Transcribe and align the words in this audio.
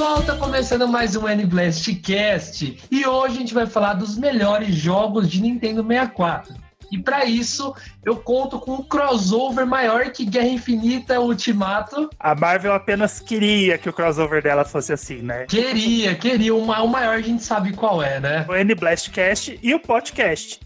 Pessoal, 0.00 0.22
tá 0.22 0.34
começando 0.34 0.88
mais 0.88 1.14
um 1.14 1.28
N-Blast 1.28 1.94
Cast 1.96 2.78
e 2.90 3.06
hoje 3.06 3.36
a 3.36 3.38
gente 3.38 3.52
vai 3.52 3.66
falar 3.66 3.92
dos 3.92 4.16
melhores 4.16 4.74
jogos 4.74 5.30
de 5.30 5.42
Nintendo 5.42 5.86
64. 5.86 6.54
E 6.90 6.96
para 6.96 7.26
isso, 7.26 7.74
eu 8.02 8.16
conto 8.16 8.58
com 8.58 8.76
um 8.76 8.82
crossover 8.82 9.66
maior 9.66 10.10
que 10.10 10.24
Guerra 10.24 10.48
Infinita 10.48 11.20
Ultimato. 11.20 12.08
A 12.18 12.34
Marvel 12.34 12.72
apenas 12.72 13.20
queria 13.20 13.76
que 13.76 13.90
o 13.90 13.92
crossover 13.92 14.42
dela 14.42 14.64
fosse 14.64 14.90
assim, 14.90 15.20
né? 15.20 15.44
Queria, 15.44 16.14
queria. 16.14 16.54
O 16.54 16.66
maior 16.66 17.16
a 17.16 17.20
gente 17.20 17.42
sabe 17.42 17.74
qual 17.74 18.02
é, 18.02 18.18
né? 18.18 18.46
O 18.48 18.54
N-Blastcast 18.54 19.60
e 19.62 19.74
o 19.74 19.78
podcast, 19.78 20.60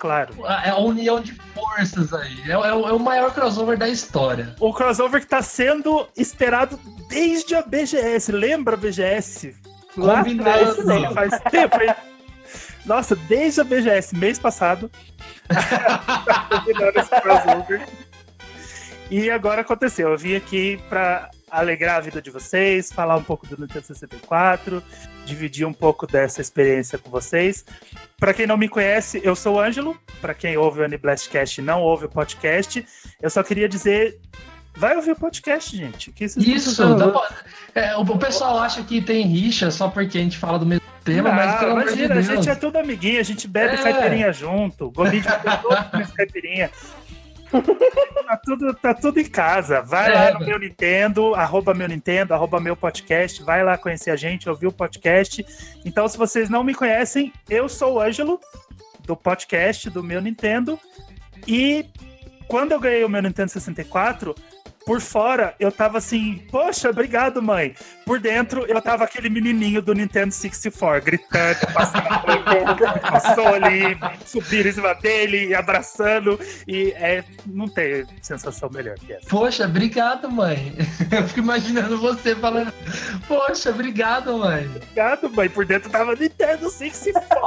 claro. 0.00 0.34
É 0.64 0.70
a 0.70 0.78
união 0.78 1.20
de 1.20 1.32
forças 1.54 2.12
aí. 2.12 2.36
É, 2.46 2.52
é 2.52 2.56
o- 2.74 2.88
é 2.88 2.92
o 2.92 2.98
maior 2.98 3.32
crossover 3.32 3.76
da 3.78 3.88
história. 3.88 4.54
O 4.58 4.72
crossover 4.72 5.20
que 5.20 5.26
tá 5.26 5.42
sendo 5.42 6.08
esperado 6.16 6.80
desde 7.08 7.54
a 7.54 7.62
BGS. 7.62 8.32
Lembra 8.32 8.74
a 8.74 8.76
BGS? 8.78 9.54
Lá 9.96 10.18
Combinando. 10.24 10.48
atrás, 10.80 11.12
faz 11.14 11.40
tempo, 11.50 11.80
hein? 11.80 11.94
Nossa, 12.86 13.14
desde 13.14 13.60
a 13.60 13.64
BGS, 13.64 14.16
mês 14.16 14.38
passado. 14.38 14.90
tá 15.48 16.62
esse 16.96 17.20
crossover. 17.20 17.86
E 19.10 19.30
agora 19.30 19.60
aconteceu. 19.60 20.10
Eu 20.10 20.16
vim 20.18 20.34
aqui 20.36 20.80
pra 20.88 21.28
alegrar 21.50 21.96
a 21.96 22.00
vida 22.00 22.20
de 22.22 22.30
vocês, 22.30 22.90
falar 22.92 23.16
um 23.16 23.22
pouco 23.22 23.46
do 23.46 23.60
Nintendo 23.60 23.86
64, 23.86 24.82
dividir 25.26 25.66
um 25.66 25.72
pouco 25.72 26.06
dessa 26.06 26.40
experiência 26.40 26.98
com 26.98 27.10
vocês. 27.10 27.64
Pra 28.18 28.32
quem 28.34 28.46
não 28.46 28.56
me 28.56 28.68
conhece, 28.68 29.20
eu 29.24 29.34
sou 29.34 29.56
o 29.56 29.60
Ângelo. 29.60 29.96
Pra 30.20 30.34
quem 30.34 30.56
ouve 30.56 30.80
o 30.80 30.84
Aniblastcast 30.84 31.60
e 31.60 31.64
não 31.64 31.80
ouve 31.82 32.06
o 32.06 32.08
podcast, 32.08 32.84
eu 33.20 33.30
só 33.30 33.42
queria 33.42 33.68
dizer. 33.68 34.18
Vai 34.76 34.94
ouvir 34.94 35.10
o 35.10 35.16
podcast, 35.16 35.76
gente. 35.76 36.14
Isso, 36.38 36.96
dá 36.96 37.08
pra- 37.08 37.28
é, 37.74 37.96
o, 37.96 38.04
pessoal 38.16 38.56
acha 38.60 38.82
que 38.84 39.02
tem 39.02 39.26
rixa 39.26 39.68
só 39.70 39.88
porque 39.88 40.16
a 40.16 40.20
gente 40.20 40.38
fala 40.38 40.60
do 40.60 40.64
mesmo 40.64 40.86
tema, 41.04 41.32
mas 41.32 41.58
pelo 41.58 41.72
amor 41.72 41.84
de 41.92 42.04
imagina, 42.04 42.14
a 42.14 42.22
gente 42.22 42.48
é 42.48 42.54
tudo 42.54 42.76
amiguinho, 42.78 43.18
a 43.18 43.24
gente 43.24 43.48
bebe 43.48 43.74
É. 43.74 43.82
caipirinha 43.82 44.32
junto, 44.32 44.88
todo 44.92 45.04
mundo 45.10 46.12
caipirinha. 46.16 46.70
Tá, 47.50 48.36
tudo, 48.36 48.74
tá 48.74 48.94
tudo 48.94 49.20
em 49.20 49.24
casa. 49.24 49.82
Vai 49.82 50.10
É, 50.10 50.14
lá 50.14 50.38
no 50.38 50.46
meu 50.46 50.58
Nintendo, 50.58 51.34
arroba 51.34 51.74
meu 51.74 51.88
Nintendo, 51.88 52.34
arroba 52.34 52.60
meu 52.60 52.76
podcast, 52.76 53.42
vai 53.42 53.64
lá 53.64 53.76
conhecer 53.76 54.10
a 54.10 54.16
gente, 54.16 54.48
ouvir 54.48 54.66
o 54.66 54.72
podcast. 54.72 55.44
Então, 55.84 56.06
se 56.08 56.16
vocês 56.16 56.48
não 56.48 56.62
me 56.62 56.74
conhecem, 56.74 57.32
eu 57.48 57.68
sou 57.68 57.94
o 57.94 58.00
Ângelo, 58.00 58.40
do 59.06 59.16
podcast 59.16 59.90
do 59.90 60.02
meu 60.02 60.20
Nintendo. 60.20 60.78
E 61.46 61.84
quando 62.46 62.72
eu 62.72 62.80
ganhei 62.80 63.04
o 63.04 63.08
meu 63.08 63.22
Nintendo 63.22 63.50
64, 63.50 64.34
por 64.84 65.00
fora 65.00 65.54
eu 65.60 65.70
tava 65.70 65.98
assim, 65.98 66.42
poxa, 66.50 66.90
obrigado, 66.90 67.42
mãe. 67.42 67.74
Por 68.04 68.18
dentro 68.18 68.64
eu 68.66 68.80
tava 68.80 69.04
aquele 69.04 69.28
menininho 69.28 69.80
do 69.80 69.94
Nintendo 69.94 70.32
64, 70.32 71.04
gritando, 71.04 71.58
passando, 71.72 73.00
passou 73.00 73.54
ali, 73.54 73.96
subiram 74.26 74.70
em 74.70 74.72
cima 74.72 74.94
dele, 74.94 75.48
e 75.48 75.54
abraçando. 75.54 76.38
E 76.66 76.92
é, 76.96 77.22
não 77.46 77.68
tem 77.68 78.04
sensação 78.20 78.68
melhor 78.72 78.96
que 78.96 79.12
essa. 79.12 79.28
Poxa, 79.28 79.66
obrigado, 79.66 80.30
mãe. 80.30 80.74
Eu 81.10 81.26
fico 81.28 81.40
imaginando 81.40 81.98
você 81.98 82.34
falando, 82.34 82.72
poxa, 83.28 83.70
obrigado, 83.70 84.36
mãe. 84.38 84.66
Obrigado, 84.66 85.30
mãe. 85.30 85.48
Por 85.48 85.64
dentro 85.64 85.90
tava 85.90 86.14
Nintendo 86.14 86.70
64. 86.70 87.40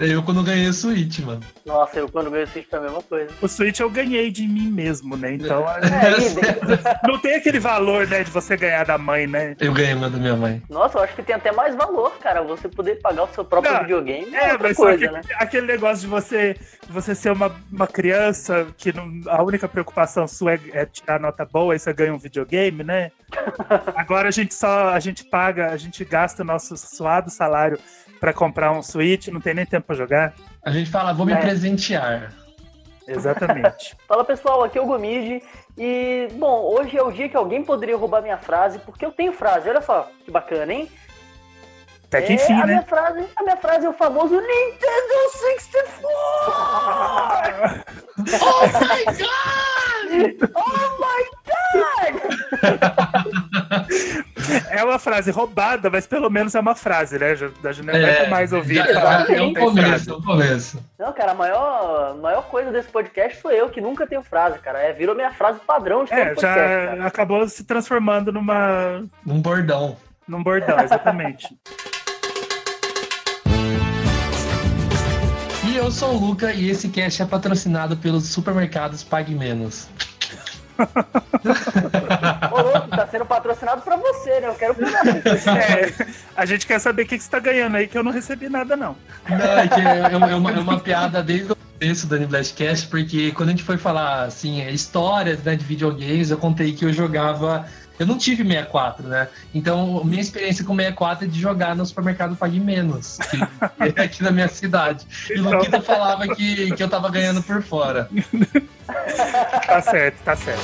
Eu 0.00 0.22
quando 0.22 0.42
ganhei 0.42 0.68
o 0.68 0.72
Switch, 0.72 1.20
mano. 1.20 1.40
Nossa, 1.64 2.00
eu 2.00 2.08
quando 2.08 2.30
ganhei 2.30 2.44
o 2.44 2.48
Switch 2.48 2.66
foi 2.68 2.78
a 2.78 2.82
mesma 2.82 3.02
coisa. 3.02 3.30
O 3.40 3.48
Switch 3.48 3.80
eu 3.80 3.88
ganhei 3.88 4.30
de 4.30 4.46
mim 4.46 4.70
mesmo, 4.70 5.16
né? 5.16 5.34
Então 5.44 5.64
É, 5.68 7.06
não 7.06 7.18
tem 7.18 7.34
aquele 7.36 7.58
valor, 7.58 8.06
né, 8.06 8.22
de 8.24 8.30
você 8.30 8.56
ganhar 8.56 8.84
da 8.84 8.96
mãe, 8.98 9.26
né? 9.26 9.54
Eu 9.60 9.72
ganhei 9.72 9.94
meu 9.94 10.10
da 10.10 10.18
minha 10.18 10.36
mãe. 10.36 10.62
Nossa, 10.68 10.98
eu 10.98 11.02
acho 11.02 11.14
que 11.14 11.22
tem 11.22 11.34
até 11.34 11.52
mais 11.52 11.74
valor, 11.74 12.12
cara. 12.18 12.42
Você 12.42 12.68
poder 12.68 12.96
pagar 13.00 13.24
o 13.24 13.28
seu 13.34 13.44
próprio 13.44 13.72
Não, 13.72 13.80
videogame 13.80 14.34
é, 14.34 14.48
É, 14.48 14.52
outra 14.52 14.68
mas 14.68 14.76
coisa, 14.76 15.10
né? 15.10 15.20
aquele 15.38 15.66
negócio 15.66 16.00
de 16.02 16.06
você, 16.06 16.56
você 16.88 17.14
ser 17.14 17.30
uma, 17.32 17.54
uma 17.72 17.86
criança 17.86 18.66
que 18.76 18.92
não- 18.92 19.10
a 19.30 19.42
única 19.42 19.68
preocupação 19.68 20.26
sua 20.26 20.54
é, 20.54 20.60
é 20.72 20.86
tirar 20.86 21.20
nota 21.20 21.44
boa 21.44 21.74
e 21.74 21.78
você 21.78 21.92
ganha 21.92 22.14
um 22.14 22.18
videogame, 22.18 22.82
né? 22.84 23.10
Agora 23.96 24.28
a 24.28 24.30
gente 24.32 24.54
só 24.54 24.90
a 24.90 25.00
gente 25.00 25.24
paga, 25.24 25.70
a 25.70 25.76
gente 25.76 26.04
gasta 26.04 26.42
o 26.42 26.46
nosso 26.46 26.76
suado 26.76 27.30
salário 27.30 27.78
pra 28.20 28.32
comprar 28.32 28.72
um 28.72 28.82
Switch, 28.82 29.28
não 29.28 29.40
tem 29.40 29.52
nem 29.54 29.66
tempo 29.66 29.86
pra 29.88 29.96
jogar. 29.96 30.32
A 30.64 30.70
gente 30.70 30.90
fala, 30.90 31.12
vou 31.12 31.26
me 31.26 31.32
É. 31.32 31.36
presentear. 31.36 32.32
Exatamente. 33.06 33.96
Fala 34.08 34.24
pessoal, 34.24 34.62
aqui 34.62 34.78
é 34.78 34.80
o 34.80 34.86
Gomide. 34.86 35.42
E, 35.76 36.28
bom, 36.32 36.62
hoje 36.62 36.96
é 36.96 37.02
o 37.02 37.10
dia 37.10 37.28
que 37.28 37.36
alguém 37.36 37.62
poderia 37.62 37.96
roubar 37.96 38.22
minha 38.22 38.38
frase, 38.38 38.78
porque 38.78 39.04
eu 39.04 39.12
tenho 39.12 39.32
frase. 39.32 39.68
Olha 39.68 39.82
só, 39.82 40.08
que 40.24 40.30
bacana, 40.30 40.72
hein? 40.72 40.88
Até 42.16 42.26
que 42.26 42.32
É, 42.32 42.34
enfim, 42.36 42.52
a 42.52 42.56
né? 42.58 42.66
Minha 42.66 42.82
frase, 42.82 43.24
a 43.36 43.42
minha 43.42 43.56
frase 43.56 43.86
é 43.86 43.88
o 43.88 43.92
famoso 43.92 44.34
Nintendo 44.34 45.30
64! 45.32 47.84
Oh 48.46 48.66
my 48.84 49.04
god! 49.18 50.48
Oh 50.54 50.86
my 51.00 51.22
god! 51.50 52.14
É 54.70 54.84
uma 54.84 54.98
frase 55.00 55.32
roubada, 55.32 55.90
mas 55.90 56.06
pelo 56.06 56.30
menos 56.30 56.54
é 56.54 56.60
uma 56.60 56.76
frase, 56.76 57.18
né? 57.18 57.34
Já, 57.34 57.48
já 57.72 57.82
não 57.82 57.92
É, 57.92 58.18
vai 58.20 58.28
mais 58.30 58.52
ouvir 58.52 58.76
já- 58.76 58.86
falar 59.00 59.26
que 59.26 59.32
é 59.32 59.36
não 59.38 59.48
um 59.48 59.52
tem 59.52 59.64
começo, 59.64 59.88
frase. 59.88 60.10
é 60.10 60.14
um 60.14 60.22
começo. 60.22 60.78
Não, 60.98 61.12
cara, 61.12 61.32
a 61.32 61.34
maior, 61.34 62.10
a 62.10 62.14
maior 62.14 62.42
coisa 62.44 62.70
desse 62.70 62.88
podcast 62.88 63.40
sou 63.40 63.50
eu, 63.50 63.68
que 63.68 63.80
nunca 63.80 64.06
tenho 64.06 64.22
frase, 64.22 64.60
cara. 64.60 64.78
É, 64.78 64.92
virou 64.92 65.14
minha 65.16 65.32
frase 65.32 65.58
padrão 65.66 66.04
de 66.04 66.12
É, 66.12 66.26
podcast, 66.26 66.42
já 66.42 66.54
cara. 66.54 67.04
acabou 67.06 67.48
se 67.48 67.64
transformando 67.64 68.30
numa, 68.32 69.02
Um 69.26 69.40
bordão. 69.40 69.96
num 70.28 70.40
bordão, 70.42 70.78
exatamente. 70.78 71.48
E 75.74 75.76
eu 75.76 75.90
sou 75.90 76.14
o 76.14 76.16
Luca 76.28 76.52
e 76.52 76.70
esse 76.70 76.88
cast 76.88 77.20
é 77.20 77.26
patrocinado 77.26 77.96
pelos 77.96 78.28
supermercados 78.28 79.02
Pague 79.02 79.34
Menos. 79.34 79.88
Ô, 82.52 82.60
louco, 82.62 82.88
tá 82.90 83.08
sendo 83.08 83.26
patrocinado 83.26 83.82
pra 83.82 83.96
você, 83.96 84.38
né? 84.38 84.46
Eu 84.46 84.54
quero. 84.54 84.76
É, 85.58 85.92
a 86.36 86.46
gente 86.46 86.64
quer 86.64 86.78
saber 86.78 87.02
o 87.02 87.06
que, 87.06 87.18
que 87.18 87.24
você 87.24 87.28
tá 87.28 87.40
ganhando 87.40 87.76
aí, 87.76 87.88
que 87.88 87.98
eu 87.98 88.04
não 88.04 88.12
recebi 88.12 88.48
nada, 88.48 88.76
não. 88.76 88.94
Não, 89.28 89.58
é 89.58 89.66
que 89.66 89.80
é, 89.80 90.12
é 90.12 90.16
uma, 90.16 90.30
é 90.30 90.34
uma- 90.36 90.50
é 90.52 90.58
uma 90.60 90.78
piada 90.78 91.24
desde 91.24 91.50
o 91.50 91.56
começo 91.56 92.06
do 92.06 92.28
Blastcast, 92.28 92.86
porque 92.86 93.32
quando 93.32 93.48
a 93.48 93.52
gente 93.52 93.64
foi 93.64 93.76
falar 93.76 94.22
assim, 94.26 94.64
histórias 94.68 95.42
né, 95.42 95.56
de 95.56 95.64
videogames, 95.64 96.30
eu 96.30 96.38
contei 96.38 96.72
que 96.72 96.84
eu 96.84 96.92
jogava. 96.92 97.66
Eu 97.98 98.06
não 98.06 98.18
tive 98.18 98.42
64, 98.42 99.06
né? 99.06 99.28
Então, 99.54 100.02
minha 100.04 100.20
experiência 100.20 100.64
com 100.64 100.74
64 100.74 101.24
é 101.24 101.28
de 101.28 101.40
jogar 101.40 101.76
no 101.76 101.86
supermercado 101.86 102.34
Pague 102.34 102.58
Menos, 102.58 103.18
que 103.30 104.00
é 104.00 104.02
aqui 104.02 104.22
na 104.22 104.32
minha 104.32 104.48
cidade. 104.48 105.06
E 105.30 105.38
o 105.38 105.44
Luquita 105.44 105.80
falava 105.80 106.26
que, 106.34 106.72
que 106.74 106.82
eu 106.82 106.88
tava 106.88 107.08
ganhando 107.10 107.42
por 107.42 107.62
fora. 107.62 108.08
Tá 109.66 109.80
certo, 109.80 110.22
tá 110.24 110.36
certo. 110.36 110.62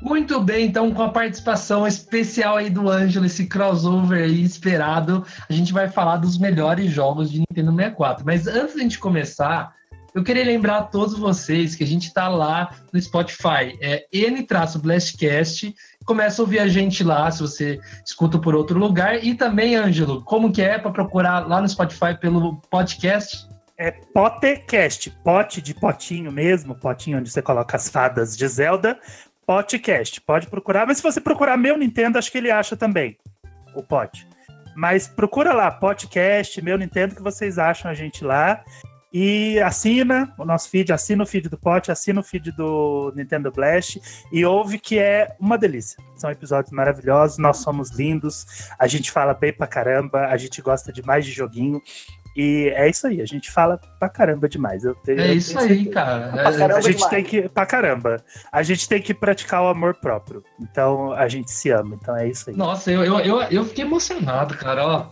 Muito 0.00 0.40
bem, 0.40 0.66
então 0.66 0.92
com 0.92 1.02
a 1.02 1.10
participação 1.10 1.86
especial 1.86 2.56
aí 2.56 2.68
do 2.68 2.90
Ângelo, 2.90 3.26
esse 3.26 3.46
crossover 3.46 4.24
aí 4.24 4.42
esperado, 4.42 5.24
a 5.48 5.52
gente 5.52 5.72
vai 5.72 5.88
falar 5.88 6.16
dos 6.16 6.38
melhores 6.38 6.90
jogos 6.90 7.30
de 7.30 7.38
Nintendo 7.40 7.70
64. 7.74 8.26
Mas 8.26 8.46
antes 8.46 8.74
de 8.74 8.80
a 8.80 8.82
gente 8.82 8.98
começar, 8.98 9.74
eu 10.14 10.22
queria 10.22 10.44
lembrar 10.44 10.78
a 10.78 10.82
todos 10.82 11.18
vocês 11.18 11.74
que 11.74 11.82
a 11.82 11.86
gente 11.86 12.12
tá 12.12 12.28
lá 12.28 12.74
no 12.92 13.00
Spotify, 13.00 13.78
é 13.80 14.06
N-Blastcast, 14.12 15.74
começa 16.04 16.42
a 16.42 16.44
ouvir 16.44 16.58
a 16.58 16.68
gente 16.68 17.02
lá, 17.02 17.30
se 17.30 17.40
você 17.40 17.80
escuta 18.04 18.38
por 18.38 18.54
outro 18.54 18.78
lugar. 18.78 19.24
E 19.24 19.34
também, 19.34 19.76
Ângelo, 19.76 20.22
como 20.22 20.52
que 20.52 20.60
é 20.60 20.78
para 20.78 20.90
procurar 20.90 21.46
lá 21.48 21.60
no 21.60 21.68
Spotify 21.68 22.14
pelo 22.20 22.56
podcast? 22.70 23.46
É 23.78 23.90
Potecast, 23.90 25.10
pote 25.24 25.62
de 25.62 25.74
potinho 25.74 26.30
mesmo, 26.30 26.74
potinho 26.74 27.18
onde 27.18 27.30
você 27.30 27.40
coloca 27.40 27.76
as 27.76 27.88
fadas 27.88 28.36
de 28.36 28.46
Zelda, 28.46 28.98
Potcast. 29.46 30.20
Pode 30.20 30.46
procurar, 30.46 30.86
mas 30.86 30.98
se 30.98 31.02
você 31.02 31.20
procurar 31.20 31.56
meu 31.56 31.76
Nintendo, 31.78 32.18
acho 32.18 32.30
que 32.30 32.38
ele 32.38 32.50
acha 32.50 32.76
também 32.76 33.16
o 33.74 33.82
pote. 33.82 34.26
Mas 34.74 35.08
procura 35.08 35.52
lá, 35.52 35.70
podcast, 35.70 36.62
meu 36.62 36.78
Nintendo, 36.78 37.14
que 37.14 37.22
vocês 37.22 37.58
acham 37.58 37.90
a 37.90 37.94
gente 37.94 38.24
lá. 38.24 38.62
E 39.12 39.58
assina 39.60 40.32
o 40.38 40.44
nosso 40.44 40.70
feed, 40.70 40.90
assina 40.92 41.22
o 41.22 41.26
feed 41.26 41.48
do 41.48 41.58
Pot, 41.58 41.90
assina 41.92 42.20
o 42.20 42.24
feed 42.24 42.50
do 42.52 43.12
Nintendo 43.14 43.50
Blast 43.52 44.00
e 44.32 44.44
ouve 44.44 44.78
que 44.78 44.98
é 44.98 45.36
uma 45.38 45.58
delícia. 45.58 46.02
São 46.16 46.30
episódios 46.30 46.72
maravilhosos, 46.72 47.36
nós 47.36 47.58
somos 47.58 47.90
lindos, 47.90 48.46
a 48.78 48.86
gente 48.86 49.10
fala 49.10 49.34
bem 49.34 49.52
pra 49.52 49.66
caramba, 49.66 50.26
a 50.28 50.36
gente 50.36 50.62
gosta 50.62 50.90
demais 50.92 51.26
de 51.26 51.32
joguinho. 51.32 51.80
E 52.34 52.72
é 52.74 52.88
isso 52.88 53.06
aí, 53.06 53.20
a 53.20 53.26
gente 53.26 53.50
fala 53.50 53.78
pra 53.98 54.08
caramba 54.08 54.48
demais. 54.48 54.82
Eu 54.84 54.94
tenho, 54.94 55.20
É 55.20 55.34
isso 55.34 55.58
aí, 55.58 55.84
cara. 55.84 56.32
É- 56.34 56.46
A 56.72 56.80
gente 56.80 56.94
demais. 56.96 57.10
tem 57.10 57.22
que. 57.22 57.46
Pra 57.50 57.66
caramba. 57.66 58.24
A 58.50 58.62
gente 58.62 58.88
tem 58.88 59.02
que 59.02 59.12
praticar 59.12 59.62
o 59.62 59.68
amor 59.68 59.96
próprio. 59.96 60.42
Então 60.58 61.12
a 61.12 61.28
gente 61.28 61.50
se 61.50 61.68
ama. 61.68 61.98
Então 62.00 62.16
é 62.16 62.26
isso 62.26 62.48
aí. 62.48 62.56
Nossa, 62.56 62.90
eu, 62.90 63.04
eu, 63.04 63.18
eu, 63.20 63.42
eu 63.42 63.64
fiquei 63.66 63.84
emocionado, 63.84 64.56
cara. 64.56 64.82
Ó, 64.86 65.06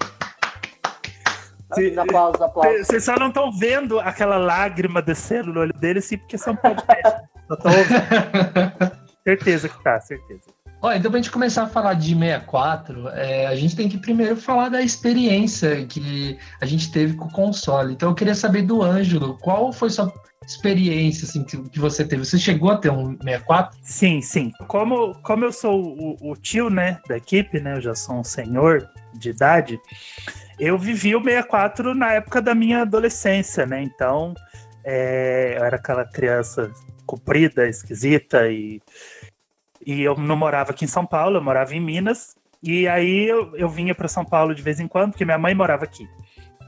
Aplausos, 1.99 2.40
aplausos. 2.40 2.87
Vocês 2.87 3.05
só 3.05 3.17
não 3.17 3.28
estão 3.28 3.52
vendo 3.52 4.00
aquela 4.00 4.37
lágrima 4.37 5.00
descendo 5.00 5.52
no 5.52 5.61
olho 5.61 5.72
dele, 5.75 6.00
sim, 6.00 6.19
porque 6.19 6.38
são 6.38 6.56
podcast. 6.56 7.22
Só 7.49 7.69
ouvindo. 7.69 9.00
certeza 9.25 9.69
que 9.69 9.82
tá, 9.82 10.00
certeza. 10.00 10.61
Ó, 10.82 10.93
então, 10.93 11.11
pra 11.11 11.20
gente 11.20 11.31
começar 11.31 11.64
a 11.64 11.69
falar 11.69 11.94
de 11.94 12.14
64, 12.14 13.08
é, 13.11 13.46
a 13.46 13.55
gente 13.55 13.76
tem 13.76 13.88
que 13.88 13.99
primeiro 13.99 14.37
falar 14.37 14.70
da 14.70 14.81
experiência 14.81 15.84
que 15.84 16.38
a 16.61 16.64
gente 16.64 16.90
teve 16.90 17.14
com 17.14 17.26
o 17.26 17.32
console. 17.32 17.93
Então, 17.93 18.08
eu 18.08 18.14
queria 18.14 18.34
saber 18.34 18.62
do 18.62 18.82
Ângelo, 18.82 19.37
qual 19.38 19.73
foi 19.73 19.90
sua 19.90 20.11
experiência 20.46 21.26
assim, 21.26 21.44
que, 21.44 21.58
que 21.69 21.78
você 21.78 22.02
teve? 22.02 22.25
Você 22.25 22.38
chegou 22.38 22.70
a 22.70 22.78
ter 22.78 22.90
um 22.90 23.16
64? 23.19 23.78
Sim, 23.82 24.23
sim. 24.23 24.50
Como, 24.69 25.14
como 25.23 25.44
eu 25.44 25.52
sou 25.52 25.82
o, 25.82 26.31
o 26.31 26.34
tio, 26.34 26.70
né, 26.70 26.99
da 27.06 27.19
equipe, 27.19 27.61
né, 27.61 27.76
eu 27.76 27.81
já 27.82 27.94
sou 27.94 28.16
um 28.16 28.25
senhor 28.25 28.88
de 29.12 29.31
idade, 29.31 29.78
eu 30.60 30.78
vivi 30.78 31.16
o 31.16 31.22
64 31.22 31.94
na 31.94 32.12
época 32.12 32.40
da 32.40 32.54
minha 32.54 32.82
adolescência, 32.82 33.66
né, 33.66 33.82
então 33.82 34.34
é, 34.84 35.54
eu 35.56 35.64
era 35.64 35.76
aquela 35.76 36.04
criança 36.04 36.70
comprida, 37.06 37.68
esquisita 37.68 38.48
e, 38.48 38.80
e 39.84 40.02
eu 40.02 40.16
não 40.16 40.36
morava 40.36 40.70
aqui 40.70 40.84
em 40.84 40.88
São 40.88 41.04
Paulo, 41.04 41.38
eu 41.38 41.42
morava 41.42 41.74
em 41.74 41.80
Minas, 41.80 42.36
e 42.62 42.86
aí 42.86 43.26
eu, 43.26 43.56
eu 43.56 43.68
vinha 43.68 43.94
para 43.94 44.06
São 44.06 44.24
Paulo 44.24 44.54
de 44.54 44.62
vez 44.62 44.78
em 44.78 44.86
quando, 44.86 45.12
porque 45.12 45.24
minha 45.24 45.38
mãe 45.38 45.54
morava 45.54 45.84
aqui. 45.84 46.06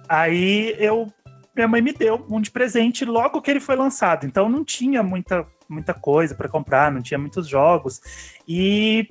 Aí 0.09 0.75
eu 0.79 1.13
minha 1.55 1.69
mãe 1.69 1.83
me 1.83 1.93
deu 1.93 2.25
um 2.31 2.41
de 2.41 2.51
presente 2.51 3.05
logo 3.05 3.43
que 3.43 3.51
ele 3.51 3.61
foi 3.61 3.77
lançado. 3.77 4.25
Então 4.27 4.49
não 4.49 4.65
tinha 4.65 5.03
muita, 5.03 5.47
muita 5.69 5.93
coisa 5.93 6.35
para 6.35 6.49
comprar, 6.49 6.91
não 6.91 7.03
tinha 7.03 7.19
muitos 7.19 7.47
jogos. 7.47 8.01
E 8.49 9.07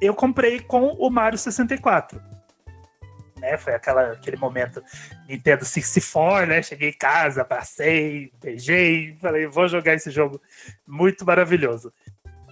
eu 0.00 0.12
comprei 0.12 0.60
com 0.60 0.88
o 0.98 1.08
Mario 1.08 1.38
64. 1.38 2.20
Né, 3.38 3.56
foi 3.56 3.74
aquela, 3.74 4.12
aquele 4.12 4.36
momento 4.36 4.82
Nintendo 5.28 5.64
64, 5.64 6.46
né? 6.46 6.62
Cheguei 6.62 6.90
em 6.90 6.98
casa, 6.98 7.42
abracei, 7.42 8.32
beijei, 8.42 9.16
falei, 9.20 9.46
vou 9.46 9.68
jogar 9.68 9.94
esse 9.94 10.10
jogo 10.10 10.40
muito 10.86 11.24
maravilhoso. 11.24 11.92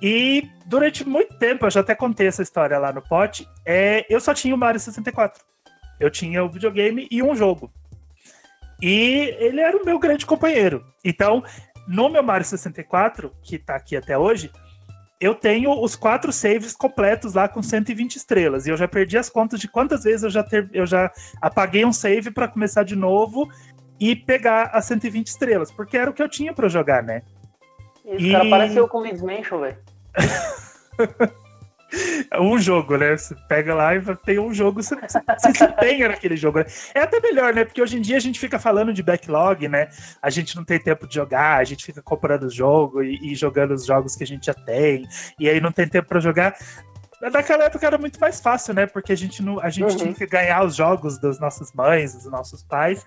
E 0.01 0.49
durante 0.67 1.07
muito 1.09 1.39
tempo, 1.39 1.67
eu 1.67 1.71
já 1.71 1.81
até 1.81 1.95
contei 1.95 2.27
essa 2.27 2.43
história 2.43 2.79
lá 2.79 2.93
no 2.93 3.03
pote, 3.03 3.49
é, 3.65 4.05
eu 4.09 4.21
só 4.21 4.35
tinha 4.35 4.55
o 4.55 4.59
Mario 4.59 4.79
64. 4.79 5.43
Eu 5.99 6.11
tinha 6.11 6.45
o 6.45 6.49
videogame 6.49 7.09
e 7.11 7.23
um 7.23 7.35
jogo. 7.35 7.73
E 8.81 9.35
ele 9.39 9.61
era 9.61 9.77
o 9.77 9.85
meu 9.85 9.99
grande 9.99 10.27
companheiro. 10.27 10.85
Então, 11.03 11.43
no 11.89 12.09
meu 12.09 12.23
Mario 12.23 12.47
64, 12.47 13.33
que 13.43 13.59
tá 13.59 13.77
aqui 13.77 13.97
até 13.97 14.19
hoje, 14.19 14.51
eu 15.21 15.35
tenho 15.35 15.71
os 15.83 15.97
quatro 15.97 16.33
saves 16.33 16.75
completos 16.75 17.35
lá 17.35 17.49
com 17.49 17.63
120 17.63 18.17
estrelas. 18.17 18.67
E 18.67 18.71
eu 18.71 18.77
já 18.77 18.87
perdi 18.87 19.17
as 19.17 19.31
contas 19.31 19.59
de 19.61 19.69
quantas 19.69 20.05
vezes 20.05 20.23
eu 20.23 20.31
já, 20.31 20.43
ter, 20.43 20.69
eu 20.73 20.87
já 20.87 21.11
apaguei 21.41 21.85
um 21.85 21.93
save 21.93 22.31
para 22.31 22.49
começar 22.49 22.83
de 22.83 22.95
novo 22.95 23.49
e 23.99 24.15
pegar 24.15 24.65
as 24.75 24.85
120 24.85 25.27
estrelas, 25.29 25.71
porque 25.71 25.97
era 25.97 26.11
o 26.11 26.13
que 26.13 26.23
eu 26.23 26.29
tinha 26.29 26.53
para 26.53 26.69
jogar, 26.69 27.03
né? 27.03 27.23
Esse 28.05 28.27
E- 28.29 28.33
cara 28.33 28.49
pareceu 28.51 28.87
com 28.87 28.99
o 28.99 29.03
Mansion, 29.03 29.61
velho. 29.61 29.79
um 32.41 32.59
jogo, 32.59 32.97
né? 32.97 33.17
Você 33.17 33.35
pega 33.49 33.75
lá 33.75 33.95
e 33.95 34.01
tem 34.25 34.39
um 34.39 34.53
jogo, 34.53 34.83
você, 34.83 34.97
você 34.97 35.55
se 35.55 35.65
empenha 35.65 36.09
naquele 36.09 36.37
jogo. 36.37 36.59
Né? 36.59 36.67
É 36.95 37.01
até 37.01 37.21
melhor, 37.21 37.55
né? 37.55 37.65
Porque 37.65 37.81
hoje 37.81 37.97
em 37.97 38.01
dia 38.01 38.17
a 38.17 38.21
gente 38.21 38.39
fica 38.41 38.59
falando 38.59 38.93
de 38.93 39.03
backlog, 39.03 39.69
né? 39.69 39.89
A 40.21 40.31
gente 40.31 40.57
não 40.57 40.65
tem 40.65 40.79
tempo 40.79 41.07
de 41.07 41.15
jogar, 41.15 41.59
a 41.59 41.65
gente 41.65 41.85
fica 41.85 42.03
comprando 42.03 42.45
o 42.45 42.51
jogo 42.51 43.03
e, 43.03 43.33
e 43.33 43.35
jogando 43.35 43.73
os 43.75 43.87
jogos 43.87 44.17
que 44.17 44.25
a 44.25 44.27
gente 44.27 44.47
já 44.47 44.55
tem, 44.55 45.07
e 45.39 45.49
aí 45.49 45.61
não 45.61 45.71
tem 45.73 45.87
tempo 45.89 46.09
pra 46.09 46.21
jogar. 46.21 46.57
Naquela 47.21 47.65
época 47.65 47.87
era 47.87 47.97
muito 47.97 48.21
mais 48.21 48.41
fácil, 48.41 48.75
né? 48.75 48.87
Porque 48.87 49.13
a 49.13 49.17
gente, 49.17 49.43
não, 49.43 49.59
a 49.61 49.71
gente 49.71 49.91
Uhum. 49.93 49.97
tinha 49.97 50.15
que 50.15 50.27
ganhar 50.27 50.65
os 50.65 50.77
jogos 50.77 51.19
das 51.19 51.39
nossas 51.41 51.73
mães, 51.73 52.13
dos 52.15 52.27
nossos 52.31 52.63
pais. 52.63 53.07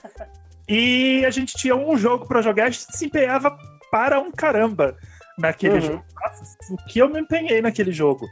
E 0.68 1.24
a 1.26 1.30
gente 1.30 1.56
tinha 1.58 1.76
um 1.76 1.96
jogo 1.98 2.26
pra 2.28 2.42
jogar, 2.42 2.66
a 2.66 2.70
gente 2.70 2.86
se 2.92 3.06
empenhava 3.06 3.56
para 3.92 4.20
um 4.20 4.32
caramba 4.32 4.96
naquele 5.38 5.76
Uhum. 5.76 5.82
jogo. 5.82 6.06
Nossa, 6.24 6.58
o 6.72 6.78
que 6.88 7.00
eu 7.00 7.10
me 7.10 7.20
empenhei 7.20 7.62
naquele 7.62 7.92
jogo. 7.92 8.28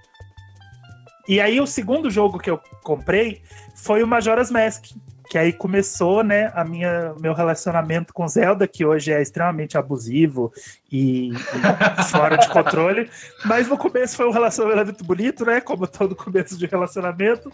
E 1.28 1.42
aí 1.42 1.60
o 1.60 1.68
segundo 1.68 2.10
jogo 2.10 2.40
que 2.40 2.50
eu 2.50 2.60
comprei 2.84 3.42
foi 3.76 4.02
o 4.02 4.08
Majora's 4.08 4.50
Mask, 4.50 4.86
que 5.30 5.38
aí 5.38 5.52
começou, 5.52 6.24
né, 6.24 6.52
a 6.56 6.64
minha 6.64 7.14
meu 7.20 7.34
relacionamento 7.34 8.14
com 8.14 8.28
Zelda, 8.28 8.68
que 8.68 8.86
hoje 8.86 9.12
é 9.12 9.22
extremamente 9.22 9.78
abusivo 9.78 10.54
e, 10.92 11.30
e 11.30 12.04
fora 12.10 12.38
de 12.38 12.48
controle, 12.48 13.10
mas 13.46 13.68
no 13.68 13.78
começo 13.78 14.16
foi 14.16 14.28
um 14.28 14.32
relacionamento 14.32 15.04
bonito, 15.04 15.46
né, 15.46 15.60
como 15.60 15.86
todo 15.86 16.16
começo 16.16 16.58
de 16.58 16.66
relacionamento. 16.66 17.52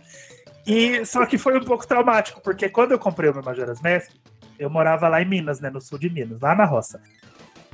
E 0.66 1.04
só 1.06 1.26
que 1.26 1.38
foi 1.38 1.58
um 1.58 1.64
pouco 1.64 1.86
traumático, 1.86 2.42
porque 2.42 2.70
quando 2.70 2.92
eu 2.92 3.00
comprei 3.00 3.30
o 3.30 3.34
meu 3.34 3.44
Majora's 3.44 3.82
Mask, 3.82 4.12
eu 4.58 4.70
morava 4.70 5.08
lá 5.08 5.22
em 5.22 5.26
Minas, 5.26 5.60
né, 5.60 5.70
no 5.70 5.82
sul 5.82 5.98
de 5.98 6.10
Minas, 6.10 6.40
lá 6.40 6.56
na 6.56 6.66
roça. 6.66 7.02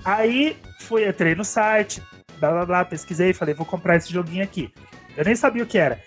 Aí 0.04 0.58
fui, 0.80 1.08
entrei 1.08 1.36
no 1.36 1.44
site, 1.44 2.02
blá 2.40 2.52
blá 2.52 2.66
blá, 2.66 2.86
pesquisei, 2.86 3.34
falei, 3.34 3.54
vou 3.54 3.66
comprar 3.66 3.98
esse 3.98 4.12
joguinho 4.12 4.44
aqui. 4.44 4.74
Eu 5.20 5.26
nem 5.26 5.36
sabia 5.36 5.64
o 5.64 5.66
que 5.66 5.78
era. 5.78 6.02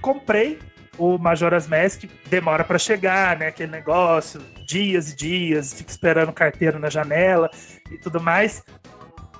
Comprei 0.00 0.58
o 0.96 1.18
Majora's 1.18 1.68
Mask, 1.68 2.04
demora 2.30 2.64
pra 2.64 2.78
chegar, 2.78 3.38
né? 3.38 3.48
Aquele 3.48 3.70
negócio, 3.70 4.40
dias 4.66 5.12
e 5.12 5.14
dias, 5.14 5.74
fica 5.74 5.90
esperando 5.90 6.30
o 6.30 6.32
carteiro 6.32 6.78
na 6.78 6.88
janela 6.88 7.50
e 7.90 7.98
tudo 7.98 8.18
mais. 8.18 8.64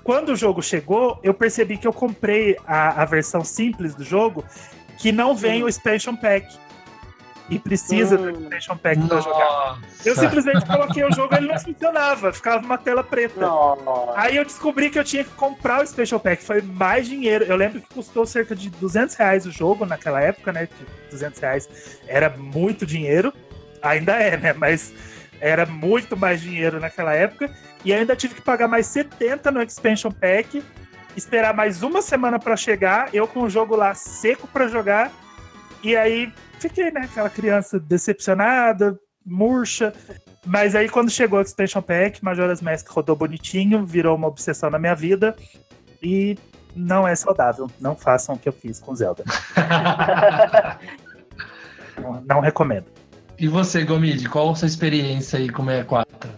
Quando 0.05 0.33
o 0.33 0.37
jogo 0.37 0.63
chegou, 0.63 1.19
eu 1.23 1.33
percebi 1.33 1.79
que 1.79 1.87
eu 1.87 1.95
comprei 1.95 2.59
a, 2.67 3.01
a 3.01 3.05
versão 3.07 3.43
simples 3.43 3.95
do 3.95 4.05
jogo, 4.05 4.45
que 4.99 5.11
não 5.11 5.35
vem 5.35 5.63
o 5.63 5.69
expansion 5.69 6.15
pack. 6.15 6.55
E 7.49 7.59
precisa 7.61 8.19
do 8.19 8.25
Hum. 8.25 8.31
expansion 8.43 8.77
pack 8.77 9.07
pra 9.07 9.21
jogar. 9.21 9.79
Eu 10.05 10.17
simplesmente 10.17 10.65
coloquei 10.67 11.05
o 11.05 11.13
jogo 11.13 11.33
e 11.35 11.37
ele 11.39 11.47
não 11.47 11.59
funcionava, 11.61 12.33
ficava 12.33 12.65
uma 12.65 12.77
tela 12.77 13.05
preta. 13.05 13.41
Nossa. 13.41 14.13
Aí 14.21 14.37
eu 14.37 14.45
descobri 14.45 14.91
que 14.91 14.99
eu 14.99 15.05
tinha 15.05 15.23
que 15.23 15.31
comprar 15.31 15.81
o 15.83 15.87
Special 15.87 16.19
Pack. 16.19 16.43
Foi 16.43 16.61
mais 16.61 17.07
dinheiro. 17.07 17.45
Eu 17.45 17.55
lembro 17.57 17.81
que 17.81 17.95
custou 17.95 18.27
cerca 18.27 18.55
de 18.57 18.69
200 18.71 19.15
reais 19.15 19.47
o 19.47 19.53
jogo 19.53 19.87
naquela 19.87 20.21
época, 20.21 20.53
né? 20.53 20.67
Que 20.67 21.11
200 21.11 21.39
reais 21.41 21.69
era 22.09 22.31
muito 22.31 22.85
dinheiro. 22.85 23.33
Ainda 23.81 24.15
é, 24.15 24.37
né? 24.37 24.53
Mas 24.53 24.93
era 25.41 25.65
muito 25.67 26.17
mais 26.17 26.41
dinheiro 26.41 26.81
naquela 26.81 27.15
época. 27.15 27.49
E 27.85 27.93
ainda 27.93 28.17
tive 28.17 28.35
que 28.35 28.43
pagar 28.43 28.67
mais 28.67 28.87
70 28.87 29.53
no 29.53 29.63
Expansion 29.63 30.11
Pack. 30.11 30.65
Esperar 31.17 31.55
mais 31.55 31.83
uma 31.85 32.03
semana 32.03 32.39
pra 32.41 32.57
chegar. 32.57 33.09
Eu 33.15 33.29
com 33.29 33.43
o 33.43 33.49
jogo 33.51 33.77
lá 33.77 33.95
seco 33.95 34.49
pra 34.49 34.67
jogar. 34.67 35.13
E 35.87 35.95
aí 35.95 36.33
fiquei, 36.59 36.91
né? 36.91 37.03
Aquela 37.05 37.31
criança 37.31 37.79
decepcionada, 37.79 38.99
murcha. 39.25 39.93
Mas 40.45 40.75
aí, 40.75 40.89
quando 40.89 41.09
chegou 41.09 41.39
o 41.39 41.43
Expansion 41.43 41.81
Pack, 41.81 42.25
Majora's 42.25 42.61
Mask 42.61 42.89
rodou 42.89 43.15
bonitinho, 43.15 43.87
virou 43.87 44.17
uma 44.17 44.27
obsessão 44.27 44.69
na 44.69 44.81
minha 44.81 44.97
vida. 44.97 45.37
E 46.03 46.37
não 46.75 47.07
é 47.07 47.15
saudável. 47.15 47.71
Não 47.81 47.95
façam 47.95 48.35
o 48.35 48.39
que 48.39 48.49
eu 48.49 48.53
fiz 48.53 48.81
com 48.81 48.97
Zelda. 48.97 49.23
Não, 51.97 52.23
não 52.29 52.41
recomendo. 52.41 52.85
E 53.39 53.49
você, 53.49 53.83
Gomide, 53.83 54.29
qual 54.29 54.51
a 54.51 54.55
sua 54.55 54.69
experiência 54.69 55.39
aí 55.39 55.49
com 55.49 55.63
o 55.63 55.65
64? 55.65 56.29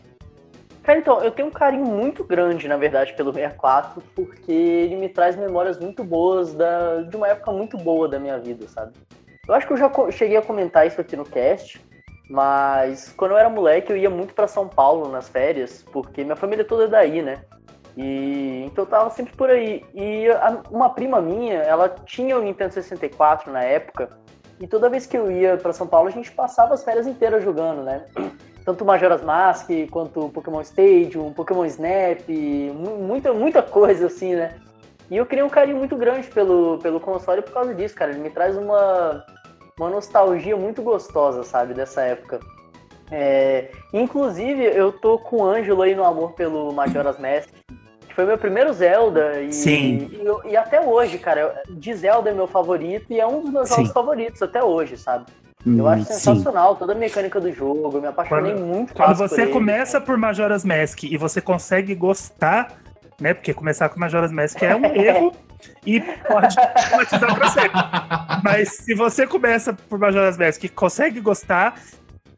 Cara, 0.84 0.98
então, 1.00 1.20
eu 1.20 1.32
tenho 1.32 1.48
um 1.48 1.50
carinho 1.50 1.84
muito 1.84 2.22
grande, 2.22 2.68
na 2.68 2.76
verdade, 2.76 3.12
pelo 3.16 3.32
64, 3.32 4.00
porque 4.14 4.52
ele 4.52 4.94
me 4.94 5.08
traz 5.08 5.34
memórias 5.34 5.76
muito 5.80 6.04
boas 6.04 6.54
da, 6.54 7.02
de 7.02 7.16
uma 7.16 7.26
época 7.26 7.50
muito 7.50 7.76
boa 7.76 8.06
da 8.06 8.20
minha 8.20 8.38
vida, 8.38 8.68
sabe? 8.68 8.92
Eu 9.48 9.54
acho 9.54 9.66
que 9.66 9.72
eu 9.72 9.76
já 9.78 9.90
cheguei 10.10 10.36
a 10.36 10.42
comentar 10.42 10.86
isso 10.86 11.00
aqui 11.00 11.16
no 11.16 11.24
cast, 11.24 11.80
mas 12.28 13.12
quando 13.16 13.30
eu 13.32 13.38
era 13.38 13.48
moleque 13.48 13.90
eu 13.90 13.96
ia 13.96 14.10
muito 14.10 14.34
pra 14.34 14.46
São 14.46 14.68
Paulo 14.68 15.08
nas 15.08 15.28
férias, 15.28 15.82
porque 15.90 16.22
minha 16.22 16.36
família 16.36 16.64
toda 16.64 16.84
é 16.84 16.88
daí, 16.88 17.22
né? 17.22 17.38
E 17.96 18.64
então 18.66 18.84
eu 18.84 18.88
tava 18.88 19.10
sempre 19.10 19.34
por 19.34 19.48
aí. 19.50 19.84
E 19.94 20.28
a- 20.30 20.62
uma 20.70 20.90
prima 20.90 21.20
minha, 21.20 21.54
ela 21.62 21.88
tinha 21.88 22.38
o 22.38 22.42
Nintendo 22.42 22.74
64 22.74 23.50
na 23.50 23.62
época, 23.64 24.10
e 24.60 24.66
toda 24.66 24.90
vez 24.90 25.06
que 25.06 25.16
eu 25.16 25.30
ia 25.30 25.56
pra 25.56 25.72
São 25.72 25.86
Paulo 25.86 26.08
a 26.08 26.12
gente 26.12 26.30
passava 26.30 26.74
as 26.74 26.84
férias 26.84 27.06
inteiras 27.06 27.42
jogando, 27.42 27.82
né? 27.82 28.04
tanto 28.66 28.84
Majora's 28.84 29.22
Mask 29.22 29.70
quanto 29.90 30.28
Pokémon 30.28 30.60
Stadium, 30.60 31.32
Pokémon 31.32 31.64
Snap, 31.64 32.28
mu- 32.74 32.98
muita, 32.98 33.32
muita 33.32 33.62
coisa 33.62 34.06
assim, 34.08 34.34
né? 34.34 34.56
E 35.10 35.16
eu 35.16 35.24
criei 35.24 35.42
um 35.42 35.48
carinho 35.48 35.78
muito 35.78 35.96
grande 35.96 36.28
pelo, 36.28 36.78
pelo 36.80 37.00
console 37.00 37.40
por 37.40 37.52
causa 37.54 37.74
disso, 37.74 37.94
cara. 37.94 38.10
Ele 38.10 38.20
me 38.20 38.28
traz 38.28 38.58
uma, 38.58 39.24
uma 39.78 39.90
nostalgia 39.90 40.56
muito 40.56 40.82
gostosa, 40.82 41.42
sabe, 41.44 41.74
dessa 41.74 42.02
época. 42.02 42.40
É, 43.10 43.70
inclusive, 43.92 44.62
eu 44.64 44.92
tô 44.92 45.18
com 45.18 45.36
o 45.38 45.44
Ângelo 45.46 45.82
aí 45.82 45.94
no 45.94 46.04
amor 46.04 46.32
pelo 46.32 46.72
Majora's 46.72 47.18
Mask, 47.18 47.48
que 48.06 48.14
foi 48.14 48.26
meu 48.26 48.36
primeiro 48.36 48.72
Zelda. 48.72 49.40
E, 49.40 49.52
Sim. 49.52 50.10
E, 50.44 50.50
e 50.50 50.56
até 50.56 50.80
hoje, 50.80 51.18
cara, 51.18 51.62
de 51.68 51.94
Zelda 51.94 52.30
é 52.30 52.34
meu 52.34 52.46
favorito 52.46 53.06
e 53.12 53.18
é 53.20 53.26
um 53.26 53.40
dos 53.40 53.50
meus 53.50 53.68
Sim. 53.68 53.76
jogos 53.76 53.92
favoritos 53.92 54.42
até 54.42 54.62
hoje, 54.62 54.96
sabe? 54.98 55.26
Eu 55.66 55.84
Hum, 55.84 55.88
acho 55.88 56.04
sim. 56.04 56.12
sensacional 56.14 56.76
toda 56.76 56.92
a 56.92 56.96
mecânica 56.96 57.40
do 57.40 57.50
jogo, 57.52 57.90
eu 57.92 58.00
me 58.00 58.06
apaixonei 58.06 58.52
Quando- 58.52 58.64
muito 58.64 58.94
Quando 58.94 59.08
por 59.08 59.16
você 59.28 59.42
ele. 59.42 59.52
começa 59.52 60.00
por 60.00 60.16
Majora's 60.16 60.64
Mask 60.64 61.02
e 61.02 61.16
você 61.16 61.40
consegue 61.40 61.94
gostar, 61.96 62.78
né? 63.20 63.34
Porque 63.34 63.52
começar 63.54 63.88
com 63.88 63.98
Majora's 64.00 64.32
Mask 64.32 64.62
é 64.62 64.74
um 64.74 64.84
erro 64.94 65.32
e 65.86 66.00
pode 66.00 66.54
traumatizar 66.54 67.34
pra 67.34 67.48
sempre. 67.50 67.80
Mas 68.44 68.68
se 68.76 68.94
você 68.94 69.26
começa 69.26 69.72
por 69.72 69.98
Majora's 69.98 70.36
Mask 70.38 70.62
e 70.64 70.68
consegue 70.68 71.20
gostar, 71.20 71.74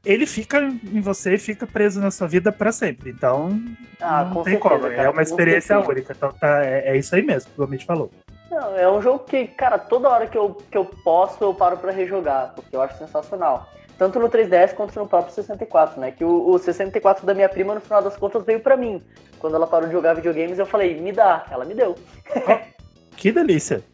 ele 0.05 0.27
fica 0.27 0.59
em 0.61 1.01
você 1.01 1.35
e 1.35 1.39
fica 1.39 1.67
preso 1.67 2.01
na 2.01 2.11
sua 2.11 2.27
vida 2.27 2.51
pra 2.51 2.73
sempre. 2.73 3.11
Então, 3.11 3.61
Ah, 4.01 4.25
não 4.25 4.35
com 4.35 4.43
tem 4.43 4.55
certeza, 4.55 4.79
como. 4.81 4.91
cara, 4.91 5.03
é 5.03 5.11
uma 5.11 5.23
experiência 5.23 5.79
única. 5.79 6.13
Então, 6.17 6.33
tá, 6.33 6.65
é, 6.65 6.93
é 6.93 6.97
isso 6.97 7.15
aí 7.15 7.23
mesmo, 7.23 7.51
que 7.53 7.61
o 7.61 7.65
Amit 7.65 7.85
falou. 7.85 8.11
Não, 8.51 8.77
é 8.77 8.91
um 8.91 9.01
jogo 9.01 9.21
que, 9.21 9.47
cara, 9.47 9.79
toda 9.79 10.09
hora 10.09 10.27
que 10.27 10.37
eu, 10.37 10.55
que 10.71 10.77
eu 10.77 10.85
posso, 10.85 11.45
eu 11.45 11.55
paro 11.55 11.77
pra 11.77 11.93
rejogar, 11.93 12.53
porque 12.57 12.75
eu 12.75 12.83
acho 12.83 12.99
sensacional. 12.99 13.69
Tanto 14.01 14.19
no 14.19 14.31
3DS 14.31 14.73
quanto 14.73 14.99
no 14.99 15.07
próprio 15.07 15.35
64, 15.35 16.01
né? 16.01 16.11
Que 16.11 16.25
o, 16.25 16.53
o 16.53 16.59
64 16.59 17.27
da 17.27 17.35
minha 17.35 17.51
prima, 17.51 17.75
no 17.75 17.83
final 17.83 18.03
das 18.03 18.17
contas, 18.17 18.43
veio 18.47 18.59
pra 18.59 18.75
mim. 18.75 19.03
Quando 19.39 19.57
ela 19.57 19.67
parou 19.67 19.89
de 19.89 19.93
jogar 19.93 20.15
videogames, 20.15 20.59
eu 20.59 20.65
falei, 20.65 20.99
me 20.99 21.13
dá. 21.13 21.45
Ela 21.51 21.67
me 21.67 21.75
deu. 21.75 21.95
Que 23.15 23.31
delícia. 23.31 23.85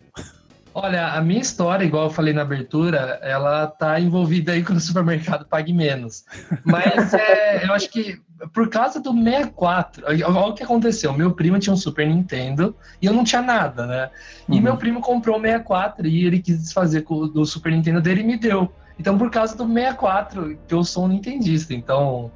Olha, 0.72 1.08
a 1.08 1.20
minha 1.20 1.40
história, 1.40 1.84
igual 1.84 2.04
eu 2.04 2.10
falei 2.10 2.32
na 2.32 2.42
abertura, 2.42 3.18
ela 3.20 3.66
tá 3.66 3.98
envolvida 3.98 4.52
aí 4.52 4.62
com 4.62 4.75
o 4.75 4.78
supermercado 4.78 5.44
Pague 5.44 5.72
Menos. 5.72 6.25
Mas 6.64 7.12
é, 7.12 7.66
eu 7.66 7.72
acho 7.72 7.90
que 7.90 8.20
por 8.52 8.68
causa 8.68 9.00
do 9.00 9.12
64, 9.12 10.04
olha 10.06 10.28
o 10.28 10.54
que 10.54 10.62
aconteceu. 10.62 11.12
Meu 11.12 11.32
primo 11.32 11.58
tinha 11.58 11.75
um 11.75 11.76
Super 11.76 12.06
Nintendo 12.06 12.76
e 13.02 13.06
eu 13.06 13.12
não 13.12 13.25
tinha 13.25 13.42
nada, 13.42 13.84
né? 13.84 14.10
E 14.48 14.52
Uhum. 14.52 14.62
meu 14.62 14.76
primo 14.76 15.00
comprou 15.00 15.38
o 15.38 15.40
64 15.40 16.06
e 16.06 16.25
ele 16.25 16.38
quis 16.38 16.62
desfazer 16.62 17.02
com 17.02 17.14
o 17.16 17.26
do 17.26 17.44
Super 17.44 17.72
Nintendo 17.72 18.00
dele 18.00 18.20
e 18.20 18.25
me 18.25 18.36
deu. 18.36 18.72
Então, 18.98 19.18
por 19.18 19.30
causa 19.30 19.56
do 19.56 19.66
64, 19.66 20.58
que 20.66 20.74
eu 20.74 20.82
sou 20.82 21.04
um 21.04 21.08
nintendista, 21.08 21.74
então 21.74 22.30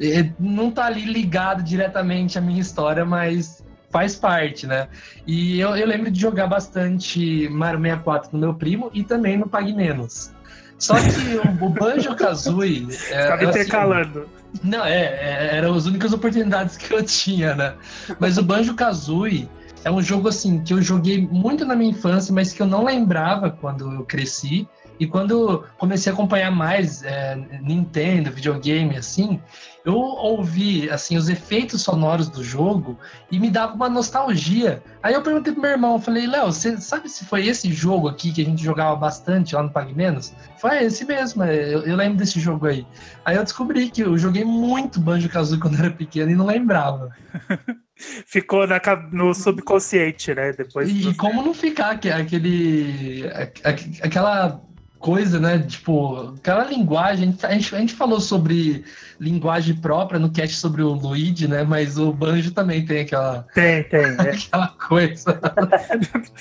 é, 0.00 0.30
não 0.38 0.70
tá 0.70 0.86
ali 0.86 1.04
ligado 1.04 1.62
diretamente 1.62 2.38
à 2.38 2.40
minha 2.40 2.60
história, 2.60 3.04
mas 3.04 3.64
faz 3.90 4.16
parte, 4.16 4.66
né? 4.66 4.88
E 5.26 5.58
eu, 5.60 5.76
eu 5.76 5.86
lembro 5.86 6.10
de 6.10 6.20
jogar 6.20 6.46
bastante 6.46 7.48
Mario 7.48 7.80
64 7.80 8.30
no 8.32 8.38
meu 8.38 8.54
primo 8.54 8.90
e 8.92 9.02
também 9.02 9.36
no 9.36 9.48
Pague 9.48 9.72
Menos. 9.72 10.32
Só 10.78 10.94
que 10.94 11.36
o, 11.62 11.64
o 11.64 11.68
Banjo-Kazooie... 11.70 12.86
é, 13.10 13.22
Ficava 13.22 13.42
é 13.42 13.46
assim, 13.46 13.60
intercalando. 13.60 14.28
não, 14.62 14.84
é, 14.84 15.00
é, 15.00 15.56
eram 15.56 15.74
as 15.74 15.86
únicas 15.86 16.12
oportunidades 16.12 16.76
que 16.76 16.92
eu 16.92 17.02
tinha, 17.02 17.54
né? 17.54 17.74
Mas 18.18 18.36
o 18.38 18.42
Banjo-Kazooie 18.42 19.48
é 19.84 19.90
um 19.90 20.02
jogo, 20.02 20.28
assim, 20.28 20.62
que 20.62 20.72
eu 20.72 20.82
joguei 20.82 21.26
muito 21.26 21.64
na 21.64 21.76
minha 21.76 21.90
infância, 21.90 22.34
mas 22.34 22.52
que 22.52 22.60
eu 22.60 22.66
não 22.66 22.84
lembrava 22.84 23.50
quando 23.50 23.90
eu 23.92 24.04
cresci. 24.04 24.68
E 24.98 25.06
quando 25.06 25.64
comecei 25.78 26.10
a 26.10 26.14
acompanhar 26.14 26.50
mais 26.50 27.02
é, 27.02 27.36
Nintendo, 27.62 28.30
videogame, 28.30 28.96
assim, 28.96 29.40
eu 29.84 29.94
ouvi, 29.94 30.88
assim, 30.90 31.16
os 31.16 31.28
efeitos 31.28 31.82
sonoros 31.82 32.28
do 32.28 32.42
jogo 32.42 32.98
e 33.30 33.38
me 33.38 33.50
dava 33.50 33.74
uma 33.74 33.88
nostalgia. 33.88 34.82
Aí 35.02 35.14
eu 35.14 35.22
perguntei 35.22 35.52
pro 35.52 35.62
meu 35.62 35.70
irmão, 35.70 35.92
eu 35.94 36.00
falei, 36.00 36.26
Léo, 36.26 36.46
você 36.46 36.76
sabe 36.80 37.08
se 37.08 37.24
foi 37.24 37.46
esse 37.46 37.70
jogo 37.72 38.08
aqui 38.08 38.32
que 38.32 38.40
a 38.40 38.44
gente 38.44 38.62
jogava 38.64 38.96
bastante 38.96 39.54
lá 39.54 39.62
no 39.62 39.70
Pague 39.70 39.94
Menos? 39.94 40.32
Foi 40.58 40.82
esse 40.82 41.04
mesmo, 41.04 41.42
é, 41.44 41.74
eu, 41.74 41.82
eu 41.82 41.94
lembro 41.96 42.18
desse 42.18 42.40
jogo 42.40 42.66
aí. 42.66 42.86
Aí 43.24 43.36
eu 43.36 43.44
descobri 43.44 43.90
que 43.90 44.02
eu 44.02 44.16
joguei 44.18 44.44
muito 44.44 44.98
Banjo-Kazooie 45.00 45.60
quando 45.60 45.78
era 45.78 45.90
pequeno 45.90 46.30
e 46.30 46.34
não 46.34 46.46
lembrava. 46.46 47.10
Ficou 48.26 48.66
na 48.66 48.80
no 49.10 49.32
subconsciente, 49.34 50.34
né? 50.34 50.52
Depois 50.52 50.88
E, 50.90 51.02
você- 51.04 51.14
como 51.14 51.42
não 51.42 51.54
ficar 51.54 51.92
aque- 51.92 52.10
aquele, 52.10 53.24
a- 53.32 53.70
a- 53.70 54.06
aquela 54.06 54.60
coisa, 54.98 55.38
né? 55.38 55.58
Tipo, 55.58 56.34
aquela 56.38 56.64
linguagem. 56.64 57.36
A 57.42 57.52
gente, 57.52 57.74
a 57.74 57.78
gente 57.78 57.94
falou 57.94 58.20
sobre 58.20 58.84
linguagem 59.20 59.76
própria 59.76 60.18
no 60.18 60.30
cast 60.30 60.56
sobre 60.56 60.82
o 60.82 60.92
Luigi, 60.92 61.48
né? 61.48 61.62
Mas 61.62 61.98
o 61.98 62.12
Banjo 62.12 62.50
também 62.52 62.84
tem 62.84 63.00
aquela, 63.00 63.46
Tem, 63.54 63.82
tem. 63.84 64.00
é. 64.18 64.30
aquela 64.30 64.68
coisa. 64.68 65.40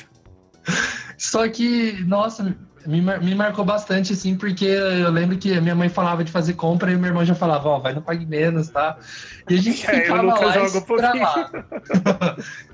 Só 1.18 1.48
que, 1.48 2.04
nossa, 2.06 2.56
me, 2.88 3.02
me 3.02 3.36
marcou 3.36 3.66
bastante, 3.66 4.14
assim, 4.14 4.36
porque 4.36 4.66
eu 4.66 5.10
lembro 5.10 5.38
que 5.38 5.54
a 5.54 5.62
minha 5.62 5.76
mãe 5.76 5.90
falava 5.90 6.24
de 6.24 6.32
fazer 6.32 6.54
compra 6.54 6.92
e 6.92 6.96
meu 6.96 7.08
irmão 7.08 7.26
já 7.26 7.36
falava, 7.36 7.70
ó, 7.70 7.80
vai 7.80 7.94
no 7.94 8.02
Pague 8.02 8.26
Menos, 8.26 8.70
tá? 8.70 8.98
E 9.50 9.56
a 9.56 9.58
gente 9.58 9.86
É, 9.90 10.02
ficava 10.02 10.24
nunca 10.24 10.46
lá 10.46 10.58
e 10.58 10.68
jogo 10.68 10.86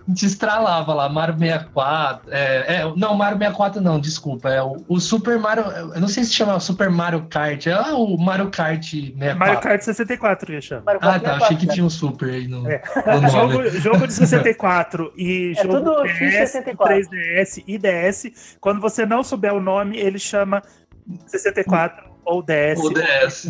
pouquinho. 0.06 0.08
estralava. 0.08 0.08
a 0.08 0.10
gente 0.10 0.26
estralava 0.26 0.94
lá, 0.94 1.10
Mario 1.10 1.38
64. 1.38 2.32
É, 2.32 2.76
é, 2.76 2.94
não, 2.96 3.16
Mario 3.16 3.38
64 3.38 3.82
não, 3.82 4.00
desculpa. 4.00 4.50
É 4.50 4.62
o, 4.62 4.84
o 4.88 5.00
Super 5.00 5.40
Mario. 5.40 5.64
Eu 5.66 6.00
não 6.02 6.08
sei 6.08 6.24
se 6.24 6.34
chama 6.34 6.60
Super 6.60 6.90
Mario 6.90 7.28
Kart. 7.30 7.66
É 7.68 7.94
o 7.94 8.18
Mario 8.18 8.50
Kart 8.50 8.84
64. 8.84 9.40
Mario 9.40 9.60
Kart 9.62 9.82
64, 9.82 10.54
eu 10.54 10.62
chamo. 10.62 10.84
Mario 10.86 11.00
Ah, 11.04 11.20
Kart 11.20 11.24
tá. 11.24 11.30
64, 11.40 11.46
Achei 11.46 11.58
que 11.58 11.68
né? 11.68 11.74
tinha 11.74 11.86
um 11.86 11.90
Super 11.90 12.30
aí 12.30 12.48
no, 12.48 12.70
É. 12.70 12.82
no. 13.22 13.30
Jogo, 13.32 13.70
jogo 13.70 14.08
de 14.08 14.14
64 14.14 15.14
e 15.18 15.54
É 15.58 15.64
jogo 15.64 15.78
tudo 15.80 16.04
DS, 16.04 16.54
X64. 16.56 16.76
3DS 16.78 17.64
e 17.68 17.78
DS, 17.78 18.56
quando 18.60 18.82
você 18.82 19.06
não 19.06 19.24
souber 19.24 19.54
o 19.54 19.60
nome, 19.62 19.98
ele 19.98 20.20
chama 20.20 20.62
64 21.28 22.10
ou 22.26 22.42
DS. 22.44 22.80
O 22.80 22.90
DS. 22.90 23.48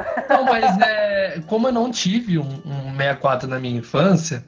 Não, 0.30 0.44
mas 0.44 0.78
é, 0.80 1.42
como 1.46 1.68
eu 1.68 1.72
não 1.72 1.90
tive 1.90 2.38
um, 2.38 2.62
um 2.64 2.96
64 2.96 3.46
na 3.46 3.58
minha 3.58 3.78
infância, 3.78 4.42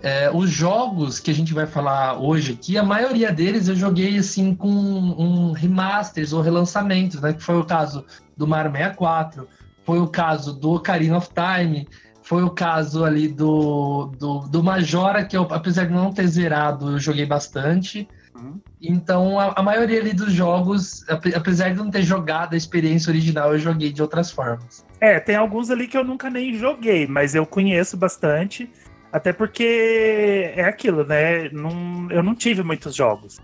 é, 0.00 0.30
os 0.32 0.50
jogos 0.50 1.18
que 1.18 1.30
a 1.30 1.34
gente 1.34 1.52
vai 1.52 1.66
falar 1.66 2.18
hoje 2.18 2.52
aqui, 2.52 2.78
a 2.78 2.82
maioria 2.82 3.32
deles 3.32 3.68
eu 3.68 3.74
joguei 3.74 4.16
assim 4.18 4.54
com 4.54 4.68
um 4.68 5.52
remasters 5.52 6.32
ou 6.32 6.40
relançamentos, 6.40 7.20
né? 7.20 7.32
Que 7.32 7.42
foi 7.42 7.56
o 7.56 7.64
caso 7.64 8.04
do 8.36 8.46
Mario 8.46 8.70
64, 8.70 9.48
foi 9.84 9.98
o 9.98 10.06
caso 10.06 10.52
do 10.52 10.72
Ocarina 10.72 11.16
of 11.16 11.30
Time, 11.34 11.88
foi 12.22 12.42
o 12.42 12.50
caso 12.50 13.04
ali 13.04 13.26
do, 13.26 14.14
do, 14.18 14.40
do 14.48 14.62
Majora, 14.62 15.24
que 15.24 15.36
eu, 15.36 15.42
apesar 15.50 15.86
de 15.86 15.92
não 15.92 16.12
ter 16.12 16.26
zerado, 16.28 16.92
eu 16.92 16.98
joguei 16.98 17.26
bastante. 17.26 18.06
Uhum. 18.36 18.60
Então, 18.80 19.40
a, 19.40 19.54
a 19.56 19.62
maioria 19.62 19.98
ali 19.98 20.12
dos 20.12 20.32
jogos, 20.32 21.08
ape- 21.08 21.34
apesar 21.34 21.70
de 21.70 21.76
não 21.76 21.90
ter 21.90 22.02
jogado 22.02 22.54
a 22.54 22.56
experiência 22.56 23.10
original, 23.10 23.52
eu 23.52 23.58
joguei 23.58 23.90
de 23.90 24.00
outras 24.00 24.30
formas. 24.30 24.84
É, 25.00 25.18
tem 25.18 25.34
alguns 25.36 25.70
ali 25.70 25.88
que 25.88 25.96
eu 25.96 26.04
nunca 26.04 26.30
nem 26.30 26.54
joguei, 26.54 27.06
mas 27.06 27.34
eu 27.34 27.44
conheço 27.46 27.96
bastante. 27.96 28.70
Até 29.12 29.32
porque 29.32 30.52
é 30.54 30.64
aquilo, 30.64 31.04
né? 31.04 31.48
Não, 31.50 32.10
eu 32.10 32.22
não 32.22 32.34
tive 32.34 32.62
muitos 32.62 32.94
jogos. 32.94 33.38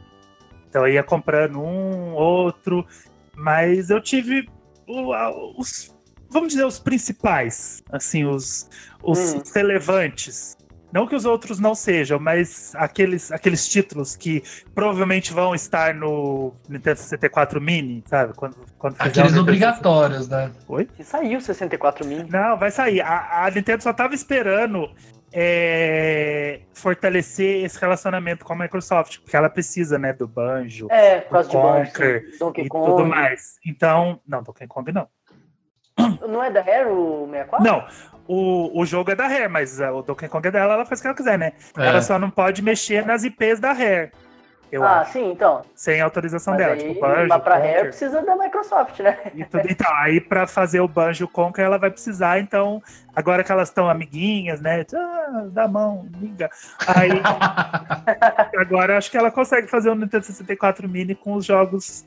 Então 0.69 0.87
eu 0.87 0.93
ia 0.95 1.03
comprando 1.03 1.61
um, 1.61 2.13
outro, 2.13 2.87
mas 3.35 3.89
eu 3.91 4.01
tive 4.01 4.49
o- 4.87 5.13
a- 5.13 5.31
os, 5.57 5.95
vamos 6.31 6.49
dizer, 6.51 6.65
os 6.67 6.79
principais, 6.79 7.83
assim, 7.91 8.25
os, 8.25 8.69
os 9.03 9.35
Hum. 9.35 9.43
relevantes. 9.55 10.57
Não 10.93 11.09
que 11.09 11.17
os 11.17 11.25
outros 11.25 11.59
não 11.59 11.75
sejam, 11.75 12.21
mas 12.21 12.73
aqueles, 12.77 13.33
aqueles 13.33 13.67
títulos 13.67 14.15
que 14.15 14.45
provavelmente 14.77 15.33
vão 15.33 15.53
estar 15.53 15.93
no 15.93 16.55
Nintendo 16.69 17.01
64 17.01 17.61
Mini, 17.61 18.05
sabe? 18.07 18.33
Quando, 18.35 18.55
quando 18.79 18.93
o 18.95 18.97
Aqueles 19.03 19.37
obrigatórios, 19.37 20.29
né? 20.29 20.53
Que 20.97 21.03
saiu 21.03 21.41
64 21.41 22.07
mil. 22.07 22.25
não, 22.29 22.57
vai 22.57 22.71
sair. 22.71 23.01
A, 23.01 23.45
a 23.45 23.51
Nintendo 23.51 23.83
só 23.83 23.93
tava 23.93 24.15
esperando 24.15 24.89
é, 25.37 26.61
fortalecer 26.73 27.65
esse 27.65 27.79
relacionamento 27.81 28.45
com 28.45 28.53
a 28.53 28.57
Microsoft, 28.57 29.19
porque 29.19 29.37
ela 29.37 29.51
precisa, 29.51 29.99
né, 29.99 30.13
do 30.13 30.29
Banjo 30.29 30.87
É, 30.91 31.19
de 31.19 31.27
Conker 31.27 32.23
Banjo, 32.23 32.39
Donkey 32.39 32.63
e 32.63 32.69
Kong. 32.69 32.87
tudo 32.87 33.05
mais. 33.05 33.57
Então, 33.67 34.21
não, 34.27 34.43
Donkey 34.45 34.67
Kong 34.69 34.93
não. 34.93 35.09
Não 36.29 36.43
é 36.43 36.51
da 36.51 36.61
Rare 36.61 36.89
o 36.89 37.29
64? 37.31 37.65
Não, 37.65 37.87
o, 38.27 38.81
o 38.81 38.87
jogo 38.87 39.11
é 39.11 39.15
da 39.15 39.29
Rare, 39.29 39.49
mas 39.49 39.79
uh, 39.79 39.93
o 39.93 40.03
Donkey 40.03 40.29
Kong 40.29 40.47
é 40.49 40.51
dela, 40.51 40.75
ela 40.75 40.87
faz 40.87 40.99
o 41.01 41.03
que 41.03 41.07
ela 41.09 41.17
quiser, 41.17 41.39
né? 41.39 41.53
É. 41.77 41.87
Ela 41.87 42.01
só 42.03 42.19
não 42.19 42.31
pode 42.31 42.63
mexer 42.63 43.05
nas 43.07 43.23
IPs 43.23 43.61
da 43.61 43.73
Rare, 43.73 44.11
eu 44.75 44.83
ah, 44.83 45.01
acho, 45.01 45.13
sim, 45.13 45.31
então. 45.31 45.63
sem 45.75 46.01
autorização 46.01 46.55
Mas 46.55 46.63
dela. 46.63 46.75
aí, 46.75 46.89
tipo, 46.89 47.01
Banjo, 47.01 47.29
mas 47.29 47.43
pra 47.43 47.57
Rare 47.57 47.83
precisa 47.85 48.23
da 48.23 48.37
Microsoft, 48.37 48.99
né? 49.01 49.19
e 49.35 49.45
tudo. 49.45 49.71
Então, 49.71 49.93
aí 49.97 50.21
pra 50.21 50.47
fazer 50.47 50.81
o 50.81 50.89
Banjo 50.89 51.29
Conker 51.29 51.65
ela 51.65 51.79
vai 51.79 51.91
precisar, 51.91 52.41
então, 52.41 52.83
agora 53.15 53.45
que 53.45 53.53
elas 53.53 53.69
estão 53.69 53.89
amiguinhas, 53.89 54.61
né? 54.61 54.85
Ah, 54.95 55.45
dá 55.47 55.65
a 55.65 55.69
mão, 55.69 56.09
liga. 56.21 56.51
Aí 56.89 57.11
Agora 58.59 58.99
acho 58.99 59.11
que 59.11 59.17
ela 59.17 59.31
consegue 59.31 59.69
fazer 59.69 59.91
o 59.91 59.95
Nintendo 59.95 60.25
64 60.25 60.89
Mini 60.89 61.15
com 61.15 61.35
os 61.35 61.45
jogos. 61.45 62.05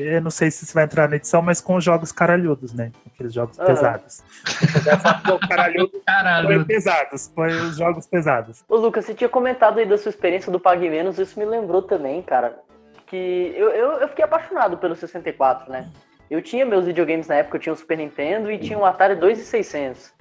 Eu 0.00 0.20
não 0.20 0.30
sei 0.30 0.50
se 0.50 0.64
isso 0.64 0.74
vai 0.74 0.84
entrar 0.84 1.08
na 1.08 1.16
edição, 1.16 1.40
mas 1.42 1.60
com 1.60 1.76
os 1.76 1.84
jogos 1.84 2.12
caralhudos, 2.12 2.72
né? 2.72 2.90
Aqueles 3.06 3.32
jogos 3.32 3.58
Aham. 3.58 3.66
pesados. 3.66 4.22
Caralhudo 5.48 6.02
Caralho. 6.04 6.66
pesados, 6.66 7.28
põe 7.34 7.54
os 7.54 7.76
jogos 7.76 8.06
pesados. 8.06 8.64
Ô, 8.68 8.76
Lucas, 8.76 9.04
você 9.04 9.14
tinha 9.14 9.28
comentado 9.28 9.78
aí 9.78 9.86
da 9.86 9.96
sua 9.98 10.10
experiência 10.10 10.50
do 10.50 10.60
Pague 10.60 10.88
Menos, 10.88 11.18
isso 11.18 11.38
me 11.38 11.44
lembrou 11.44 11.82
também, 11.82 12.22
cara. 12.22 12.58
Que. 13.06 13.54
Eu, 13.56 13.70
eu, 13.70 13.92
eu 13.92 14.08
fiquei 14.08 14.24
apaixonado 14.24 14.76
pelo 14.78 14.94
64, 14.96 15.70
né? 15.70 15.88
Eu 16.30 16.40
tinha 16.42 16.64
meus 16.64 16.86
videogames 16.86 17.28
na 17.28 17.36
época, 17.36 17.56
eu 17.56 17.60
tinha 17.60 17.72
o 17.72 17.76
Super 17.76 17.98
Nintendo 17.98 18.50
e 18.50 18.58
tinha 18.58 18.78
um 18.78 18.84
Atari 18.84 19.14
2600. 19.14 20.12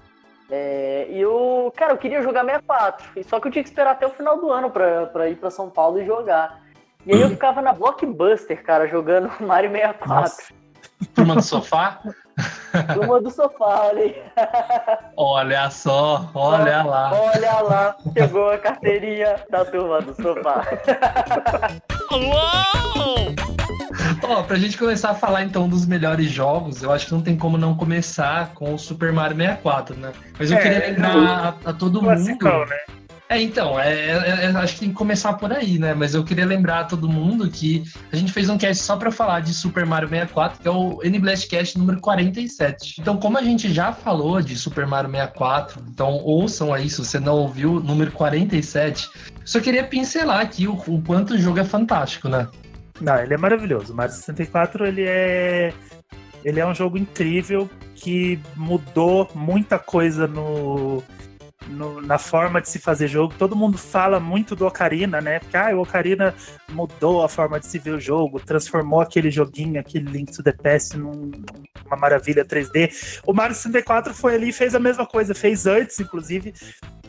É, 0.51 1.07
e 1.09 1.19
eu, 1.19 1.73
cara, 1.75 1.93
eu 1.93 1.97
queria 1.97 2.21
jogar 2.21 2.43
64, 2.43 3.23
só 3.23 3.39
que 3.39 3.47
eu 3.47 3.51
tinha 3.51 3.63
que 3.63 3.69
esperar 3.69 3.91
até 3.91 4.05
o 4.05 4.11
final 4.11 4.37
do 4.39 4.51
ano 4.51 4.69
pra, 4.69 5.07
pra 5.07 5.29
ir 5.29 5.37
pra 5.37 5.49
São 5.49 5.69
Paulo 5.69 5.99
e 5.99 6.05
jogar. 6.05 6.61
E 7.05 7.13
aí 7.13 7.21
eu 7.21 7.29
ficava 7.29 7.61
na 7.61 7.73
Blockbuster, 7.73 8.63
cara, 8.63 8.87
jogando 8.87 9.29
Mario 9.41 9.71
64. 9.71 10.07
Nossa. 10.07 10.43
Turma 11.13 11.35
do 11.35 11.41
sofá? 11.41 11.99
Turma 12.93 13.21
do 13.21 13.29
sofá, 13.29 13.87
olha 13.91 14.03
aí. 14.03 14.23
Olha 15.17 15.69
só, 15.69 16.29
olha 16.33 16.81
lá. 16.81 17.11
Olha 17.13 17.59
lá, 17.61 17.97
chegou 18.17 18.49
a 18.49 18.57
carteirinha 18.57 19.35
da 19.49 19.65
turma 19.65 20.01
do 20.01 20.15
sofá. 20.15 20.65
Uou! 22.11 23.35
Ó, 24.27 24.43
pra 24.43 24.55
gente 24.57 24.77
começar 24.77 25.11
a 25.11 25.15
falar 25.15 25.43
então 25.43 25.67
dos 25.67 25.85
melhores 25.85 26.27
jogos, 26.31 26.81
eu 26.81 26.91
acho 26.91 27.07
que 27.07 27.13
não 27.13 27.21
tem 27.21 27.37
como 27.37 27.57
não 27.57 27.75
começar 27.75 28.53
com 28.53 28.73
o 28.73 28.79
Super 28.79 29.11
Mario 29.11 29.35
64, 29.37 29.95
né? 29.97 30.11
Mas 30.39 30.49
eu 30.49 30.57
É, 30.57 30.61
queria 30.61 30.79
lembrar 30.79 31.57
a, 31.65 31.69
a 31.69 31.73
todo 31.73 32.01
mundo. 32.01 32.15
Classicão, 32.15 32.65
né? 32.65 32.77
É, 33.29 33.41
então, 33.41 33.79
é, 33.79 33.93
é- 33.93 34.45
é- 34.45 34.57
acho 34.57 34.75
que 34.75 34.79
tem 34.81 34.89
que 34.89 34.95
começar 34.95 35.33
por 35.33 35.51
aí, 35.51 35.79
né? 35.79 35.93
Mas 35.93 36.13
eu 36.13 36.23
queria 36.23 36.45
lembrar 36.45 36.81
a 36.81 36.83
todo 36.83 37.07
mundo 37.07 37.49
que 37.49 37.83
a 38.11 38.15
gente 38.15 38.31
fez 38.31 38.49
um 38.49 38.57
cast 38.57 38.83
só 38.83 38.97
pra 38.97 39.11
falar 39.11 39.39
de 39.39 39.53
Super 39.53 39.85
Mario 39.85 40.09
64, 40.09 40.59
que 40.59 40.67
é 40.67 40.71
o 40.71 41.01
N-Blast 41.03 41.47
Cast 41.47 41.77
número 41.77 41.99
47. 41.99 42.99
Então, 42.99 43.17
como 43.17 43.37
a 43.37 43.41
gente 43.41 43.73
já 43.73 43.91
falou 43.93 44.41
de 44.41 44.55
Super 44.55 44.85
Mario 44.85 45.09
64, 45.09 45.81
então 45.89 46.17
ouçam 46.17 46.73
aí, 46.73 46.89
se 46.89 46.99
você 46.99 47.19
não 47.19 47.37
ouviu, 47.37 47.79
número 47.79 48.11
47, 48.11 49.09
só 49.45 49.59
queria 49.59 49.83
pincelar 49.83 50.41
aqui 50.41 50.67
o, 50.67 50.73
o 50.73 51.01
quanto 51.01 51.33
o 51.33 51.37
jogo 51.37 51.59
é 51.59 51.63
fantástico, 51.65 52.27
né? 52.27 52.47
Não, 53.01 53.17
ele 53.17 53.33
é 53.33 53.37
maravilhoso. 53.37 53.93
O 53.93 53.95
Mario 53.95 54.13
64, 54.13 54.85
ele 54.85 55.03
é. 55.07 55.73
Ele 56.43 56.59
é 56.59 56.67
um 56.67 56.75
jogo 56.75 56.97
incrível 56.97 57.69
que 57.95 58.37
mudou 58.55 59.29
muita 59.33 59.79
coisa 59.79 60.27
no, 60.27 61.01
no- 61.67 62.01
na 62.01 62.17
forma 62.17 62.61
de 62.61 62.69
se 62.69 62.79
fazer 62.79 63.07
jogo. 63.07 63.33
Todo 63.37 63.55
mundo 63.55 63.77
fala 63.77 64.19
muito 64.19 64.55
do 64.55 64.65
Ocarina, 64.65 65.21
né? 65.21 65.39
Porque 65.39 65.57
ah, 65.57 65.75
o 65.75 65.81
Ocarina 65.81 66.33
mudou 66.71 67.23
a 67.23 67.29
forma 67.29 67.59
de 67.59 67.67
se 67.67 67.79
ver 67.79 67.91
o 67.91 67.99
jogo, 67.99 68.39
transformou 68.39 69.01
aquele 69.01 69.29
joguinho, 69.31 69.79
aquele 69.79 70.09
Link 70.09 70.31
to 70.31 70.43
the 70.43 70.51
Past 70.51 70.97
num- 70.97 71.31
numa 71.85 71.97
maravilha 71.97 72.45
3D. 72.45 72.91
O 73.25 73.33
Mario 73.33 73.55
64 73.55 74.13
foi 74.13 74.35
ali 74.35 74.49
e 74.49 74.53
fez 74.53 74.73
a 74.75 74.79
mesma 74.79 75.05
coisa, 75.05 75.33
fez 75.35 75.65
antes, 75.65 75.99
inclusive. 75.99 76.53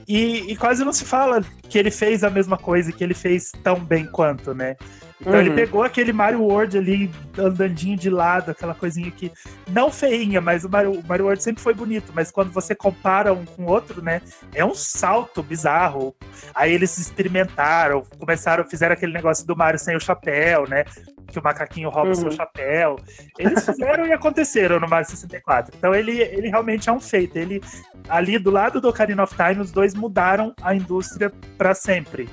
E, 0.07 0.53
e 0.53 0.57
quase 0.57 0.85
não 0.85 0.93
se 0.93 1.05
fala 1.05 1.43
que 1.69 1.79
ele 1.79 1.91
fez 1.91 2.23
a 2.23 2.31
mesma 2.31 2.59
coisa, 2.59 2.93
que 2.93 3.03
ele 3.03 3.15
fez 3.15 3.51
tão 3.63 3.81
bem 3.81 4.05
quanto, 4.07 4.55
né? 4.55 4.77
Então 5.21 5.37
ele 5.39 5.51
Uhum. 5.51 5.55
pegou 5.57 5.83
aquele 5.83 6.13
Mario 6.13 6.43
World 6.43 6.77
ali, 6.77 7.11
andandinho 7.39 7.97
de 7.97 8.11
lado, 8.11 8.51
aquela 8.51 8.75
coisinha 8.75 9.11
que 9.11 9.33
não 9.71 9.91
feinha, 9.91 10.41
mas 10.41 10.65
o 10.65 10.69
Mario, 10.69 10.93
o 10.93 11.07
Mario 11.07 11.27
World 11.27 11.43
sempre 11.43 11.63
foi 11.63 11.73
bonito, 11.73 12.13
mas 12.15 12.31
quando 12.31 12.51
você 12.51 12.75
compara 12.75 13.33
um 13.33 13.45
com 13.45 13.65
o 13.65 13.71
outro, 13.71 14.03
né, 14.03 14.21
é 14.53 14.65
um 14.65 14.75
salto 14.75 15.43
bizarro. 15.43 16.15
Aí 16.55 16.73
eles 16.73 16.99
experimentaram, 16.99 18.03
começaram, 18.19 18.65
fizeram 18.65 18.93
aquele 18.95 19.13
negócio 19.13 19.47
do 19.47 19.57
Mario 19.57 19.79
sem 19.79 19.97
o 19.97 20.01
chapéu, 20.01 20.69
né, 20.69 20.85
que 21.29 21.39
o 21.39 21.43
macaquinho 21.43 21.89
rouba 21.89 22.09
Uhum. 22.11 22.15
seu 22.17 22.31
chapéu. 22.33 22.97
Eles 23.39 23.65
fizeram 23.65 24.07
e 24.07 24.13
aconteceram 24.13 24.79
no 24.79 24.89
Mario 24.89 25.09
64. 25.09 25.75
Então 25.77 25.95
ele, 25.95 26.21
ele 26.21 26.49
realmente 26.49 26.89
é 26.89 26.93
um 26.93 27.01
feito. 27.01 27.37
Ele 27.37 27.61
ali 28.09 28.39
do 28.39 28.51
lado 28.51 28.81
do 28.81 28.89
Ocarina 28.89 29.23
of 29.23 29.35
Time, 29.35 29.61
os 29.61 29.73
dois 29.73 29.95
mudaram 29.95 30.55
a 30.63 30.75
indústria 30.75 31.33
para 31.57 31.75
sempre. 31.75 32.29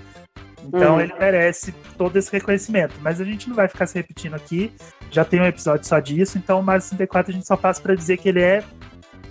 Então 0.65 0.95
Uhum. 0.95 1.01
ele 1.01 1.13
merece 1.19 1.71
todo 1.97 2.15
esse 2.17 2.31
reconhecimento. 2.31 2.93
Mas 3.01 3.19
a 3.19 3.23
gente 3.23 3.47
não 3.49 3.55
vai 3.55 3.67
ficar 3.67 3.85
se 3.87 3.95
repetindo 3.95 4.35
aqui. 4.35 4.73
Já 5.09 5.25
tem 5.25 5.41
um 5.41 5.45
episódio 5.45 5.85
só 5.87 5.99
disso. 5.99 6.37
Então 6.37 6.59
o 6.59 6.63
Mario 6.63 6.81
64 6.81 7.31
a 7.31 7.33
gente 7.33 7.47
só 7.47 7.55
passa 7.57 7.81
para 7.81 7.95
dizer 7.95 8.17
que 8.17 8.29
ele 8.29 8.41
é 8.41 8.63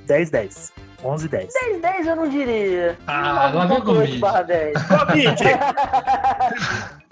10-10. 0.06 0.72
11-10. 1.02 1.48
10, 1.52 1.80
10 1.80 2.06
eu 2.08 2.16
não 2.16 2.28
diria. 2.28 2.98
Ah, 3.06 3.50
o 3.54 3.58
9.8 3.58 3.84
Gomide. 3.84 4.18
barra 4.18 4.42
10. 4.42 4.82
Covid! 4.82 5.42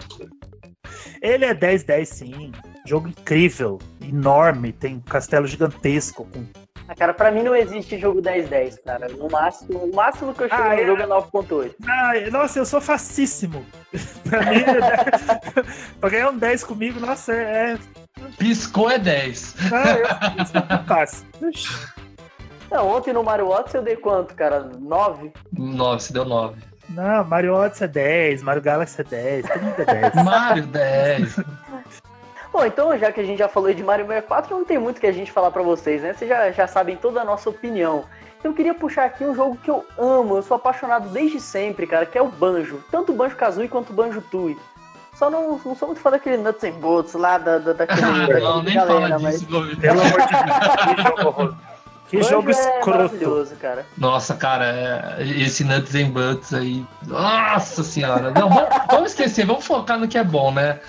ele 1.21 1.45
é 1.45 1.53
10-10 1.53 2.05
sim. 2.05 2.51
Jogo 2.85 3.07
incrível, 3.09 3.77
enorme, 4.01 4.71
tem 4.73 4.95
um 4.95 4.99
castelo 5.01 5.45
gigantesco 5.45 6.25
com 6.25 6.45
Ah, 6.87 6.95
cara, 6.95 7.13
pra 7.13 7.29
mim 7.31 7.43
não 7.43 7.55
existe 7.55 7.99
jogo 7.99 8.21
10-10, 8.21 8.79
cara. 8.83 9.07
No 9.09 9.29
máximo, 9.29 9.77
o 9.79 9.95
máximo 9.95 10.33
que 10.33 10.43
eu 10.43 10.49
chego 10.49 10.61
Ah, 10.61 10.75
no 10.75 10.81
é? 10.81 10.85
jogo 10.85 11.01
é 11.01 11.05
9.8. 11.07 11.75
Ah, 11.87 12.13
nossa, 12.31 12.57
eu 12.59 12.65
sou 12.65 12.81
facíssimo. 12.81 13.63
pra 14.27 14.41
mim, 14.41 14.57
é- 14.61 15.63
pra 15.99 16.09
ganhar 16.09 16.29
um 16.31 16.37
10 16.37 16.63
comigo, 16.63 16.99
nossa, 16.99 17.33
é. 17.33 17.73
é... 17.73 17.77
Piscou 18.37 18.89
é 18.89 18.97
10. 18.97 19.55
Ah, 19.71 19.97
eu, 20.39 20.45
sou 20.45 20.85
fácil. 20.87 21.25
Não, 22.71 22.87
ontem 22.87 23.13
no 23.13 23.23
Mario 23.23 23.47
Odyssey 23.49 23.79
eu 23.79 23.83
dei 23.83 23.95
quanto, 23.95 24.35
cara? 24.35 24.59
9? 24.79 25.31
9, 25.57 26.01
se 26.03 26.13
deu 26.13 26.25
9. 26.25 26.61
Não, 26.89 27.23
Mario 27.23 27.53
Odyssey 27.53 27.85
é 27.85 27.87
10, 27.87 28.43
Mario 28.43 28.61
Galaxy 28.61 29.01
é 29.01 29.03
10, 29.03 29.47
todo 29.47 29.61
mundo 29.61 29.81
é 29.81 29.85
10. 29.85 30.15
Mario 30.25 30.67
10. 30.67 31.39
Bom, 32.51 32.65
então, 32.65 32.97
já 32.97 33.11
que 33.11 33.19
a 33.19 33.23
gente 33.23 33.37
já 33.37 33.47
falou 33.47 33.73
de 33.73 33.83
Mario 33.83 34.07
64, 34.07 34.57
não 34.57 34.65
tem 34.65 34.79
muito 34.79 34.99
que 34.99 35.05
a 35.07 35.11
gente 35.11 35.31
falar 35.31 35.51
pra 35.51 35.61
vocês, 35.61 36.01
né? 36.01 36.13
Vocês 36.13 36.27
já, 36.27 36.51
já 36.51 36.67
sabem 36.67 36.97
toda 36.97 37.21
a 37.21 37.25
nossa 37.25 37.49
opinião. 37.49 38.05
Então, 38.39 38.51
eu 38.51 38.55
queria 38.55 38.73
puxar 38.73 39.05
aqui 39.05 39.23
um 39.23 39.35
jogo 39.35 39.57
que 39.57 39.69
eu 39.69 39.85
amo, 39.97 40.37
eu 40.37 40.41
sou 40.41 40.55
apaixonado 40.55 41.09
desde 41.09 41.39
sempre, 41.39 41.85
cara, 41.85 42.05
que 42.05 42.17
é 42.17 42.21
o 42.21 42.27
Banjo. 42.27 42.83
Tanto 42.89 43.11
o 43.11 43.15
Banjo 43.15 43.35
Kazooie 43.35 43.67
quanto 43.67 43.91
o 43.91 43.93
Banjo 43.93 44.21
Tooie. 44.21 44.57
Só 45.19 45.29
não, 45.29 45.59
não 45.63 45.75
sou 45.75 45.89
muito 45.89 46.01
fã 46.01 46.09
daquele 46.09 46.37
Nuts 46.37 46.63
and 46.63 46.79
Bolts 46.79 47.13
lá 47.13 47.37
da, 47.37 47.57
da, 47.57 47.73
daquele, 47.73 48.01
Ah, 48.01 48.39
não, 48.39 48.63
nem 48.63 48.73
galera, 48.75 49.01
fala 49.01 49.19
mas 49.19 49.41
disso, 49.41 49.51
Gomes. 49.51 49.77
Pelo 49.77 49.99
amor 49.99 50.21
de 50.21 51.03
Deus, 51.03 51.55
que 52.09 52.23
jogo 52.23 52.47
Banjo 52.47 52.59
é 52.59 52.61
escroto. 52.61 52.89
maravilhoso, 52.89 53.55
cara. 53.55 53.85
Nossa, 53.97 54.35
cara, 54.35 54.65
é- 55.19 55.23
esse 55.23 55.63
Nuts 55.63 55.93
and 55.95 56.09
Butts 56.09 56.53
aí. 56.53 56.85
Nossa 57.05 57.83
senhora. 57.83 58.31
Não, 58.31 58.49
vamos, 58.49 58.69
vamos 58.89 59.11
esquecer, 59.11 59.45
vamos 59.45 59.65
focar 59.65 59.97
no 59.99 60.07
que 60.07 60.17
é 60.17 60.23
bom, 60.23 60.51
né? 60.51 60.79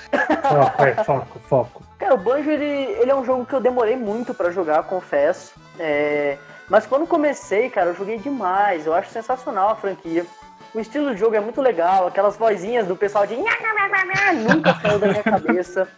Foco, 0.48 0.82
é, 0.84 0.94
foco, 1.04 1.38
foco. 1.48 1.82
Cara, 1.98 2.14
o 2.14 2.18
Banjo, 2.18 2.50
ele, 2.50 2.64
ele 2.64 3.10
é 3.10 3.14
um 3.14 3.24
jogo 3.24 3.44
que 3.44 3.54
eu 3.54 3.60
demorei 3.60 3.96
muito 3.96 4.32
pra 4.32 4.50
jogar, 4.50 4.82
confesso. 4.84 5.52
É, 5.78 6.38
Mas 6.68 6.86
quando 6.86 7.06
comecei, 7.06 7.68
cara, 7.68 7.90
eu 7.90 7.94
joguei 7.94 8.18
demais. 8.18 8.86
Eu 8.86 8.94
acho 8.94 9.10
sensacional 9.10 9.70
a 9.70 9.76
franquia. 9.76 10.24
O 10.72 10.78
estilo 10.80 11.12
de 11.12 11.20
jogo 11.20 11.34
é 11.34 11.40
muito 11.40 11.60
legal, 11.60 12.06
aquelas 12.06 12.36
vozinhas 12.36 12.86
do 12.86 12.94
pessoal 12.96 13.26
de 13.26 13.34
nunca 14.48 14.78
saiu 14.80 14.98
da 14.98 15.08
minha 15.08 15.22
cabeça. 15.22 15.88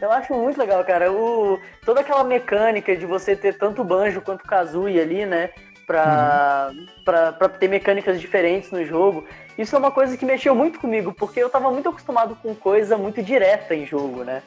Eu 0.00 0.12
acho 0.12 0.32
muito 0.34 0.58
legal, 0.58 0.84
cara. 0.84 1.12
O, 1.12 1.60
toda 1.84 2.00
aquela 2.00 2.24
mecânica 2.24 2.96
de 2.96 3.04
você 3.04 3.34
ter 3.34 3.58
tanto 3.58 3.84
banjo 3.84 4.20
quanto 4.20 4.44
kazooie 4.44 5.00
ali, 5.00 5.26
né? 5.26 5.50
Pra, 5.86 6.70
pra, 7.04 7.32
pra 7.32 7.48
ter 7.48 7.68
mecânicas 7.68 8.20
diferentes 8.20 8.70
no 8.70 8.84
jogo. 8.84 9.24
Isso 9.56 9.74
é 9.74 9.78
uma 9.78 9.90
coisa 9.90 10.16
que 10.16 10.24
mexeu 10.24 10.54
muito 10.54 10.78
comigo, 10.78 11.14
porque 11.14 11.40
eu 11.40 11.48
tava 11.48 11.70
muito 11.70 11.88
acostumado 11.88 12.36
com 12.36 12.54
coisa 12.54 12.96
muito 12.96 13.22
direta 13.22 13.74
em 13.74 13.86
jogo, 13.86 14.22
né? 14.22 14.42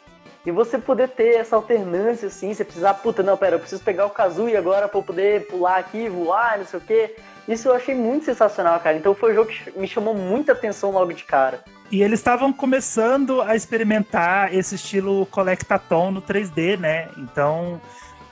E 0.46 0.52
você 0.52 0.78
poder 0.78 1.10
ter 1.10 1.36
essa 1.36 1.56
alternância, 1.56 2.28
assim, 2.28 2.54
você 2.54 2.64
precisar, 2.64 2.96
puta, 2.96 3.22
não, 3.22 3.38
pera, 3.38 3.56
eu 3.56 3.60
preciso 3.60 3.84
pegar 3.84 4.06
o 4.06 4.10
Kazooie 4.10 4.58
agora 4.58 4.88
pra 4.88 5.00
eu 5.00 5.04
poder 5.04 5.48
pular 5.48 5.78
aqui, 5.78 6.10
voar, 6.10 6.58
não 6.58 6.66
sei 6.66 6.80
o 6.80 6.84
quê. 6.84 7.16
Isso 7.48 7.68
eu 7.68 7.76
achei 7.76 7.94
muito 7.94 8.26
sensacional, 8.26 8.80
cara. 8.80 8.98
Então 8.98 9.14
foi 9.14 9.32
um 9.32 9.36
jogo 9.36 9.52
que 9.52 9.80
me 9.80 9.88
chamou 9.88 10.16
muita 10.16 10.54
atenção 10.54 10.92
logo 10.92 11.12
de 11.12 11.24
cara. 11.24 11.64
E 11.92 12.02
eles 12.02 12.20
estavam 12.20 12.54
começando 12.54 13.42
a 13.42 13.56
experimentar 13.56 14.54
esse 14.54 14.76
estilo 14.76 15.26
Collectathon 15.26 16.12
no 16.12 16.22
3D, 16.22 16.80
né? 16.80 17.10
Então, 17.18 17.82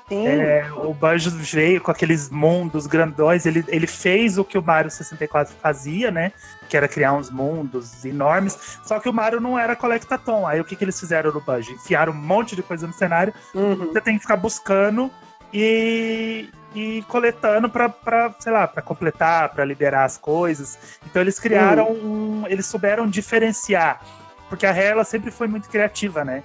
é, 0.10 0.66
o 0.76 0.94
Banjo 0.94 1.30
veio 1.30 1.82
com 1.82 1.92
aqueles 1.92 2.30
mundos 2.30 2.88
grandões. 2.88 3.46
Ele, 3.46 3.64
ele 3.68 3.86
fez 3.86 4.38
o 4.38 4.46
que 4.46 4.58
o 4.58 4.64
Mario 4.64 4.90
64 4.90 5.54
fazia, 5.62 6.10
né? 6.10 6.32
Que 6.68 6.78
era 6.78 6.88
criar 6.88 7.14
uns 7.14 7.30
mundos 7.30 8.04
enormes. 8.06 8.80
Só 8.84 9.00
que 9.00 9.10
o 9.10 9.14
Mario 9.14 9.40
não 9.40 9.60
era 9.60 9.76
Collectathon. 9.76 10.48
Aí 10.48 10.60
o 10.60 10.66
que, 10.66 10.76
que 10.76 10.84
eles 10.84 11.00
fizeram 11.00 11.32
no 11.32 11.42
Banjo? 11.42 11.72
Enfiaram 11.74 12.14
um 12.14 12.16
monte 12.16 12.56
de 12.56 12.64
coisa 12.64 12.88
no 12.88 12.94
cenário. 12.94 13.34
uhum. 13.54 13.88
Você 13.88 14.02
tem 14.02 14.16
que 14.16 14.22
ficar 14.22 14.38
buscando 14.38 15.12
e, 15.54 16.50
e 16.74 17.04
coletando 17.08 17.70
pra, 17.70 17.92
sei 18.40 18.52
lá, 18.52 18.68
pra 18.68 18.82
completar, 18.82 19.50
pra 19.50 19.66
liberar 19.66 20.06
as 20.06 20.18
coisas. 20.18 20.78
Então 21.06 21.22
eles 21.22 21.40
criaram 21.40 21.92
um. 21.92 22.44
Eles 22.48 22.66
souberam 22.66 23.08
diferenciar. 23.08 24.02
Porque 24.48 24.66
a 24.66 24.72
Rare 24.72 24.88
ela 24.88 25.04
sempre 25.04 25.32
foi 25.32 25.48
muito 25.48 25.70
criativa, 25.70 26.24
né? 26.26 26.44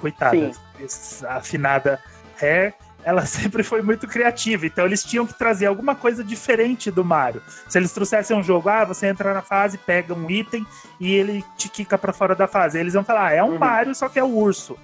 Coitada. 0.00 0.52
Sim. 0.88 1.26
afinada 1.26 2.00
Rare, 2.40 2.74
ela 3.04 3.24
sempre 3.26 3.62
foi 3.62 3.82
muito 3.82 4.06
criativa. 4.08 4.66
Então 4.66 4.84
eles 4.84 5.02
tinham 5.04 5.26
que 5.26 5.36
trazer 5.36 5.66
alguma 5.66 5.94
coisa 5.94 6.24
diferente 6.24 6.90
do 6.90 7.04
Mario. 7.04 7.42
Se 7.68 7.78
eles 7.78 7.92
trouxessem 7.92 8.36
um 8.36 8.42
jogo, 8.42 8.68
ah, 8.68 8.84
você 8.84 9.06
entra 9.06 9.32
na 9.34 9.42
fase, 9.42 9.78
pega 9.78 10.14
um 10.14 10.30
item 10.30 10.66
e 10.98 11.14
ele 11.14 11.44
te 11.56 11.68
quica 11.68 11.96
pra 11.98 12.12
fora 12.12 12.34
da 12.34 12.46
fase. 12.46 12.78
Eles 12.78 12.94
iam 12.94 13.04
falar, 13.04 13.28
ah, 13.28 13.32
é 13.32 13.42
um 13.42 13.50
Uhum. 13.52 13.58
Mario, 13.58 13.94
só 13.94 14.08
que 14.08 14.18
é 14.18 14.24
o 14.24 14.28
urso. 14.34 14.76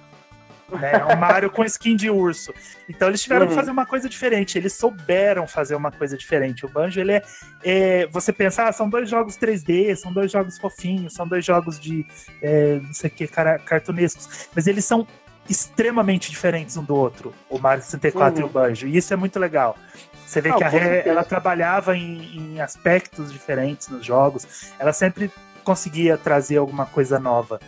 Né? 0.71 0.91
É 0.93 1.05
um 1.05 1.17
Mario 1.17 1.49
com 1.49 1.63
skin 1.63 1.95
de 1.95 2.09
urso. 2.09 2.53
Então 2.89 3.07
eles 3.07 3.21
tiveram 3.21 3.43
Uhum. 3.43 3.49
que 3.49 3.55
fazer 3.55 3.71
uma 3.71 3.85
coisa 3.85 4.09
diferente. 4.09 4.57
Eles 4.57 4.73
souberam 4.73 5.47
fazer 5.47 5.75
uma 5.75 5.91
coisa 5.91 6.17
diferente. 6.17 6.65
O 6.65 6.69
Banjo, 6.69 6.99
ele 6.99 7.13
é. 7.13 7.21
é, 7.63 8.07
você 8.07 8.33
pensa, 8.33 8.63
ah, 8.67 8.71
são 8.73 8.89
dois 8.89 9.09
jogos 9.09 9.37
3D, 9.37 9.95
são 9.95 10.11
dois 10.11 10.31
jogos 10.31 10.57
fofinhos, 10.57 11.13
são 11.13 11.27
dois 11.27 11.45
jogos 11.45 11.79
de. 11.79 12.05
é, 12.41 12.79
não 12.83 12.93
sei 12.93 13.09
o 13.09 13.13
que, 13.13 13.27
cara, 13.27 13.57
cartunescos. 13.59 14.49
Mas 14.53 14.67
eles 14.67 14.83
são 14.83 15.07
extremamente 15.49 16.29
diferentes 16.29 16.75
um 16.75 16.83
do 16.83 16.93
outro, 16.93 17.33
o 17.49 17.57
Mario 17.57 17.81
64 17.83 18.35
Uhum. 18.41 18.41
e 18.41 18.49
o 18.49 18.51
Banjo. 18.51 18.87
E 18.87 18.97
isso 18.97 19.13
é 19.13 19.15
muito 19.15 19.39
legal. 19.39 19.77
Você 20.25 20.41
vê 20.41 20.49
Não, 20.49 20.57
que 20.57 20.63
a 20.65 20.67
Rare, 20.69 20.83
certeza. 20.83 21.09
ela 21.09 21.23
trabalhava 21.23 21.95
em, 21.95 22.35
em 22.55 22.59
aspectos 22.59 23.31
diferentes 23.31 23.87
nos 23.87 24.05
jogos. 24.05 24.45
Ela 24.77 24.91
sempre 24.91 25.31
conseguia 25.63 26.17
trazer 26.17 26.57
alguma 26.57 26.85
coisa 26.85 27.17
nova. 27.17 27.61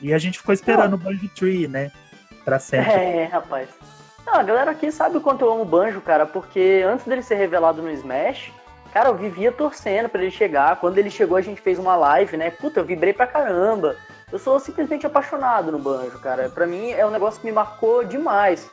E 0.00 0.14
a 0.14 0.18
gente 0.18 0.38
ficou 0.38 0.52
esperando 0.54 0.94
o 0.94 0.96
Banjo 0.98 1.28
Tree, 1.30 1.66
né? 1.66 1.90
Pra 2.48 2.58
sempre. 2.58 2.90
É, 2.90 3.24
rapaz. 3.24 3.68
Não, 4.26 4.36
a 4.36 4.42
galera 4.42 4.70
aqui 4.70 4.90
sabe 4.90 5.18
o 5.18 5.20
quanto 5.20 5.44
eu 5.44 5.52
amo 5.52 5.62
o 5.62 5.66
Banjo, 5.66 6.00
cara, 6.00 6.24
porque 6.24 6.82
antes 6.86 7.04
dele 7.04 7.22
ser 7.22 7.34
revelado 7.34 7.82
no 7.82 7.90
Smash, 7.90 8.50
cara, 8.90 9.10
eu 9.10 9.14
vivia 9.14 9.52
torcendo 9.52 10.08
pra 10.08 10.22
ele 10.22 10.30
chegar. 10.30 10.76
Quando 10.76 10.96
ele 10.96 11.10
chegou, 11.10 11.36
a 11.36 11.42
gente 11.42 11.60
fez 11.60 11.78
uma 11.78 11.94
live, 11.94 12.38
né? 12.38 12.50
Puta, 12.50 12.80
eu 12.80 12.86
vibrei 12.86 13.12
pra 13.12 13.26
caramba. 13.26 13.96
Eu 14.32 14.38
sou 14.38 14.58
simplesmente 14.58 15.06
apaixonado 15.06 15.70
no 15.70 15.78
Banjo, 15.78 16.18
cara. 16.20 16.48
Pra 16.48 16.66
mim 16.66 16.90
é 16.90 17.04
um 17.04 17.10
negócio 17.10 17.38
que 17.38 17.46
me 17.46 17.52
marcou 17.52 18.02
demais. 18.02 18.70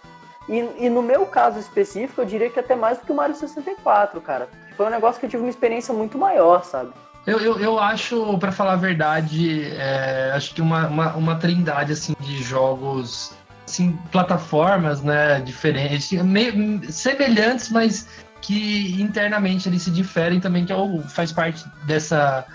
E, 0.48 0.86
e 0.86 0.90
no 0.90 1.02
meu 1.02 1.26
caso 1.26 1.60
específico, 1.60 2.22
eu 2.22 2.26
diria 2.26 2.50
que 2.50 2.60
até 2.62 2.78
mais 2.78 3.00
do 3.00 3.06
que 3.06 3.12
o 3.12 3.16
Mario 3.16 3.36
64, 3.36 4.22
cara. 4.22 4.48
Foi 4.78 4.86
um 4.86 4.90
negócio 4.90 5.20
que 5.20 5.26
eu 5.26 5.30
tive 5.30 5.44
uma 5.44 5.50
experiência 5.50 5.94
muito 5.94 6.18
maior, 6.18 6.64
sabe? 6.64 6.94
Eu, 7.28 7.40
eu, 7.40 7.60
eu 7.60 7.78
acho, 7.78 8.38
pra 8.38 8.54
falar 8.54 8.74
a 8.74 8.78
verdade, 8.78 9.70
é, 9.74 10.32
acho 10.34 10.54
que 10.54 10.62
uma, 10.62 10.88
uma, 10.88 11.14
uma 11.16 11.36
trindade 11.36 11.92
assim, 11.92 12.16
de 12.22 12.42
jogos, 12.42 13.36
assim, 13.66 13.98
plataformas, 14.12 15.02
né, 15.02 15.42
diferentes, 15.42 16.12
meio, 16.22 16.92
semelhantes, 16.92 17.70
mas 17.70 18.08
que 18.42 19.02
internamente 19.02 19.68
eles 19.68 19.82
se 19.82 19.92
diferem 19.92 20.40
também, 20.40 20.66
que 20.66 20.72
é 20.72 20.76
o, 20.76 21.02
faz 21.02 21.32
parte 21.32 21.66
dessa, 21.84 22.46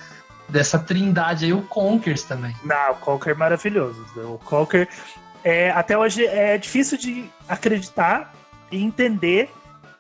dessa 0.49 0.79
trindade 0.79 1.47
aí, 1.47 1.53
o 1.53 1.63
Conkers 1.63 2.23
também. 2.23 2.55
Não, 2.65 2.93
o 2.93 2.97
Conker 2.97 3.33
é 3.33 3.37
maravilhoso. 3.37 4.07
O 4.17 4.39
Conker, 4.39 4.89
é, 5.43 5.71
até 5.71 5.99
hoje, 5.99 6.25
é 6.25 6.57
difícil 6.57 6.97
de 6.97 7.29
acreditar 7.49 8.33
e 8.71 8.81
entender 8.81 9.51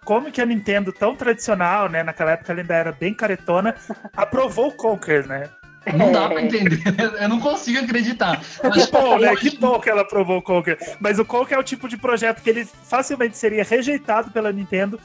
como 0.05 0.31
que 0.31 0.41
a 0.41 0.47
Nintendo, 0.47 0.93
tão 0.93 1.15
tradicional, 1.15 1.89
né? 1.89 2.03
Naquela 2.03 2.33
época 2.33 2.53
ela 2.53 2.61
ainda 2.61 2.75
era 2.75 2.93
bem 2.93 3.13
caretona, 3.13 3.75
aprovou 4.17 4.69
o 4.69 4.73
Conker, 4.73 5.27
né? 5.27 5.51
Não 5.97 6.13
dá 6.13 6.29
pra 6.29 6.43
entender, 6.43 6.81
eu 7.21 7.29
não 7.29 7.41
consigo 7.41 7.79
acreditar. 7.81 8.41
Mas, 8.63 8.87
Que 8.87 8.93
bom, 8.93 9.19
né? 9.19 9.35
Que 9.37 9.57
bom 9.57 9.81
que 9.81 9.89
ela 9.89 10.03
aprovou 10.03 10.39
o 10.39 10.43
Conker. 10.43 10.79
Mas 11.01 11.19
o 11.19 11.25
Conker 11.25 11.57
é 11.57 11.61
o 11.61 11.65
tipo 11.65 11.89
de 11.89 11.97
projeto 11.97 12.43
que 12.43 12.51
ele 12.51 12.65
facilmente 12.85 13.37
seria 13.39 13.65
rejeitado 13.65 14.31
pela 14.31 14.53
Nintendo, 14.53 15.01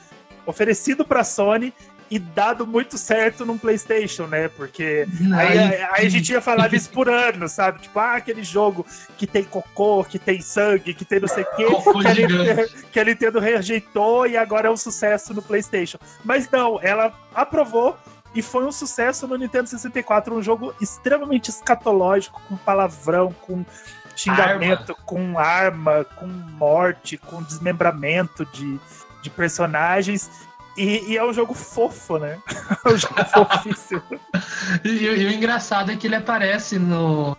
oferecido 0.45 1.05
pra 1.05 1.23
Sony 1.23 1.73
e 2.11 2.19
dado 2.19 2.67
muito 2.67 2.99
certo 2.99 3.43
num 3.45 3.57
PlayStation, 3.57 4.27
né? 4.27 4.47
Porque 4.49 5.07
aí, 5.35 5.57
aí- 5.57 6.05
a 6.05 6.09
gente 6.09 6.31
ia 6.31 6.39
falar 6.41 6.67
disso 6.67 6.89
por 6.91 7.09
ano, 7.09 7.49
sabe? 7.49 7.79
Tipo, 7.81 7.97
ah, 7.97 8.15
aquele 8.15 8.43
jogo 8.43 8.85
que 9.17 9.25
tem 9.25 9.43
cocô, 9.43 10.03
que 10.03 10.19
tem 10.19 10.39
sangue, 10.39 10.93
que 10.93 11.03
tem 11.03 11.19
não 11.19 11.27
sei 11.27 11.43
o 11.43 11.55
quê. 11.55 11.65
Que 12.01 12.07
a, 12.07 12.13
gigante. 12.13 12.33
Nintendo, 12.49 12.69
que 12.91 12.99
a 12.99 13.03
Nintendo 13.03 13.39
rejeitou 13.39 14.27
e 14.27 14.37
agora 14.37 14.67
é 14.67 14.71
um 14.71 14.77
sucesso 14.77 15.33
no 15.33 15.41
PlayStation. 15.41 15.97
Mas 16.23 16.47
não, 16.51 16.79
ela 16.79 17.11
aprovou 17.33 17.97
e 18.35 18.41
foi 18.41 18.65
um 18.65 18.71
sucesso 18.71 19.25
no 19.25 19.37
Nintendo 19.37 19.69
64, 19.69 20.35
um 20.35 20.43
jogo 20.43 20.75
extremamente 20.81 21.49
escatológico, 21.49 22.41
com 22.49 22.57
palavrão, 22.57 23.33
com 23.47 23.65
xingamento, 24.13 24.95
com 25.05 25.39
arma, 25.39 26.05
com 26.17 26.27
morte, 26.27 27.17
com 27.17 27.41
desmembramento 27.41 28.45
de, 28.47 28.77
de 29.21 29.29
personagens. 29.29 30.29
E, 30.77 31.11
e 31.11 31.17
é 31.17 31.23
um 31.23 31.31
jogo 31.31 31.53
fofo, 31.53 32.17
né? 32.17 32.37
É 32.85 32.89
um 32.89 32.97
jogo 32.97 33.23
fofíssimo. 33.25 34.03
E, 34.83 34.89
e 34.89 35.25
o 35.25 35.31
engraçado 35.31 35.91
é 35.91 35.95
que 35.95 36.07
ele 36.07 36.15
aparece 36.15 36.77
no, 36.77 37.37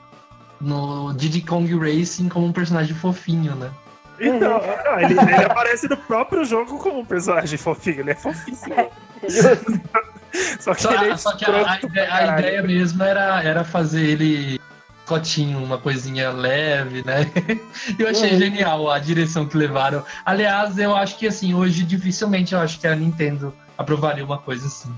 no 0.61 1.13
Diddy 1.13 1.43
Kong 1.43 1.77
Racing 1.79 2.29
como 2.29 2.47
um 2.47 2.53
personagem 2.53 2.95
fofinho, 2.95 3.55
né? 3.55 3.71
Então, 4.19 4.61
não, 4.85 5.01
ele, 5.01 5.13
ele 5.13 5.45
aparece 5.45 5.89
no 5.89 5.97
próprio 5.97 6.45
jogo 6.45 6.79
como 6.79 7.01
um 7.01 7.05
personagem 7.05 7.59
fofinho, 7.59 8.01
ele 8.01 8.13
é 8.13 8.15
fofíssimo. 8.15 8.75
Só 10.61 10.75
que 10.75 10.83
Só, 10.83 10.93
ele 10.93 11.13
é 11.13 11.17
só 11.17 11.37
que 11.37 11.45
a, 11.45 11.71
a 11.73 11.81
ideia, 11.81 12.15
a 12.15 12.39
ideia 12.39 12.63
mesmo 12.63 13.03
era, 13.03 13.43
era 13.43 13.65
fazer 13.65 14.05
ele 14.05 14.61
cotinho, 15.07 15.63
uma 15.63 15.79
coisinha 15.79 16.31
leve, 16.31 17.05
né? 17.07 17.31
Eu 17.99 18.09
achei 18.09 18.33
Uhum. 18.33 18.39
genial 18.39 18.91
a 18.91 18.99
direção 18.99 19.47
que 19.47 19.57
levaram. 19.57 20.05
Aliás, 20.25 20.79
eu 20.79 20.97
acho 20.97 21.17
que 21.17 21.29
assim, 21.29 21.55
hoje 21.55 21.85
dificilmente 21.85 22.55
eu 22.55 22.59
acho 22.61 22.81
que 22.81 22.87
a 22.89 22.95
Nintendo 22.97 23.55
aprovaria 23.79 24.25
uma 24.25 24.39
coisa 24.39 24.67
assim. 24.67 24.93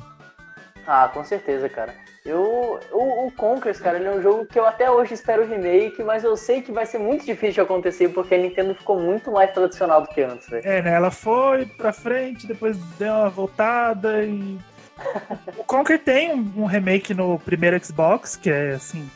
Ah, 0.87 1.11
com 1.13 1.23
certeza, 1.23 1.69
cara. 1.69 1.95
Eu, 2.25 2.81
o, 2.93 3.27
o 3.27 3.33
Conkers, 3.33 3.79
cara, 3.81 3.99
ele 3.99 4.09
é 4.09 4.11
um 4.11 4.23
jogo 4.23 4.47
que 4.47 4.59
eu 4.59 4.67
até 4.67 4.91
hoje 4.91 5.13
espero 5.15 5.43
o 5.45 5.47
remake, 5.47 6.03
mas 6.03 6.25
eu 6.25 6.37
sei 6.37 6.63
que 6.63 6.73
vai 6.73 6.85
ser 6.87 6.99
muito 6.99 7.25
difícil 7.27 7.55
de 7.55 7.61
acontecer 7.61 8.09
porque 8.09 8.35
a 8.35 8.39
Nintendo 8.39 8.75
ficou 8.75 8.99
muito 8.99 9.31
mais 9.31 9.51
tradicional 9.53 10.03
do 10.03 10.09
que 10.09 10.23
antes, 10.23 10.49
velho. 10.49 10.67
É, 10.67 10.81
né? 10.83 10.95
Ela 10.95 11.11
foi 11.11 11.67
pra 11.67 11.93
frente, 11.93 12.47
depois 12.47 12.79
deu 12.99 13.13
uma 13.13 13.29
voltada 13.29 14.23
e. 14.25 14.59
O 15.57 15.65
Conker 15.65 16.03
tem 16.03 16.33
um, 16.33 16.53
um 16.63 16.65
remake 16.65 17.15
no 17.15 17.39
primeiro 17.39 17.83
Xbox, 17.85 18.37
que 18.37 18.51
é 18.51 18.73
assim. 18.73 19.09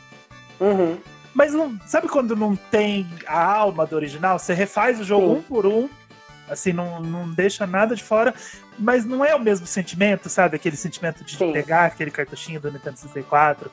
Uhum. 0.59 0.97
Mas 1.33 1.53
não. 1.53 1.77
Sabe 1.85 2.07
quando 2.07 2.35
não 2.35 2.55
tem 2.55 3.07
a 3.25 3.43
alma 3.43 3.85
do 3.85 3.95
original? 3.95 4.37
Você 4.37 4.53
refaz 4.53 4.99
o 4.99 5.03
jogo 5.03 5.27
Sim. 5.27 5.39
um 5.39 5.41
por 5.41 5.65
um, 5.65 5.89
assim, 6.49 6.71
não, 6.71 7.01
não 7.01 7.29
deixa 7.29 7.65
nada 7.65 7.95
de 7.95 8.03
fora, 8.03 8.33
mas 8.77 9.05
não 9.05 9.25
é 9.25 9.35
o 9.35 9.39
mesmo 9.39 9.65
sentimento, 9.65 10.29
sabe? 10.29 10.55
Aquele 10.55 10.75
sentimento 10.75 11.23
de 11.23 11.37
Sim. 11.37 11.51
pegar 11.51 11.85
aquele 11.85 12.11
cartuchinho 12.11 12.59
do 12.59 12.71
Nintendo 12.71 12.97
64, 12.97 13.71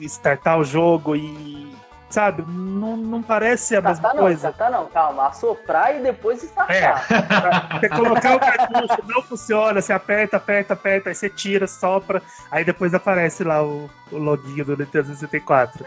startar 0.00 0.58
o 0.58 0.64
jogo 0.64 1.16
e. 1.16 1.74
Sabe? 2.08 2.44
Não, 2.46 2.96
não 2.96 3.22
parece 3.22 3.74
a 3.74 3.80
mesma 3.80 3.94
Startar 3.94 4.14
não, 4.14 4.22
coisa. 4.22 4.48
startar 4.48 4.70
não, 4.70 4.86
calma. 4.86 5.26
Assoprar 5.26 5.96
e 5.96 6.00
depois 6.00 6.42
startar. 6.42 7.04
Você 7.80 7.88
colocar 7.88 8.36
o 8.36 8.40
cartucho, 8.40 9.02
não 9.08 9.22
funciona, 9.22 9.82
você 9.82 9.92
aperta, 9.92 10.36
aperta, 10.36 10.74
aperta, 10.74 11.08
aí 11.08 11.14
você 11.14 11.28
tira, 11.28 11.66
sopra, 11.66 12.22
aí 12.50 12.64
depois 12.64 12.94
aparece 12.94 13.42
lá 13.42 13.62
o, 13.62 13.90
o 14.12 14.18
loginho 14.18 14.64
do 14.64 14.76
Nintendo 14.76 15.08
64. 15.08 15.84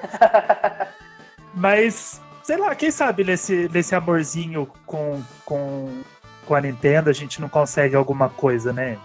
Mas, 1.56 2.22
sei 2.44 2.58
lá, 2.58 2.76
quem 2.76 2.92
sabe 2.92 3.24
nesse, 3.24 3.70
nesse 3.72 3.96
amorzinho 3.96 4.70
com, 4.86 5.24
com, 5.46 6.02
com 6.46 6.56
a 6.56 6.62
Nintendo 6.62 7.10
a 7.10 7.14
gente 7.14 7.40
não 7.42 7.50
consegue 7.50 7.96
alguma 7.96 8.30
coisa, 8.30 8.74
né? 8.74 8.98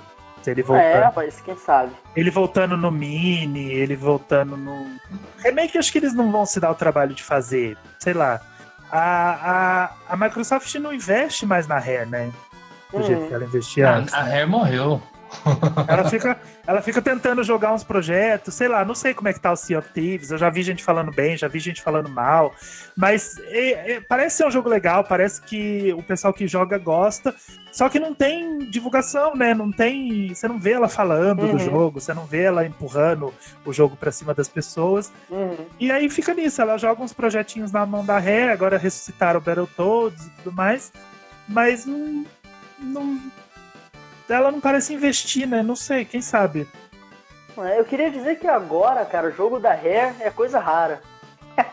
Ele 0.51 0.61
É, 0.61 0.65
voltando. 0.65 1.03
rapaz, 1.03 1.41
quem 1.41 1.57
sabe. 1.57 1.93
Ele 2.15 2.31
voltando 2.31 2.77
no 2.77 2.91
Mini, 2.91 3.71
ele 3.73 3.97
voltando 3.97 4.57
no. 4.57 4.87
Remake, 5.39 5.79
acho 5.79 5.91
que 5.93 5.99
eles 5.99 6.15
não 6.15 6.31
vão 6.33 6.45
se 6.47 6.59
dar 6.61 6.71
o 6.71 6.75
trabalho 6.75 7.15
de 7.15 7.23
fazer. 7.23 7.77
Sei 7.99 8.13
lá. 8.13 8.41
A, 8.91 9.89
a, 10.09 10.13
a 10.13 10.17
Microsoft 10.17 10.73
não 10.77 10.93
investe 10.93 11.45
mais 11.47 11.67
na 11.67 11.79
Rare, 11.79 12.07
né? 12.07 12.31
Do 12.93 12.99
Uhum. 12.99 13.03
jeito 13.03 13.27
que 13.27 13.35
ela 13.35 13.45
investia 13.45 13.89
A, 13.91 13.97
antes. 13.97 14.15
a 14.15 14.23
Rare 14.23 14.47
morreu. 14.47 15.03
Ela 15.89 16.09
fica, 16.11 16.39
ela 16.67 16.83
fica 16.83 17.03
tentando 17.03 17.43
jogar 17.45 17.73
uns 17.73 17.85
projetos, 17.85 18.55
sei 18.55 18.69
lá, 18.69 18.85
não 18.85 18.95
sei 18.95 19.13
como 19.15 19.29
é 19.29 19.33
que 19.33 19.41
tá 19.41 19.53
o 19.53 19.57
Sea 19.57 19.79
of 19.79 19.89
Thieves, 19.93 20.31
eu 20.31 20.39
já 20.39 20.49
vi 20.49 20.63
gente 20.63 20.83
falando 20.83 21.11
bem, 21.13 21.37
já 21.37 21.47
vi 21.49 21.59
gente 21.59 21.83
falando 21.83 22.09
mal, 22.09 22.55
mas 22.97 23.37
é- 23.49 23.93
é- 23.93 24.01
parece 24.01 24.39
ser 24.39 24.47
um 24.47 24.51
jogo 24.51 24.69
legal, 24.69 25.05
parece 25.05 25.43
que 25.43 25.93
o 25.97 26.03
pessoal 26.03 26.33
que 26.33 26.47
joga 26.47 26.79
gosta, 26.79 27.35
só 27.73 27.89
que 27.89 27.99
não 28.01 28.15
tem 28.15 28.59
divulgação, 28.71 29.35
né? 29.35 29.53
Não 29.53 29.71
tem, 29.71 30.33
você 30.35 30.49
não 30.49 30.59
vê 30.59 30.73
ela 30.73 30.89
falando 30.89 31.43
Uhum. 31.43 31.53
do 31.53 31.59
jogo, 31.59 32.01
você 32.01 32.15
não 32.15 32.25
vê 32.25 32.43
ela 32.45 32.65
empurrando 32.67 33.33
o 33.65 33.73
jogo 33.73 33.97
pra 33.97 34.11
cima 34.13 34.33
das 34.33 34.49
pessoas, 34.49 35.13
Uhum. 35.31 35.57
e 35.79 35.91
aí 35.93 36.09
fica 36.09 36.33
nisso, 36.33 36.63
ela 36.63 36.79
joga 36.79 37.03
uns 37.03 37.13
projetinhos 37.13 37.71
na 37.73 37.85
mão 37.85 38.05
da 38.05 38.19
Rare, 38.19 38.51
agora 38.53 38.79
ressuscitaram 38.79 39.39
o 39.39 39.43
Battletoads 39.43 40.27
e 40.27 40.31
tudo 40.43 40.53
mais, 40.53 40.93
mas 41.49 41.85
não, 41.85 42.25
não 42.79 43.21
ela 44.29 44.51
não 44.51 44.61
parece 44.61 44.95
investir, 44.95 45.47
né? 45.47 45.63
Não 45.63 45.77
sei, 45.77 46.05
quem 46.05 46.21
sabe. 46.23 46.67
É, 47.57 47.79
Eu 47.79 47.85
queria 47.85 48.11
dizer 48.11 48.37
que 48.39 48.47
agora, 48.49 49.05
cara, 49.05 49.29
o 49.29 49.33
jogo 49.33 49.59
da 49.61 49.71
Rare 49.75 50.15
é 50.21 50.31
coisa 50.31 50.59
rara. 50.59 51.01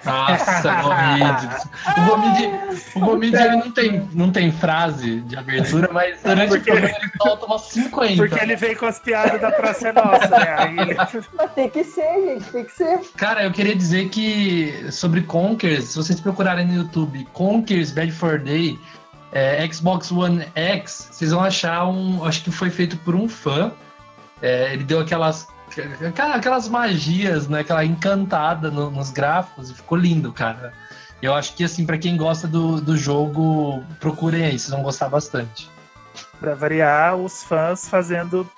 Nossa, 0.05 0.75
Gomide. 0.83 1.49
O 1.97 2.05
Gomide, 2.05 2.51
o 2.95 2.99
Gomide 2.99 3.35
ele 3.35 3.55
não 3.55 3.71
tem, 3.71 4.09
não 4.13 4.31
tem 4.31 4.51
frase 4.51 5.21
de 5.21 5.35
abertura, 5.35 5.89
mas 5.91 6.21
durante 6.21 6.45
o 6.53 6.55
Porque- 6.57 6.71
programa 6.71 6.97
ele 7.01 7.11
solta 7.19 7.45
umas 7.47 7.61
50. 7.63 8.15
Porque 8.27 8.43
ele 8.43 8.55
veio 8.55 8.77
com 8.77 8.85
as 8.85 8.99
piadas 8.99 9.41
da 9.41 9.51
Praça 9.51 9.87
é 9.87 9.93
Nossa, 9.93 10.27
né? 10.29 10.55
Aí. 10.59 10.75
Mas 11.35 11.51
tem 11.53 11.67
que 11.67 11.83
ser, 11.83 12.13
gente, 12.27 12.51
tem 12.51 12.63
que 12.63 12.71
ser. 12.73 12.99
Cara, 13.17 13.43
eu 13.43 13.51
queria 13.51 13.75
dizer 13.75 14.09
que 14.09 14.85
sobre 14.91 15.21
Conkers, 15.23 15.85
se 15.85 15.97
vocês 15.97 16.19
procurarem 16.19 16.67
no 16.67 16.75
YouTube 16.75 17.27
Conkers 17.33 17.89
Bad 17.91 18.11
for 18.11 18.37
Day, 18.37 18.79
é, 19.31 19.67
Xbox 19.71 20.11
One 20.11 20.45
X, 20.55 21.09
vocês 21.11 21.31
vão 21.31 21.41
achar 21.41 21.85
um. 21.87 22.23
Acho 22.25 22.43
que 22.43 22.51
foi 22.51 22.69
feito 22.69 22.97
por 22.97 23.15
um 23.15 23.27
fã. 23.29 23.71
É, 24.41 24.73
ele 24.73 24.83
deu 24.83 24.99
aquelas. 24.99 25.47
aquela- 26.07 26.35
Aquelas 26.35 26.67
magias, 26.67 27.47
né? 27.47 27.59
Aquela 27.61 27.85
encantada 27.85 28.69
no- 28.69 28.91
nos 28.91 29.09
gráficos 29.11 29.69
e 29.69 29.73
ficou 29.75 29.97
lindo, 29.97 30.33
cara. 30.33 30.73
Eu 31.21 31.33
acho 31.35 31.53
que, 31.55 31.63
assim, 31.63 31.85
para 31.85 31.97
quem 31.99 32.17
gosta 32.17 32.47
do, 32.47 32.81
do 32.81 32.97
jogo, 32.97 33.83
procurem 33.99 34.43
aí, 34.43 34.57
vocês 34.57 34.71
vão 34.71 34.81
gostar 34.81 35.07
bastante. 35.07 35.69
Pra 36.39 36.55
variar, 36.55 37.15
os 37.15 37.43
fãs 37.43 37.87
fazendo 37.87 38.49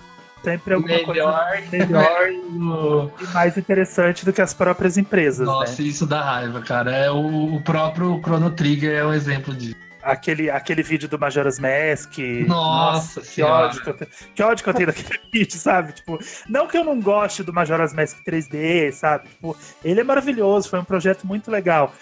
sempre 0.41 0.73
alguma 0.73 0.95
Melhor. 0.95 1.05
coisa 1.05 1.67
melhor 1.71 2.29
e 3.21 3.33
mais 3.33 3.57
interessante 3.57 4.23
do 4.25 4.31
que 4.33 4.41
as 4.41 4.53
próprias 4.53 4.97
empresas, 4.97 5.45
Nossa, 5.45 5.81
né? 5.81 5.87
isso 5.87 6.05
dá 6.05 6.21
raiva, 6.21 6.61
cara. 6.61 6.91
É 6.95 7.11
o, 7.11 7.55
o 7.55 7.61
próprio 7.61 8.19
Chrono 8.23 8.49
Trigger 8.51 8.97
é 8.97 9.05
um 9.05 9.13
exemplo 9.13 9.53
disso. 9.53 9.75
Aquele, 10.03 10.49
aquele 10.49 10.83
vídeo 10.83 11.07
do 11.07 11.17
Majora's 11.17 11.59
Mask. 11.59 12.17
Nossa 12.47 13.21
que 13.21 13.27
Senhora. 13.27 13.67
ódio, 13.67 13.81
que, 13.81 13.89
eu 13.89 13.93
tenho, 13.93 14.11
que 14.35 14.43
ódio 14.43 14.63
que 14.63 14.69
eu 14.69 14.73
tenho 14.73 14.87
daquele 14.87 15.19
vídeo, 15.31 15.57
sabe? 15.57 15.93
Tipo, 15.93 16.19
não 16.47 16.67
que 16.67 16.77
eu 16.77 16.83
não 16.83 16.99
goste 16.99 17.43
do 17.43 17.53
Majora's 17.53 17.93
Mask 17.93 18.17
3D, 18.27 18.91
sabe? 18.91 19.29
Tipo, 19.29 19.57
ele 19.83 20.01
é 20.01 20.03
maravilhoso, 20.03 20.69
foi 20.69 20.79
um 20.79 20.83
projeto 20.83 21.25
muito 21.25 21.49
legal. 21.49 21.93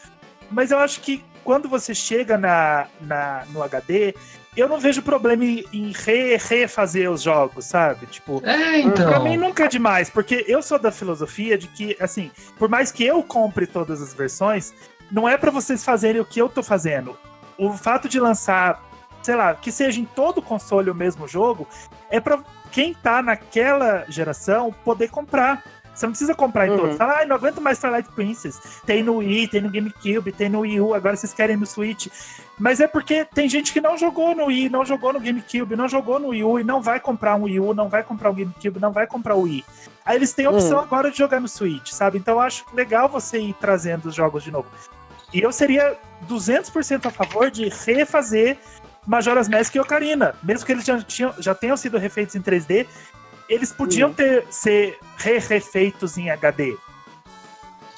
Mas 0.49 0.71
eu 0.71 0.79
acho 0.79 0.99
que 1.01 1.23
quando 1.43 1.69
você 1.69 1.93
chega 1.93 2.37
na, 2.37 2.87
na, 3.01 3.43
no 3.51 3.63
HD, 3.63 4.13
eu 4.55 4.67
não 4.67 4.79
vejo 4.79 5.01
problema 5.01 5.45
em, 5.45 5.63
em 5.71 5.91
re, 5.91 6.37
refazer 6.37 7.09
os 7.09 7.21
jogos, 7.21 7.65
sabe? 7.65 8.05
Tipo, 8.07 8.41
É, 8.45 8.79
então. 8.79 9.09
Pra 9.09 9.19
mim 9.19 9.37
nunca 9.37 9.65
é 9.65 9.67
demais, 9.67 10.09
porque 10.09 10.43
eu 10.47 10.61
sou 10.61 10.77
da 10.77 10.91
filosofia 10.91 11.57
de 11.57 11.67
que, 11.67 11.95
assim, 11.99 12.31
por 12.57 12.67
mais 12.67 12.91
que 12.91 13.05
eu 13.05 13.23
compre 13.23 13.65
todas 13.65 14.01
as 14.01 14.13
versões, 14.13 14.73
não 15.11 15.27
é 15.27 15.37
pra 15.37 15.51
vocês 15.51 15.83
fazerem 15.83 16.21
o 16.21 16.25
que 16.25 16.41
eu 16.41 16.49
tô 16.49 16.61
fazendo. 16.61 17.17
O 17.57 17.73
fato 17.73 18.07
de 18.09 18.19
lançar, 18.19 18.81
sei 19.21 19.35
lá, 19.35 19.53
que 19.55 19.71
seja 19.71 19.99
em 19.99 20.05
todo 20.05 20.41
console 20.41 20.89
o 20.89 20.95
mesmo 20.95 21.27
jogo, 21.27 21.67
é 22.09 22.19
pra 22.19 22.39
quem 22.71 22.93
tá 22.93 23.21
naquela 23.21 24.05
geração 24.09 24.73
poder 24.83 25.09
comprar. 25.09 25.63
Você 25.93 26.05
não 26.05 26.11
precisa 26.13 26.33
comprar 26.33 26.67
em 26.67 26.71
Uhum. 26.71 26.77
todos. 26.77 26.95
Fala, 26.97 27.19
ah, 27.21 27.25
não 27.25 27.35
aguento 27.35 27.59
mais 27.59 27.77
Twilight 27.77 28.09
Princess. 28.13 28.81
Tem 28.85 29.03
no 29.03 29.17
Wii, 29.17 29.49
tem 29.49 29.61
no 29.61 29.69
GameCube, 29.69 30.31
tem 30.31 30.47
no 30.47 30.61
Wii 30.61 30.79
U, 30.79 30.93
agora 30.93 31.17
vocês 31.17 31.33
querem 31.33 31.57
no 31.57 31.65
Switch. 31.65 32.07
Mas 32.57 32.79
é 32.79 32.87
porque 32.87 33.25
tem 33.25 33.49
gente 33.49 33.73
que 33.73 33.81
não 33.81 33.97
jogou 33.97 34.33
no 34.33 34.45
Wii, 34.45 34.69
não 34.69 34.85
jogou 34.85 35.11
no 35.11 35.19
GameCube, 35.19 35.75
não 35.75 35.89
jogou 35.89 36.17
no 36.17 36.29
Wii 36.29 36.43
U 36.45 36.59
e 36.59 36.63
não 36.63 36.81
vai 36.81 36.99
comprar 37.01 37.35
um 37.35 37.43
Wii 37.43 37.59
U, 37.59 37.73
não 37.73 37.89
vai 37.89 38.03
comprar 38.03 38.29
um 38.31 38.33
GameCube, 38.35 38.79
não 38.79 38.93
vai 38.93 39.05
comprar 39.05 39.35
o 39.35 39.41
Wii. 39.41 39.65
Aí 40.05 40.15
eles 40.15 40.31
têm 40.33 40.45
a 40.45 40.51
opção 40.51 40.79
Hum. 40.79 40.83
agora 40.83 41.11
de 41.11 41.17
jogar 41.17 41.41
no 41.41 41.47
Switch, 41.49 41.89
sabe? 41.91 42.17
Então 42.17 42.35
eu 42.35 42.39
acho 42.41 42.63
legal 42.73 43.09
você 43.09 43.37
ir 43.39 43.53
trazendo 43.59 44.05
os 44.07 44.15
jogos 44.15 44.43
de 44.45 44.49
novo. 44.51 44.69
E 45.33 45.39
eu 45.41 45.51
seria 45.51 45.97
200% 46.29 47.05
a 47.05 47.09
favor 47.09 47.49
de 47.49 47.69
refazer 47.69 48.57
Majora's 49.07 49.47
Mask 49.47 49.73
e 49.75 49.79
Ocarina. 49.79 50.35
Mesmo 50.43 50.65
que 50.65 50.71
eles 50.71 50.85
já, 50.85 51.01
tinham, 51.01 51.33
já 51.39 51.55
tenham 51.55 51.77
sido 51.77 51.97
refeitos 51.97 52.35
em 52.35 52.41
3D, 52.41 52.85
eles 53.49 53.71
podiam 53.71 54.13
ter 54.13 54.45
ser 54.49 54.97
re-refeitos 55.17 56.17
em 56.17 56.29
HD. 56.29 56.75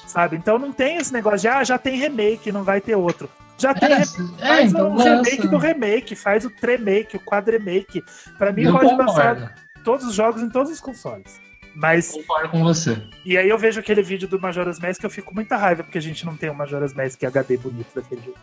Sabe? 0.06 0.36
Então 0.36 0.58
não 0.58 0.72
tem 0.72 0.96
esse 0.96 1.12
negócio 1.12 1.40
de, 1.40 1.48
ah, 1.48 1.64
já 1.64 1.78
tem 1.78 1.96
remake, 1.98 2.52
não 2.52 2.62
vai 2.62 2.80
ter 2.80 2.94
outro. 2.94 3.28
Já 3.58 3.74
tem 3.74 3.90
É, 3.90 3.94
remake. 3.98 4.34
é, 4.40 4.46
Faz 4.46 4.70
então 4.72 4.90
o 4.92 4.94
lança. 4.96 5.08
remake 5.10 5.48
do 5.48 5.58
remake, 5.58 6.16
faz 6.16 6.44
o 6.44 6.50
tremake, 6.50 7.16
o 7.16 7.20
quadremake. 7.20 8.02
Pra 8.38 8.52
mim, 8.52 8.62
Eu 8.64 8.72
pode 8.72 8.94
lançar 8.94 9.36
concordo. 9.36 9.50
todos 9.84 10.06
os 10.06 10.14
jogos 10.14 10.42
em 10.42 10.48
todos 10.50 10.70
os 10.72 10.80
consoles. 10.80 11.40
Mas, 11.74 12.12
Concordo 12.12 12.48
com 12.50 12.62
você. 12.62 13.02
e 13.24 13.36
aí 13.36 13.48
eu 13.48 13.58
vejo 13.58 13.80
aquele 13.80 14.02
vídeo 14.02 14.28
do 14.28 14.40
Majora's 14.40 14.78
Mask 14.78 15.00
que 15.00 15.06
eu 15.06 15.10
fico 15.10 15.28
com 15.28 15.34
muita 15.34 15.56
raiva, 15.56 15.82
porque 15.82 15.98
a 15.98 16.02
gente 16.02 16.24
não 16.24 16.36
tem 16.36 16.50
um 16.50 16.54
Majora's 16.54 16.94
Mask 16.94 17.22
HD 17.22 17.56
bonito 17.56 17.88
daquele 17.94 18.22
jeito. 18.22 18.38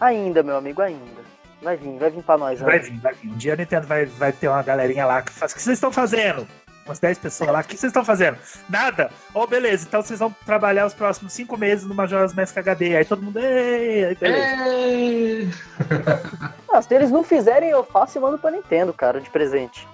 Ainda, 0.00 0.42
meu 0.42 0.56
amigo, 0.56 0.82
ainda. 0.82 1.22
Vai 1.62 1.76
vir, 1.76 1.98
vai 1.98 2.10
vir 2.10 2.22
pra 2.22 2.38
nós. 2.38 2.60
Vai 2.60 2.76
né? 2.76 2.84
vir, 2.84 2.98
vai 3.00 3.14
vir. 3.14 3.30
Um 3.30 3.36
dia 3.36 3.54
a 3.54 3.56
Nintendo 3.56 3.86
vai, 3.86 4.06
vai 4.06 4.32
ter 4.32 4.48
uma 4.48 4.62
galerinha 4.62 5.06
lá 5.06 5.22
que 5.22 5.32
faz. 5.32 5.52
O 5.52 5.54
que 5.56 5.62
vocês 5.62 5.76
estão 5.76 5.90
fazendo? 5.90 6.46
Umas 6.86 7.00
10 7.00 7.18
pessoas 7.18 7.50
lá. 7.50 7.60
O 7.60 7.64
que 7.64 7.76
vocês 7.76 7.90
estão 7.90 8.04
fazendo? 8.04 8.38
Nada? 8.68 9.10
Ô, 9.34 9.46
beleza. 9.46 9.84
Então 9.86 10.00
vocês 10.00 10.18
vão 10.18 10.34
trabalhar 10.46 10.86
os 10.86 10.94
próximos 10.94 11.32
5 11.32 11.56
meses 11.56 11.84
no 11.84 11.94
Majora's 11.94 12.32
Mask 12.32 12.56
HD. 12.56 12.96
Aí 12.96 13.04
todo 13.04 13.22
mundo. 13.22 13.38
Ei, 13.38 14.04
aí 14.06 14.14
beleza. 14.14 15.52
Se 16.82 16.94
eles 16.94 17.10
não 17.10 17.24
fizerem, 17.24 17.70
eu 17.70 17.84
faço 17.84 18.16
e 18.16 18.20
mando 18.20 18.38
pra 18.38 18.50
Nintendo, 18.50 18.92
cara, 18.92 19.20
de 19.20 19.28
presente. 19.28 19.86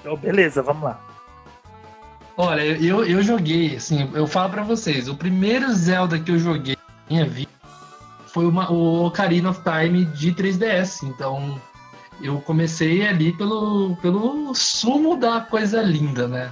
Então, 0.00 0.16
beleza, 0.16 0.60
vamos 0.60 0.82
lá. 0.82 1.00
Olha, 2.36 2.62
eu, 2.62 3.04
eu 3.04 3.22
joguei, 3.22 3.76
assim, 3.76 4.10
eu 4.14 4.26
falo 4.26 4.50
pra 4.50 4.62
vocês, 4.62 5.08
o 5.08 5.14
primeiro 5.14 5.72
Zelda 5.72 6.18
que 6.18 6.30
eu 6.30 6.38
joguei 6.38 6.76
na 6.76 7.16
minha 7.16 7.26
vida 7.26 7.50
foi 8.26 8.46
uma- 8.46 8.70
o 8.72 9.04
Ocarina 9.06 9.50
of 9.50 9.60
Time 9.62 10.06
de 10.06 10.32
3DS. 10.32 11.02
Então, 11.06 11.60
eu 12.22 12.40
comecei 12.40 13.06
ali 13.06 13.32
pelo, 13.36 13.94
pelo 13.96 14.54
sumo 14.54 15.16
da 15.16 15.40
coisa 15.42 15.82
linda, 15.82 16.26
né? 16.26 16.50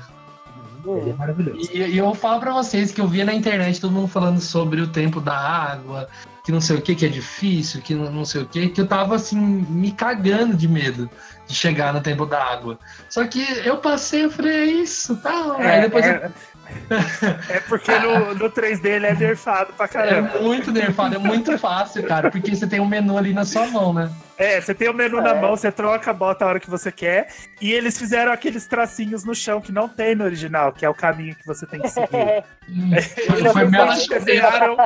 Ele 0.87 1.11
é 1.11 1.14
maravilhoso. 1.14 1.71
E, 1.73 1.79
e 1.79 1.99
eu 1.99 2.14
falo 2.14 2.40
pra 2.40 2.53
vocês 2.53 2.93
que 2.93 3.01
eu 3.01 3.07
via 3.09 3.25
na 3.25 3.35
internet 3.35 3.81
todo 3.81 3.93
mundo 3.93 4.09
falando 4.09 4.40
sobre 4.40 4.81
o 4.81 4.87
tempo 4.88 5.21
da 5.21 5.37
água, 5.37 6.09
que 6.45 6.53
não 6.53 6.61
sei 6.61 6.77
o 6.77 6.83
que, 6.83 6.95
que 6.95 7.07
é 7.07 7.09
difícil, 7.09 7.81
que 7.83 7.95
não, 7.95 8.11
não 8.11 8.25
sei 8.25 8.43
o 8.43 8.47
que, 8.47 8.69
que 8.69 8.81
eu 8.81 8.87
tava 8.87 9.16
assim, 9.16 9.38
me 9.38 9.93
cagando 9.93 10.57
de 10.57 10.66
medo 10.69 11.09
de 11.47 11.55
chegar 11.55 11.93
no 11.93 12.01
tempo 12.01 12.25
da 12.25 12.43
água. 12.43 12.79
Só 13.09 13.27
que 13.27 13.43
eu 13.64 13.77
passei, 13.79 14.25
eu 14.25 14.31
falei, 14.31 14.53
é 14.53 14.64
isso, 14.64 15.16
tá. 15.16 15.57
Aí 15.59 15.81
depois 15.83 16.07
eu- 16.07 16.12
é, 16.12 16.31
é 17.57 17.61
porque 17.61 17.97
no, 17.99 18.35
no 18.35 18.49
3D 18.51 18.85
ele 18.87 19.07
é 19.07 19.14
nerfado 19.14 19.73
pra 19.73 19.87
é 19.87 19.88
caramba. 19.88 20.40
muito 20.40 20.71
nerfado, 20.71 21.16
é 21.16 21.19
muito 21.19 21.59
fácil, 21.59 22.05
cara, 22.05 22.31
porque 22.31 22.55
você 22.55 22.66
tem 22.66 22.79
um 22.81 22.87
menu 22.87 23.19
ali 23.19 23.35
na 23.35 23.45
sua 23.45 23.66
mão, 23.66 23.93
né? 23.93 24.11
É, 24.40 24.59
você 24.59 24.74
tem 24.74 24.88
o 24.88 24.94
menu 24.94 25.20
na 25.20 25.37
É. 25.37 25.40
mão, 25.40 25.50
você 25.55 25.70
troca, 25.70 26.14
bota 26.14 26.46
a 26.46 26.48
hora 26.48 26.59
que 26.59 26.70
você 26.70 26.90
quer. 26.90 27.29
E 27.61 27.70
eles 27.72 27.98
fizeram 27.98 28.33
aqueles 28.33 28.66
tracinhos 28.66 29.22
no 29.22 29.35
chão 29.35 29.61
que 29.61 29.70
não 29.70 29.87
tem 29.87 30.14
no 30.14 30.24
original, 30.24 30.72
que 30.72 30.83
é 30.83 30.88
o 30.88 30.94
caminho 30.94 31.37
que 31.37 31.46
você 31.46 31.66
tem 31.66 31.79
que 31.79 31.88
seguir. 31.88 32.42
Hum, 32.66 32.90
Foi, 33.26 33.38
Ele 33.38 33.48
foi 33.50 33.62
é 33.62 33.83
Eles 33.83 34.07
desenharam, 34.09 34.76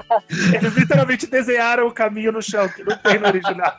eles 0.53 0.75
literalmente 0.75 1.27
desenharam 1.29 1.87
o 1.87 1.93
caminho 1.93 2.33
no 2.33 2.43
chão, 2.43 2.69
que 2.69 2.83
não 2.83 2.97
tem 2.99 3.17
no 3.21 3.29
original. 3.29 3.79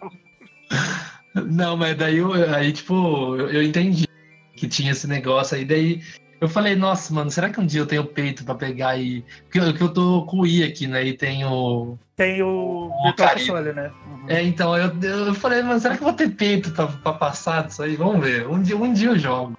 Não, 1.34 1.76
mas 1.76 1.98
daí 1.98 2.20
eu, 2.20 2.32
aí, 2.56 2.72
tipo, 2.72 3.36
eu, 3.36 3.50
eu 3.50 3.62
entendi 3.62 4.08
que 4.56 4.70
tinha 4.70 4.94
esse 4.94 5.08
negócio 5.08 5.58
aí, 5.58 5.66
daí 5.66 6.02
eu 6.42 6.50
falei, 6.50 6.76
nossa, 6.76 7.14
mano, 7.14 7.32
será 7.32 7.50
que 7.50 7.60
um 7.60 7.66
dia 7.66 7.82
eu 7.82 7.86
tenho 7.86 8.04
peito 8.04 8.44
pra 8.44 8.56
pegar 8.56 8.98
e. 8.98 9.24
Porque 9.44 9.60
eu, 9.60 9.74
que 9.74 9.82
eu 9.82 9.94
tô 9.94 10.26
com 10.26 10.42
o 10.42 10.48
I 10.48 10.64
aqui, 10.64 10.86
né? 10.88 11.04
E 11.04 11.14
tenho. 11.14 11.98
Tem 12.16 12.42
o 12.42 12.92
Ocarina. 13.08 13.40
Console, 13.40 13.74
né? 13.74 13.92
Uhum. 14.06 14.26
É, 14.28 14.44
então, 14.44 14.78
eu, 14.78 14.92
eu 15.02 15.34
falei, 15.34 15.62
mano, 15.62 15.80
será 15.80 15.96
que 15.96 16.04
eu 16.04 16.08
vou 16.08 16.14
ter 16.14 16.30
peito 16.30 16.72
pra, 16.72 16.88
pra 16.88 17.14
passar 17.14 17.66
disso 17.66 17.84
aí? 17.84 17.96
Vamos 17.96 18.26
ver. 18.26 18.48
Um 18.48 18.62
dia, 18.62 18.76
um 18.78 18.94
dia 18.94 19.10
eu 19.10 19.20
jogo. 19.20 19.58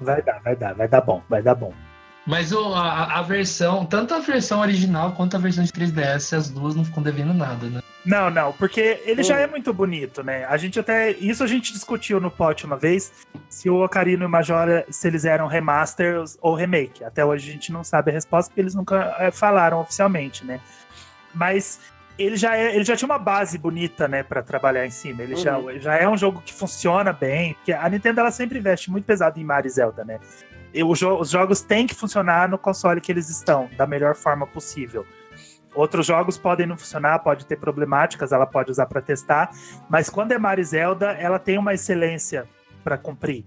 Vai 0.00 0.22
dar, 0.22 0.40
vai 0.40 0.56
dar, 0.56 0.74
vai 0.74 0.88
dar 0.88 1.00
bom, 1.00 1.22
vai 1.28 1.42
dar 1.42 1.54
bom. 1.54 1.72
Mas 2.26 2.52
o, 2.52 2.74
a, 2.74 3.18
a 3.18 3.22
versão, 3.22 3.84
tanto 3.84 4.14
a 4.14 4.18
versão 4.18 4.60
original 4.60 5.12
quanto 5.12 5.36
a 5.36 5.38
versão 5.38 5.62
de 5.62 5.70
3DS, 5.72 6.36
as 6.36 6.50
duas 6.50 6.74
não 6.74 6.84
ficam 6.84 7.02
devendo 7.02 7.34
nada, 7.34 7.66
né? 7.66 7.80
Não, 8.04 8.28
não, 8.30 8.52
porque 8.52 9.00
ele 9.06 9.22
já 9.22 9.36
Hum. 9.36 9.38
é 9.40 9.46
muito 9.46 9.72
bonito, 9.72 10.22
né? 10.22 10.44
A 10.44 10.56
gente 10.58 10.78
até. 10.78 11.12
Isso 11.12 11.42
a 11.42 11.46
gente 11.46 11.72
discutiu 11.72 12.20
no 12.20 12.30
pote 12.30 12.66
uma 12.66 12.76
vez. 12.76 13.12
Se 13.48 13.70
o 13.70 13.82
Ocarina 13.82 14.24
e 14.24 14.26
o 14.26 14.30
Majora, 14.30 14.84
se 14.90 15.06
eles 15.08 15.24
eram 15.24 15.46
remasters 15.46 16.36
ou 16.42 16.54
remake. 16.54 17.02
Até 17.02 17.24
hoje 17.24 17.48
a 17.48 17.52
gente 17.52 17.72
não 17.72 17.82
sabe 17.82 18.10
a 18.10 18.14
resposta, 18.14 18.50
porque 18.50 18.60
eles 18.60 18.74
nunca 18.74 19.16
eh, 19.18 19.30
falaram 19.30 19.80
oficialmente, 19.80 20.44
né? 20.44 20.60
Mas 21.34 21.80
ele 22.18 22.36
já, 22.36 22.56
é, 22.56 22.74
ele 22.74 22.84
já 22.84 22.94
tinha 22.96 23.06
uma 23.06 23.18
base 23.18 23.58
bonita, 23.58 24.06
né, 24.06 24.22
pra 24.22 24.42
trabalhar 24.42 24.86
em 24.86 24.90
cima. 24.90 25.22
Ele 25.22 25.34
já, 25.34 25.58
já 25.78 25.96
é 25.96 26.08
um 26.08 26.16
jogo 26.16 26.40
que 26.44 26.52
funciona 26.52 27.12
bem, 27.12 27.54
porque 27.54 27.72
a 27.72 27.88
Nintendo 27.88 28.20
ela 28.20 28.30
sempre 28.30 28.58
investe 28.58 28.90
muito 28.90 29.04
pesado 29.04 29.40
em 29.40 29.44
Mario 29.44 29.66
e 29.68 29.70
Zelda, 29.70 30.04
né? 30.04 30.20
E 30.72 30.82
o 30.84 30.92
jo- 30.94 31.18
os 31.18 31.30
jogos 31.30 31.60
têm 31.60 31.86
que 31.86 31.94
funcionar 31.94 32.48
no 32.48 32.58
console 32.58 33.00
que 33.00 33.10
eles 33.10 33.28
estão, 33.30 33.68
da 33.76 33.86
melhor 33.86 34.14
forma 34.14 34.46
possível. 34.46 35.04
Outros 35.74 36.06
jogos 36.06 36.38
podem 36.38 36.66
não 36.66 36.76
funcionar, 36.76 37.18
pode 37.18 37.46
ter 37.46 37.56
problemáticas, 37.56 38.32
ela 38.32 38.46
pode 38.46 38.70
usar 38.70 38.86
para 38.86 39.00
testar, 39.00 39.50
mas 39.88 40.08
quando 40.08 40.32
é 40.32 40.38
Mario 40.38 40.64
Zelda, 40.64 41.12
ela 41.12 41.38
tem 41.38 41.58
uma 41.58 41.74
excelência 41.74 42.48
para 42.82 42.96
cumprir. 42.96 43.44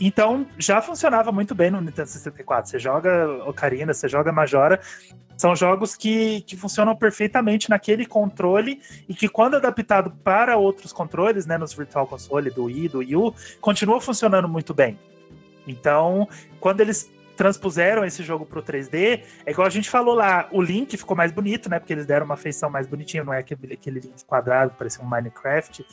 Então, 0.00 0.46
já 0.58 0.82
funcionava 0.82 1.30
muito 1.30 1.54
bem 1.54 1.70
no 1.70 1.80
Nintendo 1.80 2.08
64. 2.08 2.68
Você 2.68 2.78
joga 2.78 3.28
Ocarina, 3.46 3.94
você 3.94 4.08
joga 4.08 4.32
Majora, 4.32 4.80
são 5.36 5.54
jogos 5.54 5.96
que, 5.96 6.42
que 6.42 6.56
funcionam 6.56 6.94
perfeitamente 6.94 7.70
naquele 7.70 8.06
controle 8.06 8.80
e 9.08 9.14
que, 9.14 9.28
quando 9.28 9.56
adaptado 9.56 10.10
para 10.22 10.56
outros 10.56 10.92
controles, 10.92 11.46
né, 11.46 11.58
nos 11.58 11.72
Virtual 11.72 12.06
Console 12.06 12.50
do 12.50 12.64
Wii, 12.64 12.88
do 12.88 12.98
Wii 12.98 13.16
U, 13.16 13.34
continua 13.60 14.00
funcionando 14.00 14.48
muito 14.48 14.72
bem. 14.72 14.98
Então, 15.66 16.28
quando 16.60 16.80
eles 16.80 17.10
transpuseram 17.36 18.04
esse 18.04 18.22
jogo 18.22 18.46
pro 18.46 18.62
3D, 18.62 19.22
é 19.44 19.50
igual 19.50 19.66
a 19.66 19.70
gente 19.70 19.90
falou 19.90 20.14
lá, 20.14 20.48
o 20.50 20.62
Link 20.62 20.96
ficou 20.96 21.16
mais 21.16 21.32
bonito, 21.32 21.68
né? 21.68 21.78
Porque 21.78 21.92
eles 21.92 22.06
deram 22.06 22.26
uma 22.26 22.36
feição 22.36 22.70
mais 22.70 22.86
bonitinha, 22.86 23.24
não 23.24 23.32
é 23.32 23.38
aquele, 23.38 23.74
aquele 23.74 24.00
Link 24.00 24.24
quadrado, 24.24 24.72
parecia 24.78 25.04
um 25.04 25.08
Minecraft. 25.08 25.84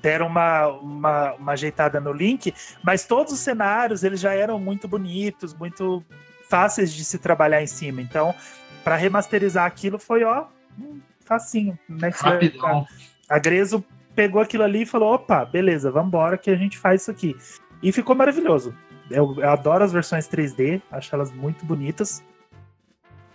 Deram 0.00 0.26
uma, 0.26 0.66
uma, 0.68 1.32
uma 1.34 1.52
ajeitada 1.52 1.98
no 1.98 2.12
Link, 2.12 2.54
mas 2.82 3.06
todos 3.06 3.32
os 3.32 3.40
cenários 3.40 4.04
eles 4.04 4.20
já 4.20 4.34
eram 4.34 4.58
muito 4.58 4.86
bonitos, 4.86 5.54
muito 5.54 6.04
fáceis 6.48 6.92
de 6.92 7.04
se 7.04 7.18
trabalhar 7.18 7.62
em 7.62 7.66
cima. 7.66 8.02
Então, 8.02 8.34
para 8.82 8.96
remasterizar 8.96 9.64
aquilo 9.64 9.98
foi, 9.98 10.22
ó, 10.24 10.46
hum, 10.78 11.00
facinho. 11.24 11.78
Né? 11.88 12.10
Rapidão. 12.14 12.86
A 13.28 13.38
Grezo 13.38 13.82
pegou 14.14 14.40
aquilo 14.40 14.62
ali 14.62 14.82
e 14.82 14.86
falou: 14.86 15.14
opa, 15.14 15.44
beleza, 15.44 15.90
vambora 15.90 16.38
que 16.38 16.50
a 16.50 16.56
gente 16.56 16.78
faz 16.78 17.02
isso 17.02 17.10
aqui. 17.10 17.36
E 17.82 17.92
ficou 17.92 18.14
maravilhoso. 18.14 18.74
Eu, 19.14 19.34
eu 19.38 19.50
adoro 19.50 19.84
as 19.84 19.92
versões 19.92 20.28
3D, 20.28 20.80
acho 20.90 21.14
elas 21.14 21.32
muito 21.32 21.64
bonitas. 21.64 22.22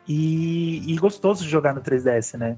E, 0.07 0.91
e 0.91 0.97
gostoso 0.97 1.43
de 1.43 1.49
jogar 1.49 1.73
no 1.73 1.81
3DS, 1.81 2.37
né? 2.37 2.57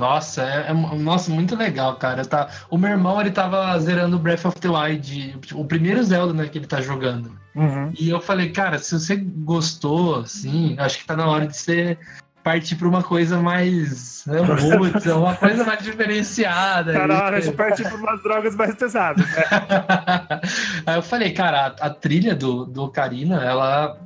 Nossa, 0.00 0.42
é, 0.42 0.70
é- 0.70 0.72
nossa, 0.72 1.30
muito 1.30 1.54
legal, 1.54 1.96
cara. 1.96 2.24
Tá, 2.24 2.48
o 2.70 2.78
meu 2.78 2.90
irmão, 2.90 3.20
ele 3.20 3.30
tava 3.30 3.78
zerando 3.78 4.18
Breath 4.18 4.46
of 4.46 4.58
the 4.58 4.68
Wild, 4.68 5.38
o 5.54 5.64
primeiro 5.64 6.02
Zelda, 6.02 6.32
né, 6.32 6.48
que 6.48 6.56
ele 6.56 6.66
tá 6.66 6.80
jogando. 6.80 7.38
Uhum. 7.54 7.92
E 7.98 8.08
eu 8.08 8.20
falei, 8.20 8.50
cara, 8.50 8.78
se 8.78 8.98
você 8.98 9.16
gostou, 9.16 10.20
assim, 10.20 10.74
acho 10.78 10.98
que 10.98 11.06
tá 11.06 11.16
na 11.16 11.26
hora 11.26 11.46
de 11.46 11.56
você 11.56 11.98
partir 12.42 12.76
pra 12.76 12.88
uma 12.88 13.02
coisa 13.02 13.38
mais, 13.40 14.24
né, 14.26 14.38
roots, 14.40 15.06
uma 15.06 15.34
coisa 15.36 15.64
mais 15.64 15.82
diferenciada. 15.82 16.92
Tá 16.92 17.06
na 17.06 17.14
aí. 17.14 17.20
hora 17.20 17.40
de 17.40 17.52
partir 17.52 17.88
por 17.88 17.98
umas 18.00 18.22
drogas 18.22 18.56
mais 18.56 18.74
pesadas. 18.74 19.26
né? 19.26 19.44
Aí 20.86 20.96
eu 20.96 21.02
falei, 21.02 21.32
cara, 21.32 21.74
a, 21.80 21.86
a 21.86 21.90
trilha 21.90 22.34
do, 22.34 22.64
do 22.64 22.84
Ocarina, 22.84 23.42
ela. 23.44 23.98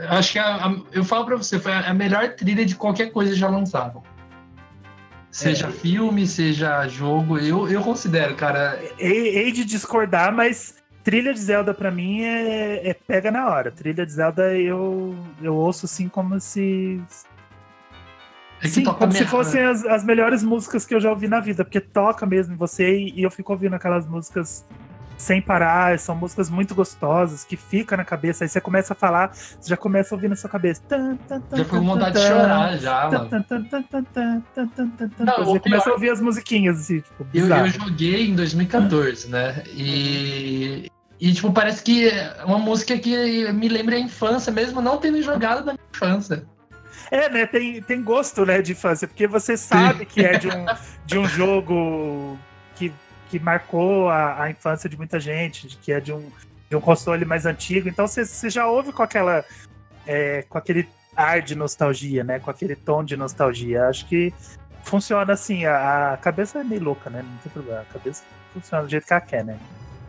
eu 0.00 0.08
Acho 0.10 0.32
que 0.32 0.38
a- 0.38 0.66
a- 0.66 0.76
eu 0.92 1.04
falo 1.04 1.24
pra 1.26 1.36
você, 1.36 1.58
foi 1.58 1.72
a, 1.72 1.90
a 1.90 1.94
melhor 1.94 2.28
trilha 2.34 2.64
de 2.64 2.74
qualquer 2.74 3.10
coisa 3.12 3.34
já 3.34 3.48
lançada. 3.48 4.00
Seja 5.30 5.66
É. 5.66 5.70
filme, 5.70 6.26
seja 6.26 6.86
jogo, 6.88 7.38
eu, 7.38 7.68
eu 7.68 7.82
considero, 7.82 8.34
cara. 8.36 8.78
Hei, 8.98 9.50
de 9.52 9.64
discordar, 9.64 10.32
mas 10.32 10.76
trilha 11.02 11.34
de 11.34 11.40
Zelda 11.40 11.74
pra 11.74 11.90
mim 11.90 12.22
é, 12.22 12.88
é 12.90 12.94
pega 12.94 13.30
na 13.30 13.48
hora. 13.48 13.70
Trilha 13.70 14.06
de 14.06 14.12
Zelda 14.12 14.54
eu, 14.56 15.14
eu 15.42 15.54
ouço 15.54 15.86
assim 15.86 16.08
como 16.08 16.38
se. 16.40 17.00
É 18.62 18.68
Sim, 18.68 18.84
como 18.84 19.12
se 19.12 19.24
fossem 19.26 19.62
as, 19.62 19.84
as, 19.84 20.04
melhores 20.04 20.42
músicas 20.42 20.86
que 20.86 20.94
eu 20.94 21.00
já 21.00 21.10
ouvi 21.10 21.28
na 21.28 21.40
vida, 21.40 21.64
porque 21.64 21.80
toca 21.80 22.24
mesmo 22.24 22.56
você 22.56 22.98
e, 22.98 23.20
e 23.20 23.22
eu 23.22 23.30
fico 23.30 23.52
ouvindo 23.52 23.74
aquelas 23.74 24.06
músicas 24.06 24.64
sem 25.16 25.40
parar, 25.40 25.98
são 25.98 26.16
músicas 26.16 26.50
muito 26.50 26.74
gostosas, 26.74 27.44
que 27.44 27.56
fica 27.56 27.96
na 27.96 28.04
cabeça, 28.04 28.44
aí 28.44 28.48
você 28.48 28.60
começa 28.60 28.92
a 28.92 28.96
falar, 28.96 29.32
você 29.32 29.68
já 29.68 29.76
começa 29.76 30.14
a 30.14 30.16
ouvir 30.16 30.28
na 30.28 30.36
sua 30.36 30.50
cabeça. 30.50 30.82
Já 31.54 31.64
foi 31.64 31.80
vontade 31.80 32.18
de 32.18 32.26
chorar 32.26 32.76
já, 32.78 33.10
mano. 33.10 33.44
Você 35.44 35.60
começa 35.60 35.90
a 35.90 35.92
ouvir 35.92 36.10
as 36.10 36.20
musiquinhas, 36.20 36.80
assim, 36.80 37.00
tipo, 37.00 37.26
eu, 37.32 37.46
eu, 37.46 37.66
joguei 37.68 38.28
em 38.28 38.34
2014, 38.34 39.28
né, 39.28 39.62
e... 39.68 40.90
E, 41.20 41.32
tipo, 41.32 41.50
parece 41.52 41.82
que 41.82 42.08
é 42.08 42.44
uma 42.44 42.58
música 42.58 42.98
que 42.98 43.50
me 43.52 43.68
lembra 43.68 43.94
a 43.94 43.98
infância, 43.98 44.52
mesmo 44.52 44.82
não 44.82 44.98
tendo 44.98 45.22
jogado 45.22 45.64
da 45.64 45.72
minha 45.72 45.86
infância. 45.94 46.44
É, 47.10 47.28
né? 47.28 47.46
Tem, 47.46 47.82
tem 47.82 48.02
gosto, 48.02 48.44
né, 48.44 48.62
de 48.62 48.72
infância, 48.72 49.06
porque 49.06 49.26
você 49.26 49.56
sabe 49.56 50.06
que 50.06 50.24
é 50.24 50.38
de 50.38 50.48
um, 50.48 50.66
de 51.04 51.18
um 51.18 51.26
jogo 51.26 52.38
que, 52.76 52.92
que 53.28 53.38
marcou 53.38 54.08
a, 54.08 54.42
a 54.44 54.50
infância 54.50 54.88
de 54.88 54.96
muita 54.96 55.20
gente, 55.20 55.68
de 55.68 55.76
que 55.76 55.92
é 55.92 56.00
de 56.00 56.12
um, 56.12 56.30
de 56.68 56.76
um 56.76 56.80
console 56.80 57.24
mais 57.24 57.46
antigo. 57.46 57.88
Então 57.88 58.06
você, 58.06 58.50
já 58.50 58.66
ouve 58.66 58.92
com 58.92 59.02
aquela. 59.02 59.44
é, 60.06 60.42
com 60.48 60.58
aquele 60.58 60.88
ar 61.16 61.40
de 61.42 61.54
nostalgia, 61.54 62.24
né? 62.24 62.38
Com 62.38 62.50
aquele 62.50 62.74
tom 62.74 63.04
de 63.04 63.16
nostalgia. 63.16 63.86
Acho 63.86 64.06
que 64.06 64.32
funciona 64.82 65.32
assim. 65.32 65.64
A, 65.64 66.12
a 66.12 66.16
cabeça 66.16 66.60
é 66.60 66.64
meio 66.64 66.82
louca, 66.82 67.10
né? 67.10 67.22
Não 67.22 67.36
tem 67.38 67.52
problema. 67.52 67.80
A 67.80 67.92
cabeça 67.92 68.24
funciona 68.52 68.84
do 68.84 68.90
jeito 68.90 69.06
que 69.06 69.12
ela 69.12 69.20
quer, 69.20 69.44
né? 69.44 69.58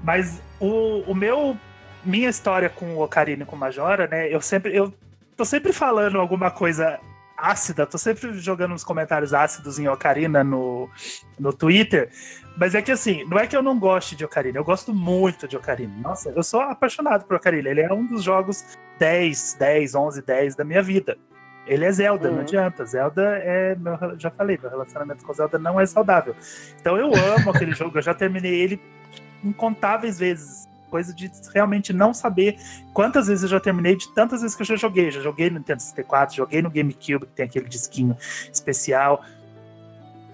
Mas 0.03 0.41
o, 0.59 0.99
o 1.07 1.15
meu. 1.15 1.57
Minha 2.03 2.29
história 2.29 2.69
com 2.69 2.85
o 2.93 3.01
Ocarina 3.01 3.41
e 3.41 3.45
com 3.47 3.55
o 3.55 3.59
Majora, 3.59 4.07
né? 4.07 4.27
Eu 4.31 4.39
sempre. 4.39 4.75
Eu 4.75 4.93
tô 5.35 5.45
sempre 5.45 5.73
falando 5.73 6.19
alguma 6.19 6.49
coisa 6.51 6.99
ácida, 7.37 7.85
tô 7.85 7.97
sempre 7.97 8.33
jogando 8.39 8.73
uns 8.73 8.83
comentários 8.83 9.33
ácidos 9.33 9.77
em 9.77 9.87
Ocarina 9.87 10.43
no, 10.43 10.89
no 11.37 11.51
Twitter. 11.51 12.09
Mas 12.57 12.73
é 12.73 12.81
que 12.81 12.91
assim, 12.91 13.25
não 13.25 13.37
é 13.37 13.45
que 13.45 13.55
eu 13.55 13.61
não 13.61 13.77
goste 13.77 14.15
de 14.15 14.23
Ocarina, 14.23 14.57
eu 14.57 14.63
gosto 14.63 14.93
muito 14.93 15.47
de 15.47 15.57
Ocarina. 15.57 15.93
Nossa, 16.01 16.29
eu 16.29 16.41
sou 16.41 16.61
apaixonado 16.61 17.25
por 17.25 17.35
Ocarina. 17.35 17.69
Ele 17.69 17.81
é 17.81 17.91
um 17.93 18.05
dos 18.05 18.23
jogos 18.23 18.63
10, 18.97 19.57
10, 19.59 19.95
11, 19.95 20.21
10 20.21 20.55
da 20.55 20.63
minha 20.63 20.81
vida. 20.81 21.17
Ele 21.67 21.83
é 21.83 21.91
Zelda, 21.91 22.29
não 22.29 22.35
Uhum. 22.37 22.41
adianta. 22.43 22.85
Zelda 22.85 23.37
é. 23.43 23.75
Meu, 23.75 23.97
já 24.17 24.29
falei, 24.29 24.57
meu 24.61 24.69
relacionamento 24.69 25.25
com 25.25 25.33
Zelda 25.33 25.57
não 25.59 25.79
é 25.79 25.85
saudável. 25.85 26.35
Então 26.79 26.95
eu 26.95 27.11
amo 27.35 27.49
aquele 27.49 27.73
jogo, 27.75 27.97
eu 27.97 28.01
já 28.03 28.13
terminei 28.13 28.53
ele 28.53 28.79
incontáveis 29.43 30.17
vezes. 30.19 30.69
Coisa 30.95 31.13
de 31.13 31.29
realmente 31.53 31.91
não 31.91 32.13
saber 32.13 32.57
quantas 32.93 33.27
vezes 33.27 33.43
eu 33.43 33.49
já 33.49 33.59
terminei, 33.59 33.97
de 33.97 34.07
tantas 34.13 34.39
vezes 34.39 34.55
que 34.55 34.61
eu 34.61 34.65
já 34.65 34.77
joguei. 34.77 35.11
Já 35.11 35.19
joguei 35.19 35.49
no 35.49 35.57
Nintendo 35.57 35.81
64, 35.81 36.33
joguei 36.37 36.61
no 36.61 36.69
GameCube, 36.69 37.25
que 37.25 37.33
tem 37.35 37.45
aquele 37.45 37.67
disquinho 37.67 38.15
especial. 38.49 39.21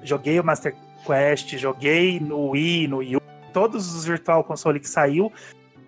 Joguei 0.04 0.40
o 0.40 0.44
Master 0.44 0.76
Quest, 1.04 1.58
joguei 1.58 2.20
no 2.20 2.50
Wii, 2.50 2.88
no 2.88 2.98
Wii 2.98 3.16
U, 3.16 3.22
todos 3.52 3.96
os 3.96 4.06
Virtual 4.06 4.44
Console 4.44 4.80
que 4.80 4.88
saiu. 4.88 5.34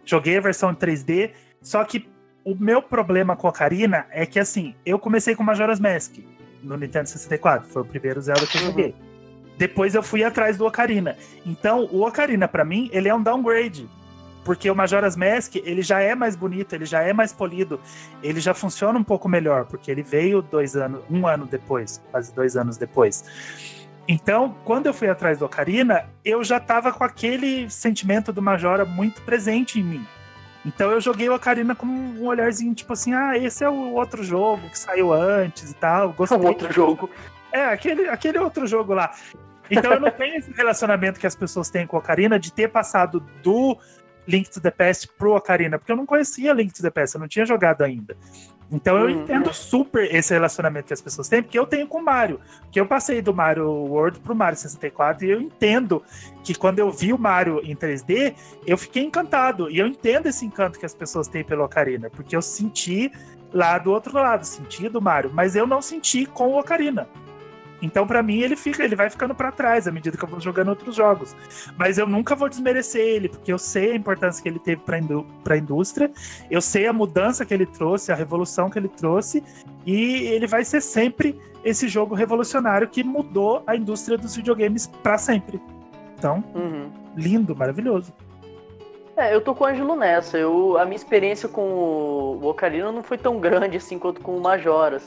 Joguei 0.04 0.38
a 0.40 0.42
versão 0.42 0.72
em 0.72 0.76
3D. 0.76 1.30
Só 1.62 1.84
que 1.84 2.10
o 2.44 2.56
meu 2.56 2.82
problema 2.82 3.36
com 3.36 3.46
a 3.46 3.52
Ocarina 3.52 4.08
é 4.10 4.26
que, 4.26 4.40
assim, 4.40 4.74
eu 4.84 4.98
comecei 4.98 5.36
com 5.36 5.44
Majora's 5.44 5.80
Mask 5.80 6.16
no 6.64 6.76
Nintendo 6.78 7.08
64. 7.10 7.70
Foi 7.70 7.84
o 7.84 7.86
primeiro 7.86 8.20
Zelda 8.20 8.48
que 8.48 8.58
eu 8.58 8.62
Uhum. 8.62 8.68
joguei. 8.72 8.96
Depois 9.56 9.94
eu 9.94 10.02
fui 10.02 10.24
atrás 10.24 10.58
do 10.58 10.66
Ocarina. 10.66 11.16
Então, 11.46 11.88
o 11.92 12.08
Ocarina, 12.08 12.48
pra 12.48 12.66
mim, 12.66 12.90
ele 12.92 13.08
é 13.08 13.14
um 13.14 13.22
downgrade. 13.22 13.88
Porque 14.44 14.70
o 14.70 14.76
Majora's 14.76 15.16
Mask, 15.16 15.56
ele 15.56 15.82
já 15.82 16.02
é 16.02 16.16
mais 16.16 16.36
bonito, 16.36 16.74
ele 16.74 16.86
já 16.86 17.02
é 17.02 17.14
mais 17.14 17.32
polido, 17.32 17.80
ele 18.22 18.40
já 18.40 18.54
funciona 18.54 19.00
um 19.00 19.04
pouco 19.04 19.30
melhor, 19.30 19.66
porque 19.66 19.90
ele 19.90 20.04
veio 20.04 20.42
dois 20.42 20.76
anos, 20.76 21.02
um 21.10 21.26
ano 21.26 21.46
depois, 21.46 22.02
quase 22.12 22.34
dois 22.34 22.58
anos 22.58 22.78
depois. 22.78 23.24
Então, 24.08 24.56
quando 24.66 24.88
eu 24.88 24.94
fui 24.94 25.08
atrás 25.08 25.40
do 25.40 25.46
Ocarina, 25.46 26.06
eu 26.26 26.44
já 26.44 26.60
tava 26.60 26.92
com 26.92 27.04
aquele 27.04 27.70
sentimento 27.70 28.34
do 28.34 28.42
Majora 28.42 28.84
muito 28.84 29.22
presente 29.22 29.80
em 29.80 29.84
mim. 29.84 30.06
Então 30.66 30.92
eu 30.92 31.02
joguei 31.02 31.28
o 31.28 31.36
Ocarina 31.36 31.76
com 31.76 31.86
um 31.86 32.26
olharzinho, 32.26 32.74
tipo 32.74 32.94
assim, 32.94 33.14
ah, 33.14 33.38
esse 33.38 33.64
é 33.64 33.70
o 33.70 33.94
outro 33.94 34.24
jogo 34.24 34.70
que 34.70 34.80
saiu 34.80 35.14
antes 35.14 35.72
e 35.72 35.76
tal. 35.76 36.14
Gostei. 36.14 36.38
Um 36.38 36.46
outro 36.46 36.72
jogo. 36.72 37.10
É, 37.52 37.66
aquele, 37.66 38.08
aquele 38.08 38.38
outro 38.40 38.66
jogo 38.66 38.94
lá. 38.94 39.12
Então 39.70 39.94
eu 39.94 40.00
não 40.00 40.12
tenho 40.12 40.36
esse 40.36 40.52
relacionamento 40.52 41.20
que 41.20 41.28
as 41.28 41.36
pessoas 41.36 41.70
têm 41.70 41.86
com 41.86 41.98
o 41.98 42.00
Ocarina 42.00 42.40
de 42.40 42.52
ter 42.52 42.70
passado 42.70 43.20
do 43.42 43.78
Link 44.28 44.50
to 44.50 44.62
the 44.62 44.72
Past 44.72 45.08
pro 45.18 45.36
Ocarina, 45.36 45.78
porque 45.78 45.92
eu 45.92 45.96
não 45.96 46.06
conhecia 46.06 46.54
Link 46.54 46.74
to 46.74 46.82
the 46.82 46.90
Past, 46.90 47.16
eu 47.16 47.22
não 47.22 47.28
tinha 47.28 47.46
jogado 47.46 47.82
ainda. 47.84 48.16
Então 48.72 48.98
eu 48.98 49.06
Uhum. 49.06 49.22
entendo 49.22 49.54
super 49.54 50.14
esse 50.14 50.34
relacionamento 50.34 50.88
que 50.88 50.94
as 50.94 51.02
pessoas 51.02 51.28
têm, 51.28 51.44
porque 51.44 51.60
eu 51.60 51.66
tenho 51.66 51.86
com 51.88 52.00
o 52.00 52.04
Mario. 52.04 52.40
Porque 52.62 52.80
eu 52.80 52.88
passei 52.88 53.22
do 53.22 53.34
Mario 53.34 53.70
World 53.70 54.20
pro 54.22 54.34
Mario 54.34 54.58
64 54.58 55.26
e 55.26 55.30
eu 55.30 55.40
entendo 55.42 56.02
que 56.44 56.56
quando 56.56 56.80
eu 56.80 56.90
vi 56.92 57.14
o 57.14 57.18
Mario 57.18 57.62
em 57.64 57.76
3D, 57.76 58.34
eu 58.66 58.78
fiquei 58.78 59.04
encantado. 59.04 59.70
E 59.70 59.78
eu 59.78 59.86
entendo 59.86 60.26
esse 60.28 60.46
encanto 60.46 60.80
que 60.80 60.86
as 60.86 60.94
pessoas 60.96 61.28
têm 61.28 61.44
pelo 61.44 61.64
Ocarina, 61.64 62.10
porque 62.10 62.36
eu 62.36 62.42
senti 62.42 63.12
lá 63.54 63.78
do 63.78 63.92
outro 63.92 64.14
lado, 64.14 64.44
senti 64.44 64.90
do 64.90 65.00
Mario, 65.00 65.30
mas 65.32 65.56
eu 65.56 65.68
não 65.68 65.82
senti 65.82 66.26
com 66.26 66.48
o 66.48 66.60
Ocarina. 66.60 67.08
Então, 67.84 68.08
pra 68.08 68.24
mim, 68.24 68.40
ele 68.40 68.56
fica, 68.56 68.82
ele 68.82 68.96
vai 68.96 69.10
ficando 69.10 69.36
pra 69.36 69.52
trás 69.52 69.90
à 69.90 69.92
medida 69.92 70.18
que 70.18 70.24
eu 70.24 70.30
vou 70.30 70.40
jogando 70.40 70.70
outros 70.70 70.96
jogos. 70.96 71.36
Mas 71.78 71.98
eu 71.98 72.08
nunca 72.08 72.34
vou 72.34 72.48
desmerecer 72.48 73.02
ele, 73.02 73.28
porque 73.28 73.52
eu 73.52 73.58
sei 73.58 73.92
a 73.92 73.96
importância 73.96 74.42
que 74.42 74.48
ele 74.48 74.58
teve 74.58 74.82
pra, 74.82 74.98
indú 74.98 75.26
pra 75.44 75.58
indústria, 75.58 76.10
eu 76.50 76.62
sei 76.62 76.88
a 76.88 76.94
mudança 76.94 77.46
que 77.46 77.54
ele 77.54 77.66
trouxe, 77.66 78.10
a 78.10 78.16
revolução 78.16 78.70
que 78.70 78.80
ele 78.80 78.88
trouxe, 78.88 79.44
e 79.86 80.24
ele 80.28 80.48
vai 80.48 80.64
ser 80.64 80.80
sempre 80.80 81.38
esse 81.62 81.90
jogo 81.90 82.16
revolucionário 82.16 82.88
que 82.88 83.04
mudou 83.04 83.62
a 83.68 83.76
indústria 83.76 84.18
dos 84.18 84.34
videogames 84.36 84.88
pra 84.88 85.18
sempre. 85.18 85.62
Então, 86.18 86.42
Uhum. 86.56 86.90
lindo, 87.18 87.54
maravilhoso. 87.54 88.14
É, 89.18 89.36
eu 89.36 89.42
tô 89.42 89.54
com 89.54 89.66
o 89.66 89.68
Ângelo 89.68 89.96
nessa. 89.96 90.38
Eu, 90.38 90.78
a 90.78 90.86
minha 90.86 90.96
experiência 90.96 91.50
com 91.50 91.62
o 91.62 92.40
o 92.42 92.48
Ocarina 92.48 92.92
não 92.92 93.04
foi 93.04 93.18
tão 93.18 93.40
grande 93.40 93.78
assim 93.78 94.00
quanto 94.00 94.22
com 94.22 94.36
o 94.38 94.42
Majoras. 94.42 95.04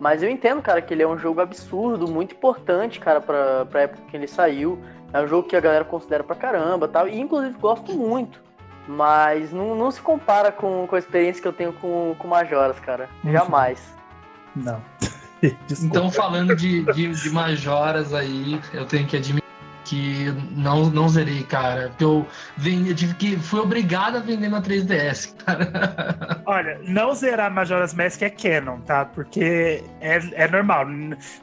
Mas 0.00 0.22
eu 0.22 0.30
entendo, 0.30 0.62
cara, 0.62 0.80
que 0.80 0.94
ele 0.94 1.02
é 1.02 1.06
um 1.06 1.18
jogo 1.18 1.42
absurdo, 1.42 2.08
muito 2.08 2.34
importante, 2.34 2.98
cara, 2.98 3.20
pra, 3.20 3.66
pra 3.66 3.82
época 3.82 4.02
que 4.10 4.16
ele 4.16 4.26
saiu. 4.26 4.82
É 5.12 5.20
um 5.20 5.28
jogo 5.28 5.46
que 5.46 5.54
a 5.54 5.60
galera 5.60 5.84
considera 5.84 6.24
pra 6.24 6.34
caramba 6.34 6.88
tal. 6.88 7.06
E 7.06 7.20
inclusive 7.20 7.56
gosto 7.58 7.92
muito. 7.92 8.40
Mas 8.88 9.52
não, 9.52 9.74
não 9.74 9.90
se 9.90 10.00
compara 10.00 10.50
com, 10.50 10.86
com 10.86 10.96
a 10.96 10.98
experiência 10.98 11.42
que 11.42 11.46
eu 11.46 11.52
tenho 11.52 11.74
com, 11.74 12.16
com 12.18 12.26
Majoras, 12.26 12.80
cara. 12.80 13.10
Jamais. 13.24 13.94
Não. 14.56 14.80
Desculpa. 15.66 15.84
Então, 15.96 16.10
falando 16.10 16.56
de, 16.56 16.82
de, 16.92 17.08
de 17.08 17.30
majoras 17.30 18.12
aí, 18.12 18.60
eu 18.74 18.84
tenho 18.84 19.06
que 19.06 19.16
admitir 19.16 19.49
que 19.90 20.32
não, 20.56 20.88
não 20.88 21.08
zerei, 21.08 21.42
cara. 21.42 21.88
Porque 21.88 22.04
eu, 22.04 22.24
vendi, 22.56 22.90
eu 22.90 22.94
tive 22.94 23.14
que. 23.14 23.36
Fui 23.36 23.58
obrigado 23.58 24.16
a 24.16 24.20
vender 24.20 24.48
na 24.48 24.62
3DS, 24.62 25.34
cara. 25.44 26.40
Olha, 26.46 26.78
não 26.84 27.12
zerar 27.12 27.50
Majora's 27.52 27.92
Mask 27.92 28.22
é 28.22 28.30
canon, 28.30 28.78
tá? 28.80 29.04
Porque 29.04 29.82
é, 30.00 30.20
é 30.44 30.48
normal. 30.48 30.86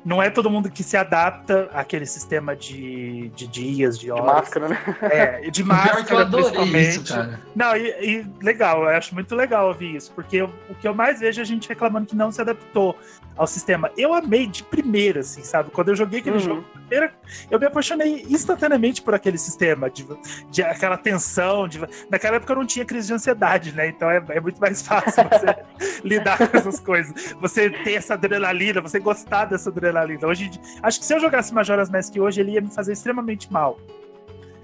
Não 0.05 0.23
é 0.23 0.29
todo 0.29 0.49
mundo 0.49 0.69
que 0.71 0.81
se 0.81 0.95
adapta 0.95 1.69
àquele 1.73 2.06
sistema 2.06 2.56
de, 2.56 3.29
de 3.35 3.48
dias, 3.48 4.00
de 4.00 4.06
De 4.06 4.12
horas. 4.12 4.25
máscara, 4.25 4.69
né? 4.69 4.79
É, 5.02 5.41
de 5.52 5.62
O 5.62 5.65
pior 5.65 5.75
é 5.75 6.04
que 6.04 6.13
eu 6.13 6.17
máscara, 6.17 6.21
adorei 6.21 6.43
principalmente. 6.45 6.87
isso, 6.89 7.13
cara. 7.13 7.39
Não, 7.54 7.75
e, 7.75 7.87
e 8.21 8.25
legal, 8.41 8.83
eu 8.83 8.89
acho 8.89 9.13
muito 9.13 9.35
legal 9.35 9.67
ouvir 9.67 9.95
isso, 9.98 10.12
porque 10.15 10.37
eu- 10.37 10.54
o 10.69 10.75
que 10.75 10.87
eu 10.87 10.95
mais 10.95 11.19
vejo 11.19 11.41
é 11.41 11.43
a 11.43 11.45
gente 11.45 11.67
reclamando 11.67 12.06
que 12.06 12.15
não 12.15 12.31
se 12.31 12.39
adaptou 12.39 12.98
ao 13.38 13.48
sistema. 13.48 13.92
Eu 13.98 14.13
amei 14.13 14.48
de 14.48 14.63
primeira, 14.63 15.19
assim, 15.21 15.44
sabe? 15.44 15.69
Quando 15.71 15.90
eu 15.90 15.96
joguei 15.96 16.19
aquele 16.19 16.38
Uhum. 16.38 16.42
jogo, 16.44 16.63
primeira, 16.73 17.13
eu 17.52 17.60
me 17.60 17.65
apaixonei 17.65 18.25
instantaneamente 18.29 19.02
por 19.02 19.13
aquele 19.13 19.38
sistema, 19.38 19.90
de, 19.90 20.06
de 20.50 20.63
aquela 20.63 20.98
tensão. 20.98 21.67
De, 21.67 21.79
naquela 22.10 22.38
época 22.38 22.54
eu 22.54 22.58
não 22.58 22.65
tinha 22.65 22.83
crise 22.85 23.08
de 23.08 23.13
ansiedade, 23.13 23.71
né? 23.73 23.88
Então 23.90 24.10
é, 24.10 24.23
é 24.29 24.40
muito 24.40 24.60
mais 24.60 24.81
fácil 24.81 25.23
você 25.29 25.56
lidar 26.04 26.38
com 26.50 26.58
essas 26.58 26.79
coisas. 26.79 27.35
Você 27.40 27.69
ter 27.69 27.94
essa 27.94 28.15
adrenalina, 28.15 28.81
você 28.81 29.00
gostar 29.00 29.46
dessa 29.46 29.69
adrenalina. 29.69 30.27
Hoje, 30.27 30.50
acho 30.81 31.00
que 31.00 31.06
se 31.06 31.13
eu 31.13 31.19
jogasse 31.19 31.54
Majora's 31.54 31.90
Mask 31.90 32.15
hoje, 32.17 32.42
ele 32.42 32.52
ia 32.52 32.62
me 32.62 32.71
fazer 32.71 32.94
extremamente 32.94 33.52
mal. 33.52 33.77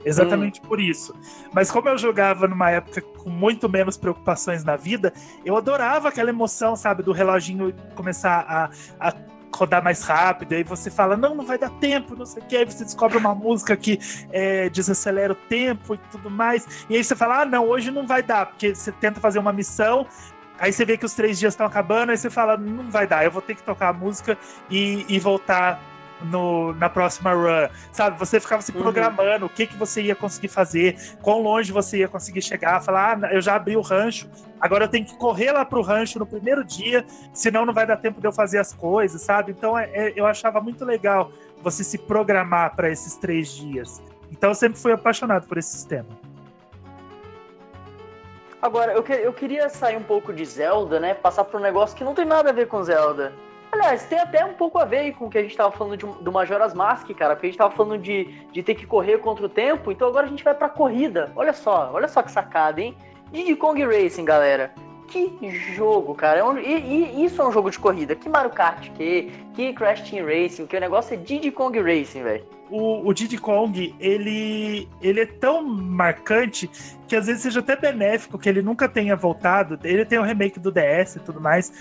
Exatamente 0.06 0.62
por 0.62 0.80
isso. 0.80 1.14
Mas 1.54 1.72
como 1.72 1.90
eu 1.90 1.98
jogava 1.98 2.48
numa 2.48 2.70
época 2.70 3.02
com 3.02 3.30
muito 3.30 3.70
menos 3.70 3.98
preocupações 3.98 4.64
na 4.64 4.76
vida, 4.76 5.14
eu 5.46 5.56
adorava 5.56 6.10
aquela 6.10 6.30
emoção, 6.30 6.76
sabe, 6.76 7.04
do 7.04 7.12
reloginho 7.12 7.74
começar 7.96 8.46
a, 8.48 8.70
a 9.00 9.14
rodar 9.56 9.84
mais 9.84 10.04
rápido, 10.04 10.54
aí 10.54 10.64
você 10.64 10.90
fala, 10.90 11.16
não, 11.16 11.36
não 11.36 11.46
vai 11.46 11.58
dar 11.58 11.70
tempo, 11.70 12.16
não 12.16 12.26
sei 12.26 12.42
o 12.42 12.46
que, 12.46 12.58
aí 12.58 12.66
você 12.66 12.84
descobre 12.84 13.18
uma 13.18 13.36
música 13.36 13.78
que 13.78 14.00
é, 14.32 14.70
desacelera 14.70 15.34
o 15.34 15.36
tempo 15.36 15.94
e 15.94 15.98
tudo 16.12 16.30
mais, 16.30 16.86
e 16.90 16.96
aí 16.96 17.04
você 17.04 17.16
fala, 17.16 17.42
ah, 17.42 17.46
não, 17.46 17.68
hoje 17.68 17.92
não 17.92 18.08
vai 18.08 18.24
dar, 18.24 18.48
porque 18.48 18.74
você 18.74 18.92
tenta 18.92 19.20
fazer 19.20 19.40
uma 19.40 19.54
missão, 19.54 20.08
aí 20.58 20.74
você 20.74 20.84
vê 20.84 20.98
que 20.98 21.06
os 21.06 21.14
três 21.14 21.38
dias 21.38 21.54
estão 21.54 21.68
acabando, 21.68 22.10
aí 22.10 22.18
você 22.18 22.30
fala, 22.30 22.58
não 22.58 22.90
vai 22.90 23.06
dar, 23.06 23.24
eu 23.24 23.32
vou 23.32 23.42
ter 23.42 23.56
que 23.56 23.64
tocar 23.64 23.90
a 23.90 23.94
música 23.94 24.38
e, 24.70 25.06
e 25.08 25.20
voltar 25.20 25.80
no, 26.22 26.74
na 26.76 26.90
próxima 26.90 27.34
run, 27.34 27.68
sabe? 27.92 28.18
Você 28.20 28.40
ficava 28.40 28.62
se 28.62 28.72
Uhum. 28.72 28.82
programando 28.82 29.46
o 29.46 29.50
que, 29.50 29.68
que 29.68 29.76
você 29.76 30.02
ia 30.02 30.16
conseguir 30.16 30.48
fazer, 30.48 30.96
quão 31.22 31.42
longe 31.42 31.72
você 31.72 31.98
ia 31.98 32.08
conseguir 32.08 32.42
chegar, 32.42 32.82
falar, 32.82 33.20
ah, 33.24 33.34
eu 33.34 33.42
já 33.42 33.56
abri 33.56 33.76
o 33.76 33.82
rancho, 33.82 34.30
agora 34.60 34.86
eu 34.86 34.88
tenho 34.88 35.06
que 35.06 35.18
correr 35.18 35.52
lá 35.52 35.66
pro 35.66 35.82
rancho 35.82 36.20
no 36.20 36.26
primeiro 36.26 36.64
dia, 36.64 37.06
senão 37.34 37.66
não 37.66 37.74
vai 37.74 37.86
dar 37.86 37.98
tempo 37.98 38.22
de 38.22 38.28
eu 38.28 38.32
fazer 38.32 38.60
as 38.60 38.74
coisas, 38.74 39.22
sabe? 39.22 39.52
Então 39.52 39.78
é- 39.78 39.90
é- 39.94 40.14
eu 40.16 40.26
achava 40.26 40.62
muito 40.62 40.86
legal 40.86 41.32
você 41.62 41.84
se 41.84 41.98
programar 41.98 42.76
para 42.76 42.90
esses 42.90 43.16
três 43.16 43.50
dias. 43.50 44.02
Então 44.32 44.50
eu 44.52 44.56
sempre 44.56 44.80
fui 44.80 44.92
apaixonado 44.92 45.48
por 45.48 45.58
esse 45.58 45.70
sistema. 45.72 46.08
Agora, 48.62 48.94
eu, 48.94 49.04
que- 49.04 49.12
eu 49.12 49.34
queria 49.34 49.68
sair 49.70 49.98
um 49.98 50.04
pouco 50.04 50.32
de 50.32 50.46
Zelda, 50.46 50.98
né? 51.00 51.14
Passar 51.14 51.44
para 51.44 51.60
um 51.60 51.62
negócio 51.62 51.96
que 51.98 52.04
não 52.04 52.14
tem 52.14 52.24
nada 52.24 52.50
a 52.50 52.54
ver 52.54 52.68
com 52.68 52.82
Zelda. 52.82 53.34
Aliás, 53.74 54.04
tem 54.06 54.20
até 54.20 54.46
um 54.46 54.54
pouco 54.54 54.78
a 54.78 54.86
ver 54.86 55.14
com 55.14 55.26
o 55.26 55.30
que 55.32 55.38
a 55.38 55.42
gente 55.42 55.58
tava 55.58 55.72
falando 55.72 55.98
de, 55.98 56.06
do 56.06 56.32
Majora's 56.32 56.76
Mask, 56.76 57.10
cara, 57.16 57.36
porque 57.36 57.48
a 57.48 57.50
gente 57.50 57.58
tava 57.58 57.76
falando 57.76 57.98
de, 58.00 58.26
de 58.52 58.62
ter 58.62 58.76
que 58.76 58.86
correr 58.86 59.18
contra 59.18 59.46
o 59.46 59.50
tempo, 59.50 59.92
então 59.92 60.08
agora 60.08 60.28
a 60.28 60.30
gente 60.30 60.44
vai 60.44 60.54
pra 60.54 60.70
corrida. 60.70 61.32
Olha 61.36 61.54
só, 61.54 61.90
olha 61.92 62.08
só 62.08 62.22
que 62.22 62.32
sacada, 62.32 62.80
hein? 62.80 62.96
Diddy 63.32 63.56
Kong 63.56 63.84
Racing, 63.84 64.26
galera. 64.26 64.72
Que 65.08 65.38
jogo, 65.76 66.14
cara. 66.16 66.40
É 66.40 66.44
um- 66.44 66.58
e, 66.58 67.16
e 67.16 67.26
isso 67.26 67.42
é 67.42 67.48
um 67.48 67.52
jogo 67.52 67.70
de 67.70 67.78
corrida. 67.80 68.16
Que 68.16 68.30
Mario 68.30 68.52
Kart, 68.52 68.90
que, 68.92 69.32
que 69.54 69.74
Crash 69.74 70.10
Team 70.10 70.26
Racing, 70.26 70.66
que 70.68 70.78
o 70.78 70.80
negócio 70.80 71.14
é 71.14 71.18
Diddy 71.18 71.52
Kong 71.52 71.80
Racing, 71.80 72.24
velho. 72.24 72.46
o, 72.70 73.08
o 73.08 73.14
Diddy 73.14 73.38
Kong, 73.38 73.94
ele, 74.00 74.88
ele 75.02 75.20
é 75.22 75.26
tão 75.26 75.64
marcante 75.64 76.68
que 77.08 77.16
às 77.16 77.28
vezes 77.28 77.44
seja 77.44 77.60
até 77.60 77.76
benéfico 77.76 78.40
que 78.40 78.48
ele 78.50 78.62
nunca 78.64 78.88
tenha 78.90 79.16
voltado. 79.16 79.80
Ele 79.84 80.06
tem 80.06 80.18
o 80.18 80.24
remake 80.24 80.60
do 80.60 80.72
DS 80.72 81.18
e 81.18 81.20
tudo 81.20 81.40
mais, 81.40 81.72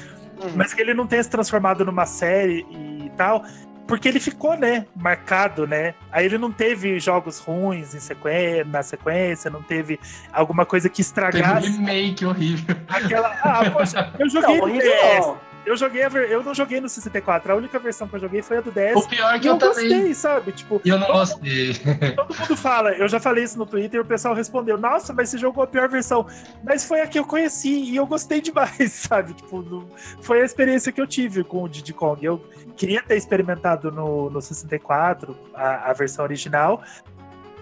mas 0.55 0.72
que 0.72 0.80
ele 0.80 0.95
não 0.95 1.07
tenha 1.07 1.22
se 1.22 1.30
transformado 1.30 1.85
numa 1.85 2.07
série 2.07 2.66
e 2.70 3.11
tal. 3.16 3.45
Porque 3.87 4.09
ele 4.09 4.20
ficou, 4.20 4.57
né, 4.57 4.87
marcado, 4.95 5.66
né? 5.66 5.95
Aí 6.11 6.24
ele 6.24 6.39
não 6.39 6.53
teve 6.53 6.99
jogos 7.01 7.39
ruins 7.41 7.95
em 7.95 8.01
sequen 8.01 8.64
na 8.66 8.83
sequência, 8.83 9.51
não 9.51 9.62
teve 9.62 9.99
alguma 10.33 10.64
coisa 10.64 10.89
que 10.89 11.03
Teve 11.03 11.03
um 11.03 11.30
estragasse 11.30 11.70
remake 11.70 12.24
horrível. 12.24 12.76
aquela. 12.89 13.37
Ah, 13.43 13.70
poxa, 13.70 14.12
eu 14.18 14.28
joguei 14.30 14.61
horrível 14.61 14.93
não. 15.18 15.51
Eu 15.64 15.76
joguei 15.76 16.02
a 16.02 16.08
ver... 16.08 16.30
eu 16.30 16.42
não 16.42 16.54
joguei 16.54 16.80
no 16.80 16.88
64. 16.88 17.52
A 17.52 17.56
única 17.56 17.78
versão 17.78 18.08
que 18.08 18.16
eu 18.16 18.20
joguei 18.20 18.42
foi 18.42 18.58
a 18.58 18.60
do 18.60 18.70
DS. 18.72 18.96
O 18.96 19.08
pior 19.08 19.34
é 19.34 19.38
que 19.38 19.48
eu, 19.48 19.52
eu 19.52 19.58
também. 19.58 19.88
gostei, 19.88 20.14
sabe? 20.14 20.52
Tipo, 20.52 20.80
eu 20.84 20.98
não 20.98 21.06
gostei. 21.06 21.72
Todo 22.16 22.36
mundo 22.38 22.56
fala, 22.56 22.92
eu 22.92 23.08
já 23.08 23.20
falei 23.20 23.44
isso 23.44 23.56
no 23.58 23.64
Twitter 23.66 23.98
e 23.98 24.02
o 24.02 24.04
pessoal 24.04 24.34
respondeu: 24.34 24.76
Nossa, 24.76 25.12
mas 25.12 25.28
você 25.30 25.38
jogou 25.38 25.62
a 25.62 25.66
pior 25.66 25.88
versão. 25.88 26.26
Mas 26.64 26.84
foi 26.84 27.00
a 27.00 27.06
que 27.06 27.18
eu 27.18 27.24
conheci 27.24 27.70
e 27.90 27.96
eu 27.96 28.06
gostei 28.06 28.40
demais, 28.40 28.90
sabe? 28.92 29.34
Tipo, 29.34 29.62
não- 29.62 29.88
foi 30.20 30.42
a 30.42 30.44
experiência 30.44 30.90
que 30.90 31.00
eu 31.00 31.06
tive 31.06 31.44
com 31.44 31.62
o 31.62 31.68
Diddy 31.68 31.92
Kong. 31.92 32.24
Eu 32.24 32.44
queria 32.76 33.02
ter 33.02 33.16
experimentado 33.16 33.90
no, 33.92 34.30
no 34.30 34.40
64 34.40 35.36
a, 35.54 35.90
a 35.90 35.92
versão 35.92 36.24
original, 36.24 36.82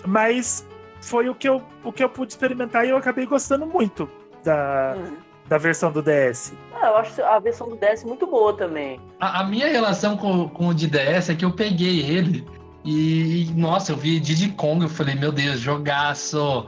mas 0.06 0.66
foi 1.00 1.28
o 1.28 1.34
que, 1.34 1.48
eu, 1.48 1.62
o 1.84 1.92
que 1.92 2.02
eu 2.04 2.08
pude 2.08 2.32
experimentar 2.32 2.86
e 2.86 2.90
eu 2.90 2.96
acabei 2.96 3.26
gostando 3.26 3.66
muito 3.66 4.08
da, 4.44 4.94
Uhum. 4.96 5.16
Da 5.50 5.58
versão 5.58 5.90
do 5.90 6.00
DS. 6.00 6.52
Ah, 6.80 6.86
eu 6.86 6.96
acho 6.98 7.22
a 7.24 7.38
versão 7.40 7.68
do 7.68 7.76
DS 7.76 8.04
muito 8.04 8.24
boa 8.24 8.56
também. 8.56 9.00
A, 9.18 9.40
a 9.40 9.44
minha 9.44 9.66
relação 9.66 10.16
com, 10.16 10.48
com 10.48 10.68
o 10.68 10.74
de 10.74 10.86
DS 10.86 11.28
é 11.28 11.34
que 11.34 11.44
eu 11.44 11.50
peguei 11.50 12.00
ele 12.02 12.46
e, 12.84 13.42
e, 13.42 13.54
nossa, 13.56 13.90
eu 13.90 13.96
vi 13.96 14.20
Diddy 14.20 14.50
Kong, 14.52 14.84
eu 14.84 14.88
falei, 14.88 15.16
meu 15.16 15.32
Deus, 15.32 15.58
jogaço. 15.58 16.66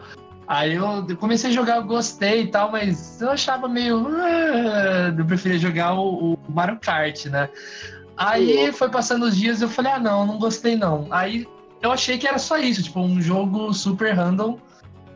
Aí 0.49 0.75
eu, 0.75 1.07
eu 1.09 1.17
comecei 1.17 1.51
a 1.51 1.53
jogar, 1.53 1.77
eu 1.77 1.85
gostei 1.85 2.43
e 2.43 2.47
tal, 2.49 2.73
mas 2.73 3.23
eu 3.23 3.31
achava 3.31 3.69
meio. 3.69 4.05
"Ah", 4.09 5.15
Eu 5.17 5.25
preferia 5.25 5.61
jogar 5.61 5.95
o, 5.95 6.35
o 6.35 6.39
Mario 6.49 6.79
Kart, 6.81 7.27
né? 7.27 7.49
Aí 8.17 8.73
foi 8.73 8.91
passando 8.91 9.27
os 9.27 9.37
dias 9.37 9.63
eu 9.63 9.69
falei, 9.69 9.93
ah, 9.93 10.01
não, 10.01 10.27
não 10.27 10.39
gostei 10.39 10.75
não. 10.75 11.07
Aí 11.11 11.47
eu 11.81 11.93
achei 11.93 12.19
que 12.19 12.27
era 12.27 12.39
só 12.39 12.59
isso, 12.59 12.83
tipo, 12.83 13.01
um 13.01 13.21
jogo 13.21 13.73
super 13.73 14.13
random 14.13 14.59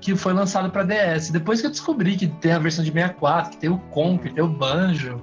que 0.00 0.16
foi 0.16 0.32
lançado 0.32 0.70
pra 0.70 0.82
DS. 0.82 1.30
Depois 1.30 1.60
que 1.60 1.66
eu 1.66 1.70
descobri 1.70 2.16
que 2.16 2.26
tem 2.26 2.52
a 2.52 2.58
versão 2.58 2.84
de 2.84 2.92
64, 2.92 3.52
que 3.52 3.56
tem 3.58 3.70
o 3.70 3.78
Conker, 3.78 4.32
tem 4.32 4.42
o 4.42 4.48
Banjo. 4.48 5.22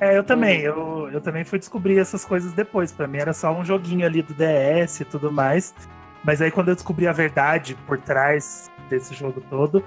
É, 0.00 0.16
eu 0.16 0.24
também. 0.24 0.60
Eu, 0.60 1.08
eu 1.12 1.20
também 1.20 1.44
fui 1.44 1.58
descobrir 1.58 1.98
essas 1.98 2.24
coisas 2.24 2.52
depois. 2.52 2.92
Pra 2.92 3.06
mim 3.06 3.18
era 3.18 3.32
só 3.32 3.52
um 3.52 3.64
joguinho 3.64 4.06
ali 4.06 4.22
do 4.22 4.34
DS 4.34 5.00
e 5.00 5.04
tudo 5.04 5.32
mais. 5.32 5.74
Mas 6.22 6.40
aí 6.40 6.50
quando 6.50 6.68
eu 6.68 6.74
descobri 6.74 7.06
a 7.06 7.12
verdade 7.12 7.76
por 7.86 7.98
trás 7.98 8.70
desse 8.88 9.14
jogo 9.14 9.42
todo, 9.50 9.84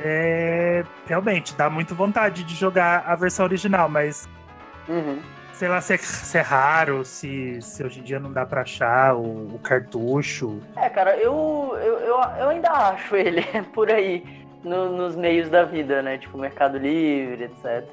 é, 0.00 0.84
realmente 1.06 1.54
dá 1.54 1.68
muito 1.68 1.94
vontade 1.94 2.44
de 2.44 2.54
jogar 2.54 3.04
a 3.06 3.14
versão 3.14 3.44
original, 3.44 3.88
mas 3.88 4.28
Uhum. 4.88 5.20
Sei 5.58 5.66
lá 5.68 5.80
se 5.80 5.94
é, 5.94 5.96
se 5.96 6.38
é 6.38 6.40
raro, 6.40 7.04
se, 7.04 7.60
se 7.60 7.82
hoje 7.82 7.98
em 7.98 8.02
dia 8.04 8.20
não 8.20 8.32
dá 8.32 8.46
pra 8.46 8.62
achar 8.62 9.16
o, 9.16 9.54
o 9.54 9.58
cartucho. 9.58 10.60
É, 10.76 10.88
cara, 10.88 11.16
eu, 11.16 11.76
eu, 11.82 11.98
eu, 11.98 12.16
eu 12.38 12.48
ainda 12.48 12.70
acho 12.70 13.16
ele 13.16 13.42
por 13.74 13.90
aí 13.90 14.22
no- 14.62 14.96
nos 14.96 15.16
meios 15.16 15.50
da 15.50 15.64
vida, 15.64 16.00
né? 16.00 16.16
Tipo 16.16 16.38
Mercado 16.38 16.78
Livre, 16.78 17.44
etc. 17.44 17.84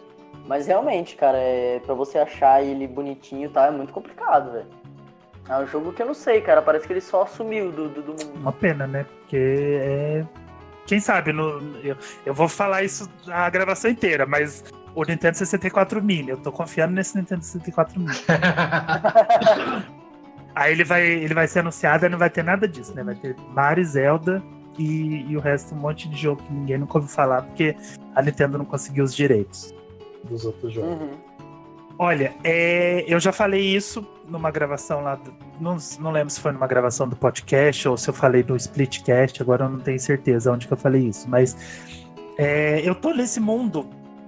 Mas 0.46 0.68
realmente, 0.68 1.16
cara, 1.16 1.40
é, 1.40 1.80
pra 1.84 1.96
você 1.96 2.20
achar 2.20 2.62
ele 2.64 2.86
bonitinho 2.88 3.48
e 3.48 3.50
tal, 3.50 3.66
é 3.66 3.72
muito 3.72 3.92
complicado, 3.92 4.52
velho. 4.52 4.68
É 5.50 5.58
um 5.58 5.66
jogo 5.66 5.92
que 5.92 6.04
eu 6.04 6.06
não 6.08 6.14
sei, 6.14 6.42
cara. 6.42 6.62
Parece 6.62 6.86
que 6.86 6.94
ele 6.94 7.02
só 7.02 7.26
sumiu 7.26 7.72
do, 7.72 7.90
do, 7.90 8.02
do 8.04 8.12
mundo. 8.12 8.36
Uma 8.40 8.52
pena, 8.52 8.86
né? 8.86 9.06
Porque 9.22 9.38
é. 9.82 10.24
Quem 10.86 11.00
sabe, 11.00 11.34
no, 11.34 11.80
eu, 11.84 11.96
eu 12.28 12.34
vou 12.34 12.48
falar 12.48 12.84
isso 12.84 13.10
a 13.28 13.50
gravação 13.50 13.90
inteira, 13.90 14.28
mas 14.28 14.64
o 14.96 15.04
Nintendo 15.04 15.38
64 15.38 16.02
Mini, 16.02 16.30
eu 16.30 16.38
tô 16.38 16.52
confiando 16.52 16.94
nesse 16.94 17.18
Nintendo 17.18 17.44
64 17.44 18.00
Mini. 18.00 18.16
Aí 20.56 20.72
ele 20.72 20.86
vai, 20.86 21.06
ele 21.06 21.34
vai 21.34 21.48
ser 21.48 21.60
anunciado 21.60 22.06
e 22.06 22.10
não 22.10 22.18
vai 22.18 22.30
ter 22.30 22.44
nada 22.44 22.66
disso, 22.68 22.96
né? 22.96 23.04
Vai 23.04 23.16
ter 23.16 23.36
Mario, 23.54 23.84
Zelda 23.84 24.42
e, 24.80 25.26
e 25.30 25.36
o 25.36 25.40
resto 25.42 25.76
um 25.76 25.80
monte 25.80 26.08
de 26.08 26.16
jogo 26.16 26.42
que 26.44 26.54
ninguém 26.54 26.78
nunca 26.78 26.98
ouviu 26.98 27.10
falar, 27.14 27.42
porque 27.42 27.76
a 28.16 28.22
Nintendo 28.22 28.58
não 28.58 28.64
conseguiu 28.66 29.04
os 29.04 29.14
direitos 29.14 29.74
dos 30.24 30.46
outros 30.46 30.74
jogos. 30.74 30.92
Uhum. 31.02 31.12
Olha, 31.98 32.34
é, 32.44 33.04
eu 33.08 33.20
já 33.20 33.32
falei 33.34 33.62
isso 33.62 34.06
numa 34.28 34.50
gravação 34.52 35.02
lá, 35.02 35.16
do- 35.16 35.34
não, 35.60 35.78
não 36.00 36.12
lembro 36.12 36.30
se 36.30 36.40
foi 36.40 36.52
numa 36.52 36.68
gravação 36.68 37.08
do 37.08 37.16
podcast 37.16 37.88
ou 37.88 37.98
se 37.98 38.10
eu 38.10 38.14
falei 38.14 38.44
no 38.48 38.56
Splitcast, 38.56 39.42
agora 39.42 39.66
eu 39.66 39.70
não 39.70 39.80
tenho 39.80 40.00
certeza 40.00 40.52
onde 40.52 40.68
que 40.68 40.74
eu 40.74 40.78
falei 40.78 41.08
isso, 41.08 41.30
mas 41.30 41.56
é, 42.38 42.82
eu 42.84 42.96
tô 42.96 43.14
nesse 43.14 43.40
mundo 43.40 43.88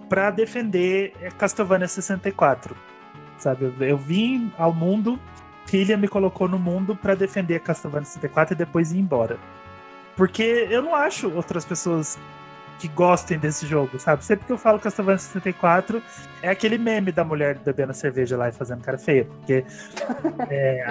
pra 0.10 0.32
defender 0.32 1.14
é, 1.22 1.30
Castlevania 1.30 1.88
64, 1.88 2.76
sabe? 3.38 3.66
Eu, 3.66 3.88
eu 3.88 3.98
vim 3.98 4.52
ao 4.58 4.74
mundo, 4.74 5.20
filha 5.66 5.98
me 5.98 6.08
colocou 6.08 6.48
no 6.48 6.60
mundo 6.60 6.96
pra 6.96 7.16
defender 7.16 7.60
Castlevania 7.62 8.06
64 8.06 8.54
e 8.54 8.58
depois 8.58 8.92
ir 8.92 9.00
embora. 9.00 9.38
Porque 10.16 10.68
eu 10.70 10.82
não 10.82 10.96
acho 10.96 11.30
outras 11.32 11.64
pessoas 11.64 12.18
que 12.80 12.88
gostem 12.88 13.40
desse 13.40 13.66
jogo, 13.66 14.00
sabe? 14.00 14.24
Sempre 14.24 14.46
que 14.46 14.52
eu 14.52 14.58
falo 14.58 14.80
Castlevania 14.80 15.20
64, 15.20 16.02
é 16.42 16.50
aquele 16.50 16.78
meme 16.78 17.12
da 17.12 17.24
mulher 17.24 17.58
bebendo 17.60 17.94
cerveja 17.94 18.38
lá 18.38 18.50
e 18.50 18.52
fazendo 18.52 18.82
cara 18.82 18.98
feia, 18.98 19.26
porque 19.26 19.66
é, 20.50 20.86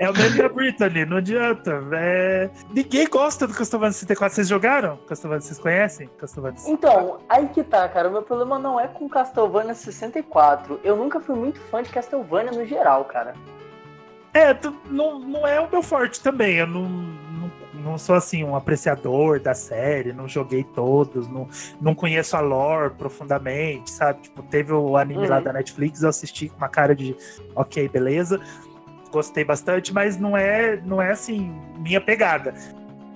é 0.00 0.10
o 0.10 0.14
meme 0.16 0.38
da 0.38 0.48
Brittany, 0.48 1.04
não 1.04 1.18
adianta. 1.18 1.80
É... 1.92 2.50
Ninguém 2.72 3.06
gosta 3.06 3.46
do 3.46 3.52
Castlevania 3.54 3.92
64. 3.92 4.34
Vocês 4.34 4.48
jogaram? 4.48 4.96
Castlevania, 5.06 5.42
vocês 5.42 5.58
conhecem? 5.58 6.08
Castlevania 6.18 6.58
64? 6.58 6.72
Então, 6.72 7.20
aí 7.28 7.46
que 7.48 7.62
tá, 7.62 7.86
cara. 7.88 8.08
O 8.08 8.12
meu 8.12 8.22
problema 8.22 8.58
não 8.58 8.80
é 8.80 8.88
com 8.88 9.08
Castlevania 9.08 9.74
64. 9.74 10.80
Eu 10.82 10.96
nunca 10.96 11.20
fui 11.20 11.36
muito 11.36 11.60
fã 11.70 11.82
de 11.82 11.90
Castlevania 11.90 12.50
no 12.50 12.64
geral, 12.66 13.04
cara. 13.04 13.34
É, 14.32 14.56
não, 14.88 15.18
não 15.18 15.46
é 15.46 15.60
o 15.60 15.70
meu 15.70 15.82
forte 15.82 16.20
também. 16.20 16.56
Eu 16.56 16.66
não, 16.66 16.88
não, 16.88 17.50
não 17.74 17.98
sou 17.98 18.14
assim 18.14 18.44
um 18.44 18.54
apreciador 18.56 19.40
da 19.40 19.52
série, 19.54 20.12
não 20.12 20.28
joguei 20.28 20.62
todos, 20.64 21.26
não, 21.28 21.48
não 21.80 21.94
conheço 21.94 22.36
a 22.36 22.40
lore 22.40 22.94
profundamente, 22.94 23.90
sabe? 23.90 24.22
Tipo, 24.22 24.42
teve 24.44 24.72
o 24.72 24.96
anime 24.96 25.26
lá 25.26 25.38
Uhum. 25.38 25.42
da 25.44 25.52
Netflix, 25.52 26.02
eu 26.02 26.08
assisti 26.08 26.48
com 26.48 26.56
uma 26.58 26.68
cara 26.68 26.94
de 26.94 27.14
ok, 27.56 27.88
beleza. 27.88 28.40
Gostei 29.10 29.44
bastante, 29.44 29.92
mas 29.92 30.18
não 30.18 30.36
é, 30.36 30.80
não 30.84 31.00
é 31.00 31.10
assim, 31.10 31.52
minha 31.78 32.00
pegada. 32.00 32.54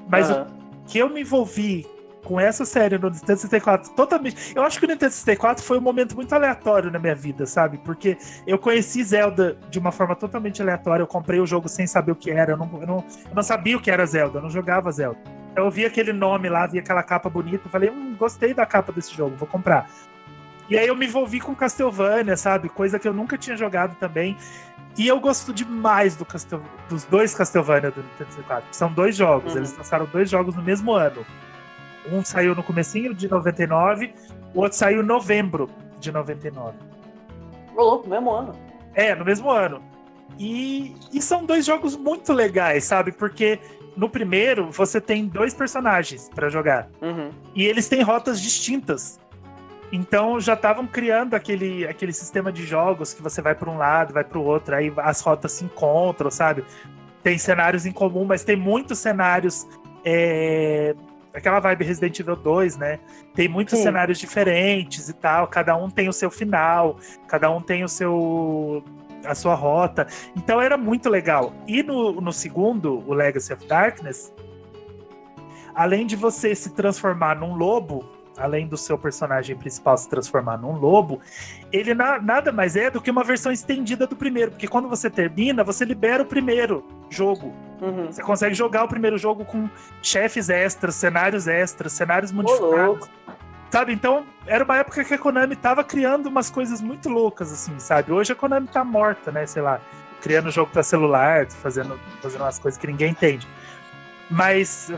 Mas 0.09 0.31
Aham. 0.31 0.47
o 0.47 0.85
que 0.87 0.99
eu 0.99 1.09
me 1.09 1.21
envolvi 1.21 1.87
com 2.25 2.41
essa 2.41 2.65
série 2.65 2.99
no 2.99 3.11
Nintendo 3.11 3.39
64, 3.39 3.93
totalmente. 3.93 4.57
Eu 4.57 4.63
acho 4.63 4.79
que 4.79 4.87
o 4.87 4.89
Nintendo 4.89 5.13
64 5.13 5.63
foi 5.63 5.79
um 5.79 5.81
momento 5.81 6.17
muito 6.17 6.35
aleatório 6.35 6.91
na 6.91 6.99
minha 6.99 7.15
vida, 7.15 7.47
sabe? 7.47 7.79
Porque 7.79 8.17
eu 8.47 8.59
conheci 8.59 9.05
Zelda 9.05 9.57
de 9.71 9.79
uma 9.79 9.93
forma 9.93 10.17
totalmente 10.17 10.61
aleatória. 10.61 11.03
Eu 11.03 11.07
comprei 11.07 11.39
o 11.39 11.47
jogo 11.47 11.69
sem 11.69 11.87
saber 11.87 12.13
o 12.13 12.17
que 12.17 12.31
era. 12.31 12.53
Eu 12.53 12.57
não, 12.57 12.71
eu 12.81 12.87
não, 12.87 13.05
eu 13.29 13.35
não 13.35 13.43
sabia 13.43 13.77
o 13.77 13.81
que 13.81 13.91
era 13.91 14.05
Zelda, 14.07 14.39
eu 14.39 14.43
não 14.43 14.51
jogava 14.51 14.91
Zelda. 14.91 15.19
Eu 15.55 15.71
vi 15.71 15.85
aquele 15.85 16.13
nome 16.13 16.49
lá, 16.49 16.67
vi 16.67 16.79
aquela 16.79 17.03
capa 17.03 17.31
bonita, 17.31 17.69
falei, 17.69 17.91
hum, 17.91 18.17
gostei 18.19 18.53
da 18.53 18.67
capa 18.67 18.91
desse 18.91 19.15
jogo, 19.15 19.37
vou 19.37 19.47
comprar. 19.47 19.89
E 20.69 20.79
aí 20.79 20.87
eu 20.87 20.97
me 20.97 21.07
envolvi 21.07 21.41
com 21.41 21.55
Castlevania, 21.55 22.37
sabe? 22.37 22.69
Coisa 22.69 22.99
que 22.99 23.07
eu 23.07 23.13
nunca 23.13 23.37
tinha 23.37 23.57
jogado 23.57 23.95
também. 23.97 24.37
E 24.97 25.07
eu 25.09 25.19
gosto 25.21 25.53
demais 25.53 26.17
do 26.17 26.25
Castel... 26.25 26.63
dos 26.89 27.05
dois 27.05 27.35
Castlevania 27.35 27.91
do 27.91 28.01
Nintendo 28.01 28.31
64. 28.31 28.69
São 28.73 28.93
dois 28.93 29.17
jogos, 29.17 29.53
Uhum. 29.53 29.59
eles 29.59 29.77
lançaram 29.77 30.07
dois 30.07 30.31
jogos 30.31 30.55
no 30.55 30.63
mesmo 30.63 30.93
ano. 30.93 31.25
Um 32.11 32.25
saiu 32.25 32.55
no 32.55 32.63
comecinho 32.63 33.13
de 33.15 33.29
99, 33.29 34.15
o 34.55 34.61
outro 34.61 34.79
saiu 34.79 35.03
em 35.03 35.07
novembro 35.07 35.69
de 35.99 36.13
99. 36.13 36.77
Ô, 37.75 37.83
louco, 37.83 38.09
mesmo 38.09 38.31
ano. 38.31 38.53
É, 38.95 39.15
no 39.15 39.25
mesmo 39.25 39.51
ano. 39.51 39.83
E, 40.39 40.95
e 41.13 41.21
são 41.21 41.45
dois 41.45 41.65
jogos 41.67 41.97
muito 41.97 42.33
legais, 42.33 42.85
sabe? 42.85 43.11
Porque 43.13 43.59
no 43.97 44.09
primeiro 44.09 44.71
você 44.71 45.01
tem 45.01 45.27
dois 45.27 45.55
personagens 45.55 46.29
pra 46.35 46.49
jogar. 46.49 46.89
Uhum. 47.03 47.31
E 47.55 47.65
eles 47.65 47.89
têm 47.89 48.03
rotas 48.03 48.41
distintas. 48.41 49.19
Então 49.93 50.41
já 50.41 50.55
estavam 50.55 50.87
criando 50.87 51.35
aquele, 51.35 51.87
aquele 51.87 52.13
sistema 52.13 52.53
de 52.53 52.65
jogos 52.65 53.15
que 53.15 53.23
você 53.23 53.41
vai 53.41 53.55
para 53.55 53.71
um 53.71 53.77
lado, 53.77 54.13
vai 54.13 54.25
para 54.25 54.39
o 54.39 54.45
outro, 54.45 54.75
aí 54.75 54.93
as 54.97 55.21
rotas 55.21 55.53
se 55.53 55.65
encontram, 55.65 56.31
sabe? 56.31 56.65
Tem 57.23 57.39
cenários 57.39 57.87
em 57.87 57.93
comum, 57.93 58.25
mas 58.25 58.45
tem 58.45 58.57
muitos 58.57 58.99
cenários. 58.99 59.67
é, 60.05 60.95
Aquela 61.35 61.59
vibe 61.59 61.85
Resident 61.85 62.21
Evil 62.21 62.37
2, 62.37 62.77
né? 62.77 63.01
Tem 63.35 63.49
muitos 63.49 63.77
Sim. 63.79 63.85
cenários 63.85 64.19
diferentes 64.19 65.09
e 65.09 65.13
tal. 65.13 65.49
Cada 65.49 65.77
um 65.77 65.91
tem 65.91 66.09
o 66.09 66.13
seu 66.13 66.31
final, 66.31 66.97
cada 67.27 67.51
um 67.51 67.61
tem 67.61 67.83
o 67.83 67.89
seu. 67.89 68.85
a 69.25 69.35
sua 69.35 69.55
rota. 69.57 70.07
Então 70.37 70.61
era 70.61 70.77
muito 70.77 71.09
legal. 71.09 71.53
E 71.67 71.83
no, 71.83 72.21
no 72.21 72.33
segundo, 72.33 73.03
o 73.05 73.13
Legacy 73.13 73.53
of 73.53 73.67
Darkness, 73.67 74.33
além 75.75 76.07
de 76.07 76.15
você 76.15 76.55
se 76.55 76.71
transformar 76.71 77.35
num 77.35 77.57
lobo, 77.57 78.14
além 78.37 78.67
do 78.67 78.77
seu 78.77 78.99
personagem 78.99 79.57
principal 79.57 79.97
se 79.97 80.09
transformar 80.09 80.57
num 80.57 80.77
lobo, 80.77 81.21
ele 81.73 81.95
na- 81.95 82.21
nada 82.21 82.51
mais 82.53 82.77
é 82.77 82.91
do 82.91 83.01
que 83.01 83.11
uma 83.11 83.23
versão 83.25 83.53
estendida 83.53 84.07
do 84.07 84.17
primeiro, 84.17 84.51
porque 84.51 84.67
quando 84.69 84.89
você 84.89 85.09
termina, 85.09 85.63
você 85.63 85.85
libera 85.85 86.23
o 86.23 86.27
primeiro 86.27 86.85
jogo. 87.09 87.55
Uhum. 87.81 88.07
Você 88.07 88.23
consegue 88.23 88.55
jogar 88.55 88.85
o 88.85 88.89
primeiro 88.89 89.17
jogo 89.19 89.45
com 89.45 89.69
chefes 90.03 90.49
extras, 90.49 90.95
cenários 90.95 91.47
extras, 91.47 91.93
cenários 91.93 92.33
modificados. 92.33 93.09
Sabe, 93.71 93.93
então 93.93 94.25
era 94.47 94.63
uma 94.65 94.77
época 94.79 95.03
que 95.03 95.15
a 95.15 95.19
Konami 95.19 95.57
tava 95.57 95.83
criando 95.83 96.27
umas 96.27 96.49
coisas 96.49 96.81
muito 96.81 97.09
loucas, 97.09 97.53
assim, 97.53 97.77
sabe? 97.81 98.13
Hoje 98.13 98.33
a 98.33 98.37
Konami 98.37 98.69
tá 98.69 98.85
morta, 98.85 99.33
né? 99.33 99.47
Sei 99.47 99.61
lá, 99.61 99.81
criando 100.23 100.49
jogo 100.51 100.71
pra 100.71 100.83
celular, 100.83 101.47
fazendo, 101.51 101.99
fazendo 102.23 102.43
umas 102.43 102.59
coisas 102.59 102.79
que 102.79 102.87
ninguém 102.87 103.11
entende. 103.11 103.49
Mas, 104.31 104.93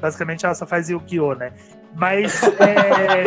basicamente, 0.00 0.44
ela 0.44 0.54
só 0.54 0.66
faz 0.66 0.88
Yu-Gi-Oh!, 0.90 1.34
né? 1.34 1.52
Mas, 1.98 2.40
é... 2.44 3.24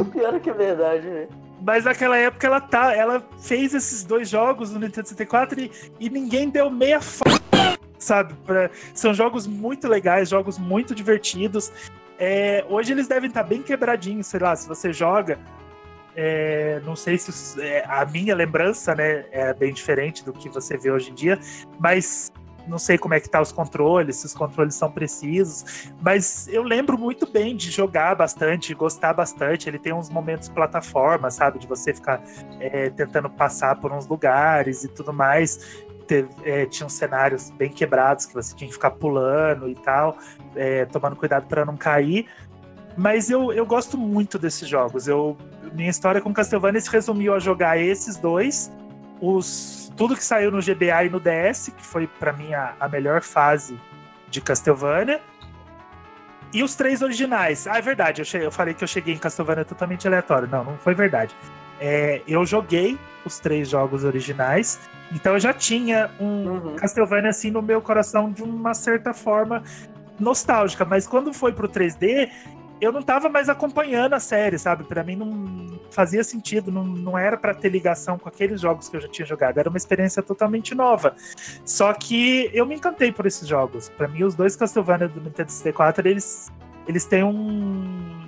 Pior 0.12 0.40
que 0.40 0.50
é 0.50 0.54
verdade, 0.54 1.06
né? 1.08 1.26
Mas 1.62 1.84
naquela 1.84 2.16
época 2.16 2.46
ela 2.46 2.60
tá, 2.60 2.94
ela 2.94 3.22
fez 3.38 3.74
esses 3.74 4.02
dois 4.04 4.28
jogos 4.28 4.72
no 4.72 4.80
Nintendo 4.80 5.08
64 5.08 5.60
e, 5.60 5.70
e 5.98 6.08
ninguém 6.08 6.48
deu 6.48 6.70
meia 6.70 6.96
f... 7.00 7.20
sabe? 7.98 8.32
Pra- 8.46 8.70
são 8.94 9.12
jogos 9.12 9.46
muito 9.46 9.86
legais, 9.86 10.28
jogos 10.30 10.58
muito 10.58 10.94
divertidos. 10.94 11.70
É, 12.18 12.64
hoje 12.68 12.92
eles 12.92 13.06
devem 13.08 13.28
estar 13.28 13.42
bem 13.42 13.62
quebradinhos, 13.62 14.26
sei 14.26 14.40
lá, 14.40 14.54
se 14.56 14.66
você 14.68 14.92
joga. 14.92 15.38
é, 16.16 16.80
não 16.84 16.96
sei 16.96 17.16
se 17.18 17.30
os- 17.30 17.58
é, 17.58 17.84
a 17.86 18.04
minha 18.06 18.34
lembrança, 18.34 18.94
né, 18.94 19.24
é 19.30 19.52
bem 19.54 19.72
diferente 19.72 20.24
do 20.24 20.32
que 20.32 20.48
você 20.48 20.76
vê 20.76 20.90
hoje 20.90 21.10
em 21.10 21.14
dia, 21.14 21.38
mas 21.78 22.30
não 22.66 22.78
sei 22.78 22.98
como 22.98 23.14
é 23.14 23.20
que 23.20 23.28
tá 23.28 23.40
os 23.40 23.52
controles, 23.52 24.16
se 24.16 24.26
os 24.26 24.34
controles 24.34 24.74
são 24.74 24.90
precisos, 24.90 25.90
mas 26.00 26.48
eu 26.48 26.62
lembro 26.62 26.98
muito 26.98 27.30
bem 27.30 27.56
de 27.56 27.70
jogar 27.70 28.14
bastante, 28.14 28.74
gostar 28.74 29.12
bastante. 29.12 29.68
Ele 29.68 29.78
tem 29.78 29.92
uns 29.92 30.08
momentos 30.08 30.48
plataforma, 30.48 31.30
sabe? 31.30 31.58
De 31.58 31.66
você 31.66 31.94
ficar 31.94 32.22
é, 32.58 32.90
tentando 32.90 33.28
passar 33.30 33.80
por 33.80 33.92
uns 33.92 34.06
lugares 34.06 34.84
e 34.84 34.88
tudo 34.88 35.12
mais. 35.12 35.84
É, 36.44 36.66
tinha 36.66 36.86
uns 36.86 36.94
cenários 36.94 37.50
bem 37.50 37.70
quebrados 37.70 38.26
que 38.26 38.34
você 38.34 38.54
tinha 38.56 38.66
que 38.66 38.74
ficar 38.74 38.90
pulando 38.90 39.68
e 39.68 39.76
tal, 39.76 40.18
é, 40.56 40.84
tomando 40.84 41.14
cuidado 41.14 41.46
para 41.46 41.64
não 41.64 41.76
cair. 41.76 42.26
Mas 42.96 43.30
eu, 43.30 43.52
eu 43.52 43.64
gosto 43.64 43.96
muito 43.96 44.38
desses 44.38 44.68
jogos. 44.68 45.06
Eu, 45.06 45.36
minha 45.72 45.88
história 45.88 46.20
com 46.20 46.34
Castlevania 46.34 46.80
se 46.80 46.90
resumiu 46.90 47.32
a 47.34 47.38
jogar 47.38 47.78
esses 47.78 48.16
dois, 48.16 48.72
os, 49.20 49.79
tudo 49.96 50.16
que 50.16 50.24
saiu 50.24 50.50
no 50.50 50.60
GBA 50.60 51.04
e 51.04 51.10
no 51.10 51.20
DS, 51.20 51.70
que 51.76 51.84
foi 51.84 52.06
para 52.06 52.32
mim 52.32 52.52
a, 52.54 52.74
a 52.80 52.88
melhor 52.88 53.22
fase 53.22 53.78
de 54.28 54.40
Castlevania. 54.40 55.20
E 56.52 56.62
os 56.64 56.74
três 56.74 57.00
originais. 57.00 57.66
Ah, 57.66 57.78
é 57.78 57.80
verdade, 57.80 58.20
eu, 58.20 58.24
che- 58.24 58.38
eu 58.42 58.50
falei 58.50 58.74
que 58.74 58.82
eu 58.82 58.88
cheguei 58.88 59.14
em 59.14 59.18
Castlevania 59.18 59.64
totalmente 59.64 60.06
aleatório. 60.08 60.48
Não, 60.48 60.64
não 60.64 60.76
foi 60.78 60.94
verdade. 60.94 61.34
É, 61.78 62.22
eu 62.26 62.44
joguei 62.44 62.98
os 63.24 63.38
três 63.38 63.68
jogos 63.68 64.02
originais, 64.04 64.78
então 65.12 65.34
eu 65.34 65.40
já 65.40 65.52
tinha 65.52 66.10
um 66.18 66.46
Uhum. 66.48 66.76
Castlevania 66.76 67.30
assim 67.30 67.50
no 67.50 67.62
meu 67.62 67.80
coração 67.80 68.32
de 68.32 68.42
uma 68.42 68.74
certa 68.74 69.14
forma 69.14 69.62
nostálgica, 70.18 70.84
mas 70.84 71.06
quando 71.06 71.32
foi 71.32 71.52
pro 71.52 71.68
3D, 71.68 72.30
eu 72.80 72.90
não 72.90 73.02
tava 73.02 73.28
mais 73.28 73.48
acompanhando 73.48 74.14
a 74.14 74.20
série, 74.20 74.58
sabe? 74.58 74.84
Pra 74.84 75.04
mim 75.04 75.14
não 75.14 75.78
fazia 75.90 76.24
sentido, 76.24 76.72
não, 76.72 76.84
não 76.84 77.18
era 77.18 77.36
pra 77.36 77.54
ter 77.54 77.68
ligação 77.68 78.18
com 78.18 78.28
aqueles 78.28 78.60
jogos 78.60 78.88
que 78.88 78.96
eu 78.96 79.00
já 79.00 79.08
tinha 79.08 79.26
jogado, 79.26 79.58
era 79.58 79.68
uma 79.68 79.76
experiência 79.76 80.22
totalmente 80.22 80.74
nova. 80.74 81.14
Só 81.64 81.92
que 81.92 82.50
eu 82.54 82.64
me 82.64 82.74
encantei 82.74 83.12
por 83.12 83.26
esses 83.26 83.46
jogos. 83.46 83.90
Pra 83.90 84.08
mim, 84.08 84.24
os 84.24 84.34
dois 84.34 84.56
Castlevania 84.56 85.08
do 85.08 85.20
Nintendo 85.20 85.50
64, 85.50 86.08
eles, 86.08 86.50
eles 86.86 87.04
têm 87.04 87.22
um 87.22 88.20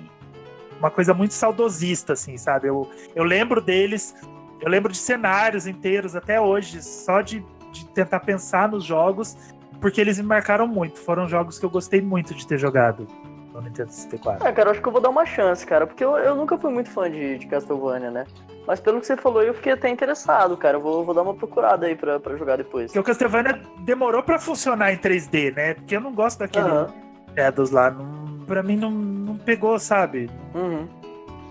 uma 0.79 0.91
coisa 0.91 1.13
muito 1.13 1.33
saudosista, 1.33 2.11
assim, 2.11 2.35
sabe? 2.35 2.67
Eu, 2.67 2.89
eu 3.15 3.23
lembro 3.23 3.61
deles, 3.61 4.13
eu 4.59 4.69
lembro 4.69 4.91
de 4.91 4.97
cenários 4.97 5.65
inteiros 5.65 6.13
até 6.13 6.41
hoje, 6.41 6.83
só 6.83 7.21
de, 7.21 7.41
de 7.71 7.85
tentar 7.87 8.19
pensar 8.19 8.67
nos 8.67 8.83
jogos, 8.83 9.37
porque 9.79 10.01
eles 10.01 10.17
me 10.17 10.25
marcaram 10.25 10.67
muito. 10.67 10.99
Foram 10.99 11.25
jogos 11.25 11.57
que 11.57 11.65
eu 11.65 11.69
gostei 11.69 12.01
muito 12.01 12.35
de 12.35 12.45
ter 12.45 12.57
jogado 12.57 13.07
no 13.53 13.61
Nintendo 13.61 13.91
64. 13.91 14.47
Ah, 14.47 14.51
cara, 14.51 14.67
eu 14.67 14.71
acho 14.71 14.81
que 14.81 14.87
eu 14.87 14.91
vou 14.91 15.01
dar 15.01 15.09
uma 15.09 15.25
chance, 15.25 15.65
cara, 15.65 15.85
porque 15.85 16.03
eu, 16.03 16.17
eu 16.17 16.35
nunca 16.35 16.57
fui 16.57 16.71
muito 16.71 16.89
fã 16.89 17.09
de, 17.09 17.37
de 17.37 17.45
Castlevania, 17.45 18.09
né? 18.09 18.25
Mas 18.65 18.79
pelo 18.79 18.99
que 18.99 19.05
você 19.05 19.15
falou, 19.15 19.43
eu 19.43 19.53
fiquei 19.53 19.73
até 19.73 19.89
interessado, 19.89 20.55
cara. 20.57 20.77
Eu 20.77 20.81
vou, 20.81 21.03
vou 21.03 21.13
dar 21.13 21.21
uma 21.21 21.33
procurada 21.33 21.85
aí 21.85 21.95
pra, 21.95 22.19
pra 22.19 22.35
jogar 22.35 22.57
depois. 22.57 22.87
Porque 22.87 22.99
o 22.99 23.03
Castlevania 23.03 23.61
demorou 23.79 24.23
pra 24.23 24.39
funcionar 24.39 24.93
em 24.93 24.97
3D, 24.97 25.53
né? 25.53 25.73
Porque 25.73 25.95
eu 25.95 26.01
não 26.01 26.13
gosto 26.13 26.39
daquele 26.39 26.69
Aham. 26.69 26.87
Shadows 27.35 27.71
lá. 27.71 27.91
Não, 27.91 28.45
pra 28.45 28.63
mim 28.63 28.77
não, 28.77 28.91
não 28.91 29.37
pegou, 29.37 29.77
sabe? 29.77 30.29
Uhum. 30.55 30.87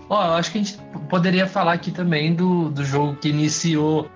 Ó, 0.09 0.25
eu 0.27 0.33
acho 0.33 0.51
que 0.51 0.57
a 0.57 0.63
gente 0.63 0.77
poderia 1.07 1.47
falar 1.47 1.73
aqui 1.73 1.91
também 1.91 2.33
do, 2.33 2.69
do 2.69 2.83
jogo 2.83 3.15
que 3.15 3.29
iniciou 3.29 4.09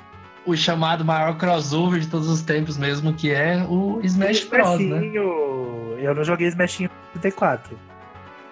o 0.45 0.55
chamado 0.55 1.03
maior 1.03 1.38
crossover 1.38 1.99
de 1.99 2.07
todos 2.07 2.29
os 2.29 2.41
tempos 2.41 2.77
mesmo, 2.77 3.13
que 3.13 3.31
é 3.31 3.63
o 3.69 3.99
Smash 4.01 4.45
Bros, 4.45 4.79
né? 4.79 5.01
Eu 5.13 6.15
não 6.15 6.23
joguei 6.23 6.47
Smashinho 6.47 6.89
34. 7.18 7.78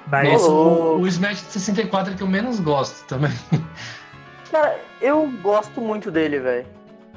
Mas 0.07 0.43
o, 0.43 0.97
o 0.99 1.07
Smash 1.07 1.39
64 1.39 2.13
é 2.13 2.16
que 2.16 2.22
eu 2.22 2.28
menos 2.28 2.59
gosto 2.59 3.05
também. 3.07 3.32
Cara, 4.51 4.80
eu 5.01 5.28
gosto 5.41 5.82
muito 5.82 6.11
dele, 6.11 6.39
velho. 6.39 6.66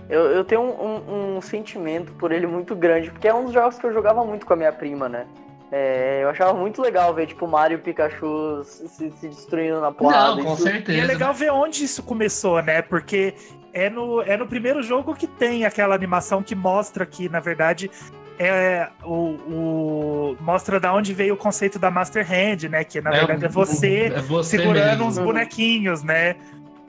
Eu, 0.08 0.22
eu 0.30 0.44
tenho 0.44 0.62
um, 0.62 0.96
um- 0.96 1.36
um 1.36 1.40
sentimento 1.42 2.12
por 2.12 2.32
ele 2.32 2.46
muito 2.46 2.74
grande, 2.74 3.10
porque 3.10 3.28
é 3.28 3.34
um 3.34 3.44
dos 3.44 3.52
jogos 3.52 3.78
que 3.78 3.84
eu 3.84 3.92
jogava 3.92 4.24
muito 4.24 4.46
com 4.46 4.54
a 4.54 4.56
minha 4.56 4.72
prima, 4.72 5.06
né? 5.08 5.26
É, 5.70 6.20
eu 6.22 6.30
achava 6.30 6.54
muito 6.54 6.80
legal 6.80 7.12
ver, 7.12 7.26
tipo, 7.26 7.46
Mario 7.46 7.76
e 7.76 7.80
Pikachu 7.82 8.64
se, 8.64 8.88
se 8.88 9.28
destruindo 9.28 9.82
na 9.82 9.92
porrada. 9.92 10.36
Não, 10.36 10.44
com 10.44 10.54
Isso- 10.54 10.62
certeza. 10.62 10.96
E 10.98 11.00
é 11.02 11.04
legal 11.04 11.34
ver 11.34 11.52
onde 11.52 11.84
isso 11.84 12.02
começou, 12.02 12.62
né? 12.62 12.80
Porque 12.80 13.34
é 13.74 13.90
no, 13.90 14.22
é 14.22 14.34
no 14.34 14.46
primeiro 14.46 14.82
jogo 14.82 15.14
que 15.14 15.26
tem 15.26 15.66
aquela 15.66 15.94
animação 15.94 16.42
que 16.42 16.54
mostra 16.54 17.04
que, 17.04 17.28
na 17.28 17.38
verdade, 17.38 17.90
é 18.38 18.88
o, 19.04 19.12
o- 19.12 20.36
mostra 20.40 20.78
da 20.78 20.92
onde 20.92 21.12
veio 21.12 21.34
o 21.34 21.36
conceito 21.36 21.78
da 21.78 21.90
Master 21.90 22.26
Hand, 22.30 22.68
né? 22.68 22.84
Que 22.84 23.00
na 23.00 23.10
verdade 23.10 23.44
é 23.44 23.48
você 23.48 24.12
é 24.14 24.20
você 24.20 24.58
segurando 24.58 24.88
mesmo. 24.88 25.06
uns 25.06 25.18
bonequinhos, 25.18 26.02
né? 26.02 26.36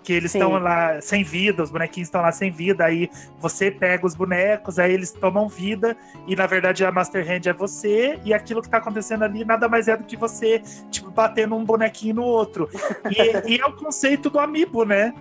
Que 0.04 0.14
eles 0.14 0.34
estão 0.34 0.52
lá 0.54 1.02
sem 1.02 1.24
vida, 1.24 1.62
os 1.62 1.70
bonequinhos 1.70 2.08
estão 2.08 2.22
lá 2.22 2.32
sem 2.32 2.50
vida, 2.50 2.86
aí 2.86 3.10
você 3.39 3.70
pega 3.70 4.06
os 4.08 4.16
bonecos, 4.16 4.80
aí 4.80 4.91
eles 4.93 5.12
tomam 5.12 5.47
vida, 5.47 5.95
e 6.26 6.36
na 6.36 6.47
verdade 6.47 6.84
a 6.86 6.91
Master 6.91 7.24
Hand 7.30 7.45
é 7.45 7.54
você, 7.54 8.20
e 8.24 8.34
aquilo 8.34 8.62
que 8.62 8.70
tá 8.70 8.78
acontecendo 8.78 9.24
ali 9.24 9.43
nada 9.45 9.68
mais 9.68 9.88
é 9.88 9.95
do 9.97 10.04
que 10.06 10.16
você, 10.16 10.62
tipo, 10.89 11.12
batendo 11.12 11.56
um 11.56 11.64
bonequinho 11.66 12.16
no 12.16 12.24
outro. 12.24 12.70
E, 13.12 13.52
e 13.56 13.62
é 13.62 13.66
o 13.66 13.74
conceito 13.74 14.30
do 14.30 14.39
amiibo, 14.39 14.84
né? 14.84 15.14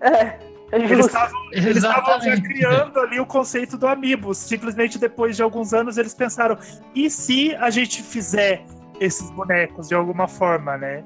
É, 0.00 0.10
é 0.10 0.38
Eles 0.72 1.76
estavam 1.76 2.20
já 2.20 2.40
criando 2.40 3.00
ali 3.00 3.18
o 3.18 3.26
conceito 3.26 3.76
do 3.76 3.86
amiibo. 3.86 4.34
Simplesmente 4.34 4.98
depois 4.98 5.36
de 5.36 5.42
alguns 5.42 5.72
anos 5.74 5.96
eles 5.98 6.14
pensaram: 6.14 6.56
e 6.94 7.10
se 7.10 7.54
a 7.56 7.70
gente 7.70 8.02
fizer 8.02 8.64
esses 9.00 9.30
bonecos 9.30 9.88
de 9.88 9.94
alguma 9.94 10.28
forma, 10.28 10.76
né? 10.76 11.02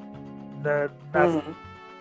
Na, 0.63 0.89
na, 1.13 1.27
Uhum. 1.27 1.55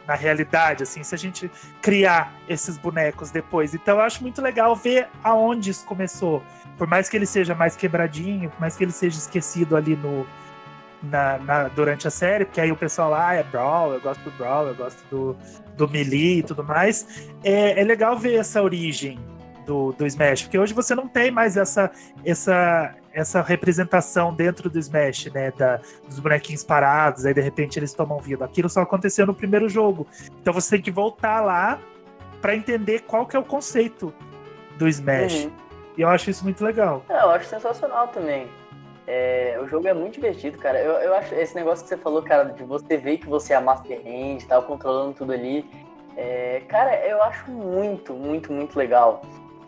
na 0.07 0.15
realidade, 0.15 0.83
assim, 0.83 1.03
se 1.03 1.13
a 1.13 1.17
gente 1.17 1.49
criar 1.81 2.33
esses 2.47 2.77
bonecos 2.77 3.29
depois. 3.31 3.73
Então 3.73 3.97
eu 3.97 4.01
acho 4.01 4.21
muito 4.21 4.41
legal 4.41 4.75
ver 4.75 5.07
aonde 5.23 5.69
isso 5.69 5.85
começou. 5.85 6.43
Por 6.77 6.87
mais 6.87 7.07
que 7.07 7.15
ele 7.15 7.25
seja 7.25 7.53
mais 7.53 7.75
quebradinho, 7.75 8.49
por 8.49 8.59
mais 8.59 8.75
que 8.75 8.83
ele 8.83 8.91
seja 8.91 9.17
esquecido 9.17 9.75
ali 9.77 9.95
no. 9.95 10.25
Na, 11.03 11.37
na- 11.37 11.67
durante 11.67 12.07
a 12.07 12.11
série, 12.11 12.45
porque 12.45 12.61
aí 12.61 12.71
o 12.71 12.77
pessoal 12.77 13.09
lá 13.09 13.27
ah, 13.27 13.33
é 13.33 13.43
Brawl, 13.43 13.93
eu 13.93 13.99
gosto 13.99 14.21
do 14.21 14.31
Brawl, 14.31 14.67
eu 14.67 14.75
gosto 14.75 15.03
do, 15.09 15.35
do 15.75 15.89
Melee 15.89 16.39
e 16.39 16.43
tudo 16.43 16.63
mais. 16.63 17.29
É, 17.43 17.77
é 17.81 17.83
legal 17.83 18.17
ver 18.17 18.35
essa 18.35 18.61
origem 18.63 19.19
do, 19.65 19.91
do 19.91 20.05
Smash, 20.05 20.43
porque 20.43 20.57
hoje 20.57 20.73
você 20.73 20.95
não 20.95 21.07
tem 21.07 21.29
mais 21.29 21.57
essa, 21.57 21.91
essa, 22.23 22.95
essa 23.11 23.41
representação 23.41 24.33
dentro 24.33 24.69
do 24.69 24.79
Smash, 24.79 25.25
né? 25.33 25.51
Da, 25.51 25.81
dos 26.07 26.19
bonequinhos 26.19 26.63
parados, 26.63 27.25
aí 27.25 27.33
de 27.33 27.41
repente 27.41 27.77
eles 27.77 27.93
tomam 27.93 28.19
vida. 28.19 28.45
Aquilo 28.45 28.69
só 28.69 28.81
aconteceu 28.81 29.25
no 29.25 29.33
primeiro 29.33 29.67
jogo. 29.67 30.07
Então 30.41 30.53
você 30.53 30.77
tem 30.77 30.81
que 30.81 30.91
voltar 30.91 31.41
lá 31.41 31.79
para 32.41 32.55
entender 32.55 33.01
qual 33.01 33.25
que 33.25 33.35
é 33.35 33.39
o 33.39 33.43
conceito 33.43 34.13
do 34.77 34.87
Smash. 34.87 35.45
Uhum. 35.45 35.51
E 35.97 36.01
eu 36.01 36.09
acho 36.09 36.29
isso 36.29 36.43
muito 36.43 36.63
legal. 36.63 37.03
É, 37.09 37.21
eu 37.21 37.29
acho 37.31 37.47
sensacional 37.47 38.07
também. 38.07 38.47
É, 39.05 39.59
o 39.61 39.67
jogo 39.67 39.87
é 39.87 39.93
muito 39.93 40.13
divertido, 40.13 40.57
cara. 40.57 40.79
Eu, 40.79 40.93
eu 40.93 41.13
acho 41.15 41.35
esse 41.35 41.55
negócio 41.55 41.83
que 41.83 41.89
você 41.89 41.97
falou, 41.97 42.21
cara, 42.21 42.45
de 42.45 42.63
você 42.63 42.97
ver 42.97 43.17
que 43.17 43.27
você 43.27 43.53
é 43.53 43.57
a 43.57 43.61
Master 43.61 43.99
Hand, 44.05 44.45
tá 44.47 44.61
controlando 44.61 45.13
tudo 45.13 45.33
ali. 45.33 45.65
É, 46.15 46.61
cara, 46.67 46.95
eu 47.05 47.21
acho 47.23 47.51
muito, 47.51 48.13
muito, 48.13 48.51
muito 48.51 48.77
legal. 48.77 49.21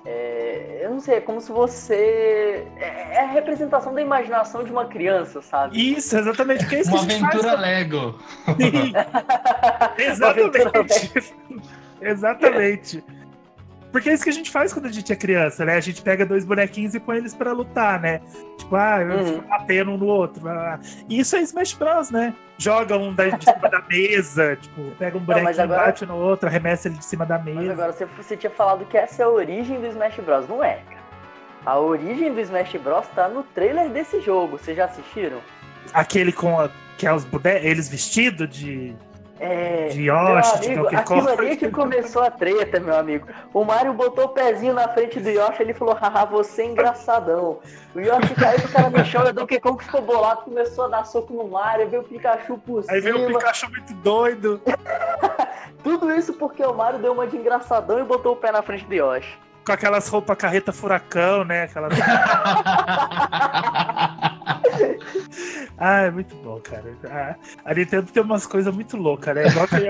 É, 0.06 0.82
eu 0.84 0.92
não 0.92 1.00
sei, 1.00 1.16
é 1.16 1.22
como 1.22 1.42
se 1.42 1.52
você. 1.52 2.68
É, 2.78 3.16
é 3.16 3.22
a 3.22 3.28
representação 3.28 3.94
da 3.94 4.02
imaginação 4.02 4.64
de 4.64 4.72
uma 4.72 4.86
criança, 4.86 5.42
sabe? 5.42 5.94
Isso, 5.94 6.16
exatamente. 6.16 6.60
Porque 6.60 6.76
é 6.76 6.80
isso 6.82 6.92
Uma 6.92 7.00
que 7.00 7.06
a 7.06 7.10
gente 7.10 7.22
faz 7.22 7.46
aventura 7.46 7.60
Lego. 7.60 8.20
Exatamente. 9.98 11.34
Exatamente. 12.00 13.04
Porque 13.96 14.10
é 14.10 14.14
isso 14.14 14.26
que 14.26 14.30
a 14.30 14.34
gente 14.34 14.52
faz 14.52 14.74
quando 14.74 14.88
a 14.88 14.92
gente 14.92 15.14
é 15.14 15.16
criança, 15.16 15.64
né? 15.64 15.76
A 15.76 15.80
gente 15.80 16.02
pega 16.02 16.26
dois 16.26 16.44
bonequinhos 16.44 16.94
e 16.96 17.00
põe 17.00 17.16
eles 17.16 17.34
pra 17.34 17.54
lutar, 17.54 17.98
né? 17.98 18.20
Tipo, 18.58 18.76
ah, 18.76 18.98
Uhum. 19.00 19.40
batendo 19.48 19.92
um 19.92 19.98
no 19.98 20.08
outro. 20.08 20.44
E 21.08 21.18
isso 21.18 21.34
é 21.38 21.40
Smash 21.40 21.76
Bros, 21.76 22.12
né? 22.12 22.34
Joga 22.58 22.98
um 22.98 23.14
da- 23.16 23.30
de 23.30 23.46
cima 23.46 23.70
da 23.70 23.80
mesa, 23.88 24.58
tipo, 24.58 24.82
pega 25.00 25.18
um 25.18 25.22
bonequinho, 25.22 25.46
mas 25.46 25.60
agora- 25.60 25.86
bate 25.86 26.06
no 26.06 26.18
outro, 26.18 26.50
arremessa 26.50 26.90
ele 26.90 26.98
de 26.98 27.06
cima 27.06 27.26
da 27.26 27.38
Mas 27.40 27.56
mesa. 27.56 27.72
agora 27.72 27.94
você, 27.94 28.04
você 28.04 28.36
tinha 28.36 28.50
falado 28.50 28.84
que 28.84 28.98
essa 28.98 29.22
é 29.22 29.26
a 29.26 29.30
origem 29.30 29.80
do 29.80 29.88
Smash 29.88 30.18
Bros. 30.20 30.46
Não 30.50 30.62
é, 30.62 30.80
cara. 30.90 31.06
A 31.66 31.80
origem 31.80 32.34
do 32.34 32.42
Smash 32.42 32.76
Bros. 32.76 33.08
tá 33.16 33.30
no 33.30 33.44
trailer 33.44 33.88
desse 33.92 34.20
jogo. 34.20 34.58
Vocês 34.58 34.76
já 34.76 34.84
assistiram? 34.86 35.40
Aquele 35.94 36.34
com 36.34 36.60
a, 36.60 36.70
que 36.98 37.08
é 37.08 37.14
os 37.14 37.26
eles 37.64 37.88
vestidos 37.88 38.50
de, 38.50 38.94
É. 39.40 39.90
de 39.90 40.04
Meu 40.04 40.16
Yoshi, 40.16 40.60
de 40.60 40.66
amigo, 40.68 40.84
Donkey 40.84 40.96
aquilo 40.96 41.28
Kong. 41.28 41.32
ali 41.42 41.58
que 41.58 41.70
começou 41.70 42.24
a 42.24 42.32
treta, 42.32 42.80
meu 42.80 42.96
amigo. 42.96 43.28
O 43.54 43.66
Mario 43.66 43.94
botou 43.94 44.26
o 44.26 44.30
pezinho 44.30 44.74
na 44.74 44.88
frente 44.88 45.20
do 45.20 45.30
Yoshi 45.30 45.62
ele 45.62 45.74
falou, 45.74 45.94
haha, 45.94 46.24
você 46.26 46.62
é 46.62 46.66
engraçadão. 46.66 47.60
O 47.94 48.00
Yoshi 48.00 48.34
caiu 48.36 48.60
o 48.60 48.72
cara 48.72 48.90
no 48.90 49.06
chão 49.06 49.26
e 49.26 49.30
o 49.30 49.34
Donkey 49.34 49.60
Kong 49.60 49.84
ficou 49.84 50.02
bolado, 50.02 50.44
começou 50.44 50.86
a 50.86 50.88
dar 50.88 51.06
soco 51.06 51.34
no 51.34 51.48
Mario, 51.50 51.90
veio 51.90 52.02
o 52.02 52.06
Pikachu 52.06 52.58
por 52.60 52.84
Aí 52.88 53.02
veio 53.02 53.16
o 53.16 53.28
cima. 53.28 53.40
Pikachu 53.40 53.70
muito 53.70 53.94
doido. 53.96 54.62
Tudo 55.84 56.12
isso 56.14 56.34
porque 56.34 56.64
o 56.64 56.74
Mario 56.74 57.00
deu 57.00 57.12
uma 57.14 57.28
de 57.28 57.36
engraçadão 57.38 58.00
e 58.00 58.04
botou 58.04 58.34
o 58.34 58.36
pé 58.38 58.52
na 58.52 58.62
frente 58.62 58.86
do 58.86 58.94
Yoshi. 58.94 59.38
Com 59.66 59.72
aquelas 59.72 60.08
roupas 60.08 60.38
carreta 60.38 60.72
furacão, 60.72 61.44
né? 61.44 61.64
Aquelas... 61.64 61.94
Ah, 65.78 66.04
é 66.04 66.12
muito 66.12 66.36
bom, 66.38 66.60
cara. 66.62 67.38
A 67.66 67.74
Nintendo 67.74 68.10
tem 68.10 68.24
umas 68.24 68.46
coisas 68.48 68.74
muito 68.74 68.96
loucas, 68.96 69.36
né? 69.36 69.48
Igual 69.48 69.66
aquele, 69.66 69.88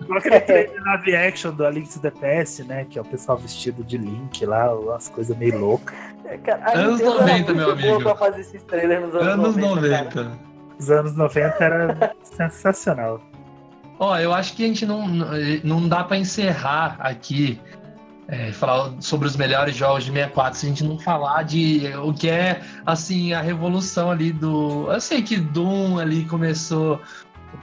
igual 0.00 0.18
aquele 0.18 0.40
trailer 0.40 0.82
live 0.82 1.16
action 1.16 1.52
do 1.52 1.66
A 1.66 1.70
Link 1.70 1.92
to 1.92 2.00
the 2.00 2.10
Past, 2.10 2.64
né? 2.64 2.86
Que 2.88 2.98
é 2.98 3.02
o 3.02 3.04
pessoal 3.04 3.36
vestido 3.36 3.84
de 3.84 3.98
Link 3.98 4.46
lá, 4.46 4.74
umas 4.74 5.08
coisas 5.10 5.36
meio 5.36 5.58
loucas. 5.58 5.94
É, 6.24 6.40
Anos 6.74 7.00
Nintendo 7.00 7.18
90, 7.18 7.22
era 7.22 7.34
muito 7.34 7.54
meu 7.54 7.70
amigo. 7.70 8.02
pra 8.02 8.14
fazer 8.16 8.40
esses 8.40 8.62
trailers 8.62 9.02
nos 9.02 9.14
anos, 9.14 9.28
Anos 9.28 9.56
90. 9.56 9.80
90. 9.80 10.04
cara. 10.10 10.32
Os 10.78 10.90
anos 10.90 11.16
90 11.16 11.64
era 11.64 12.12
sensacional. 12.22 13.20
Ó, 13.98 14.18
eu 14.18 14.32
acho 14.32 14.54
que 14.54 14.64
a 14.64 14.68
gente 14.68 14.84
não, 14.84 15.06
não 15.64 15.88
dá 15.88 16.04
pra 16.04 16.16
encerrar 16.16 16.96
aqui, 16.98 17.60
é, 18.28 18.50
falar 18.52 18.92
sobre 19.00 19.28
os 19.28 19.36
melhores 19.36 19.76
jogos 19.76 20.04
de 20.04 20.10
64, 20.10 20.58
se 20.58 20.66
a 20.66 20.68
gente 20.68 20.84
não 20.84 20.98
falar 20.98 21.42
de 21.44 21.82
o 22.02 22.12
que 22.12 22.28
é, 22.28 22.60
assim, 22.84 23.32
a 23.32 23.40
revolução 23.40 24.10
ali 24.10 24.32
do... 24.32 24.90
Eu 24.90 25.00
sei 25.00 25.22
que 25.22 25.36
Doom 25.36 25.98
ali 25.98 26.24
começou 26.24 27.00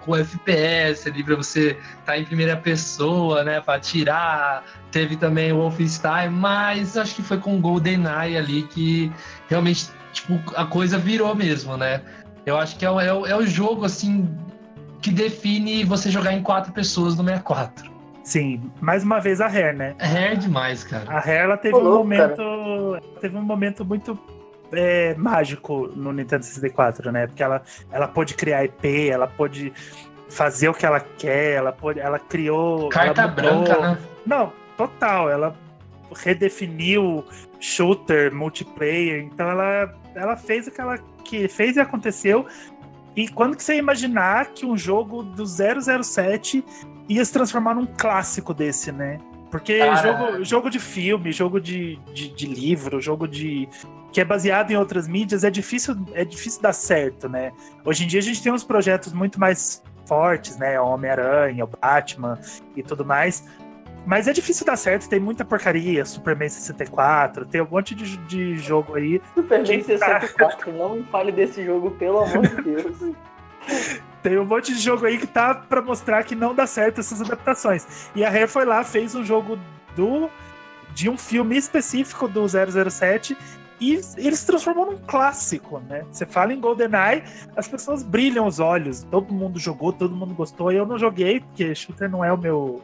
com 0.01 0.15
FPS 0.15 1.07
ali 1.07 1.23
pra 1.23 1.35
você 1.35 1.77
estar 1.99 2.17
em 2.17 2.25
primeira 2.25 2.57
pessoa, 2.57 3.43
né, 3.43 3.61
pra 3.61 3.75
atirar. 3.75 4.63
Teve 4.91 5.15
também 5.17 5.51
o 5.51 5.57
Wolfenstein, 5.57 6.29
mas 6.29 6.97
acho 6.97 7.15
que 7.15 7.21
foi 7.21 7.37
com 7.37 7.59
GoldenEye 7.61 8.37
ali 8.37 8.63
que 8.63 9.11
realmente, 9.49 9.89
tipo, 10.11 10.39
a 10.55 10.65
coisa 10.65 10.97
virou 10.97 11.35
mesmo, 11.35 11.77
né? 11.77 12.01
Eu 12.45 12.57
acho 12.57 12.75
que 12.77 12.85
é, 12.85 12.89
o- 12.91 12.99
é, 12.99 13.13
o- 13.13 13.25
é 13.25 13.35
o 13.35 13.45
jogo, 13.45 13.85
assim, 13.85 14.27
que 15.01 15.11
define 15.11 15.83
você 15.83 16.09
jogar 16.09 16.33
em 16.33 16.41
quatro 16.41 16.71
pessoas 16.73 17.15
no 17.15 17.23
64. 17.23 17.92
Sim, 18.23 18.71
mais 18.79 19.03
uma 19.03 19.19
vez 19.19 19.41
a 19.41 19.47
Rare, 19.47 19.75
né? 19.75 19.95
É 19.99 20.05
rare 20.05 20.37
demais, 20.37 20.83
cara. 20.83 21.09
A 21.11 21.19
Rare 21.19 21.39
ela 21.39 21.57
teve 21.57 21.75
Ô, 21.75 21.79
um 21.79 21.83
louco, 21.83 21.97
momento. 21.99 22.41
ela 22.41 23.01
Teve 23.19 23.37
um 23.37 23.41
momento 23.41 23.83
muito 23.83 24.17
é, 24.71 25.13
mágico 25.15 25.87
no 25.95 26.13
Nintendo 26.13 26.43
64, 26.45 27.11
né? 27.11 27.27
Porque 27.27 27.43
ela, 27.43 27.61
ela 27.91 28.07
pôde 28.07 28.33
criar 28.33 28.63
IP, 28.63 29.09
ela 29.09 29.27
pôde 29.27 29.73
fazer 30.29 30.69
o 30.69 30.73
que 30.73 30.85
ela 30.85 30.99
quer, 30.99 31.55
ela, 31.55 31.71
pôde, 31.71 31.99
ela 31.99 32.17
criou. 32.17 32.89
Carta 32.89 33.23
ela 33.23 33.31
branca, 33.31 33.79
né? 33.79 33.97
Não, 34.25 34.53
total. 34.77 35.29
Ela 35.29 35.55
redefiniu 36.15 37.25
shooter, 37.59 38.33
multiplayer. 38.33 39.23
Então 39.23 39.49
ela, 39.49 39.93
ela 40.15 40.35
fez 40.35 40.67
o 40.67 40.71
que 40.71 40.81
ela 40.81 40.97
que 41.23 41.47
fez 41.47 41.75
e 41.75 41.79
aconteceu. 41.79 42.45
E 43.15 43.27
quando 43.27 43.55
que 43.55 43.63
você 43.63 43.73
ia 43.73 43.79
imaginar 43.79 44.47
que 44.47 44.65
um 44.65 44.77
jogo 44.77 45.23
do 45.23 45.45
007 45.45 46.63
ia 47.07 47.23
se 47.23 47.31
transformar 47.31 47.75
num 47.75 47.85
clássico 47.85 48.53
desse, 48.53 48.91
né? 48.91 49.19
Porque 49.51 49.79
jogo, 49.97 50.43
jogo 50.43 50.69
de 50.69 50.79
filme, 50.79 51.31
jogo 51.31 51.61
de, 51.61 51.97
de, 52.11 52.29
de 52.29 52.47
livro, 52.47 52.99
jogo 52.99 53.27
de. 53.27 53.69
que 54.11 54.19
é 54.19 54.25
baseado 54.25 54.71
em 54.71 54.75
outras 54.75 55.07
mídias, 55.07 55.43
é 55.43 55.51
difícil, 55.51 55.95
é 56.13 56.25
difícil 56.25 56.59
dar 56.59 56.73
certo, 56.73 57.29
né? 57.29 57.51
Hoje 57.85 58.03
em 58.03 58.07
dia 58.07 58.19
a 58.19 58.23
gente 58.23 58.41
tem 58.41 58.51
uns 58.51 58.63
projetos 58.63 59.13
muito 59.13 59.39
mais 59.39 59.83
fortes, 60.07 60.57
né? 60.57 60.79
O 60.79 60.87
Homem-Aranha, 60.87 61.65
o 61.65 61.67
Batman 61.67 62.39
e 62.75 62.81
tudo 62.81 63.05
mais. 63.05 63.43
Mas 64.05 64.27
é 64.27 64.33
difícil 64.33 64.65
dar 64.65 64.75
certo, 64.75 65.07
tem 65.07 65.19
muita 65.19 65.45
porcaria, 65.45 66.03
Superman 66.03 66.49
64, 66.49 67.45
tem 67.45 67.61
um 67.61 67.67
monte 67.69 67.95
de, 67.95 68.17
de 68.17 68.57
jogo 68.57 68.95
aí. 68.95 69.21
Superman 69.33 69.65
Quem 69.65 69.97
tá- 69.97 70.19
64, 70.19 70.73
não 70.73 70.95
me 70.95 71.03
fale 71.03 71.31
desse 71.31 71.63
jogo, 71.63 71.91
pelo 71.91 72.19
amor 72.19 72.45
de 72.47 72.61
Deus. 72.61 73.15
Tem 74.21 74.37
um 74.39 74.45
monte 74.45 74.73
de 74.73 74.79
jogo 74.79 75.05
aí 75.05 75.17
que 75.17 75.27
tá 75.27 75.53
pra 75.53 75.81
mostrar 75.81 76.23
que 76.23 76.33
não 76.33 76.55
dá 76.55 76.65
certo 76.65 77.01
essas 77.01 77.21
adaptações. 77.21 78.09
E 78.15 78.23
a 78.23 78.29
Rare 78.29 78.47
foi 78.47 78.63
lá, 78.63 78.81
fez 78.83 79.13
um 79.15 79.23
jogo 79.23 79.59
do 79.97 80.29
de 80.93 81.09
um 81.09 81.17
filme 81.17 81.57
específico 81.57 82.27
do 82.27 82.45
007 82.47 83.35
e 83.81 83.99
ele 84.15 84.35
se 84.35 84.45
transformou 84.45 84.85
num 84.85 84.97
clássico, 84.97 85.79
né? 85.79 86.05
Você 86.09 86.25
fala 86.25 86.53
em 86.53 86.59
GoldenEye, 86.59 87.23
as 87.57 87.67
pessoas 87.67 88.01
brilham 88.01 88.47
os 88.47 88.59
olhos. 88.59 89.03
Todo 89.03 89.33
mundo 89.33 89.59
jogou, 89.59 89.91
todo 89.91 90.15
mundo 90.15 90.33
gostou. 90.33 90.71
Eu 90.71 90.85
não 90.85 90.97
joguei, 90.97 91.41
porque 91.41 91.75
shooter 91.75 92.09
não 92.09 92.23
é 92.23 92.31
o 92.31 92.37
meu 92.37 92.81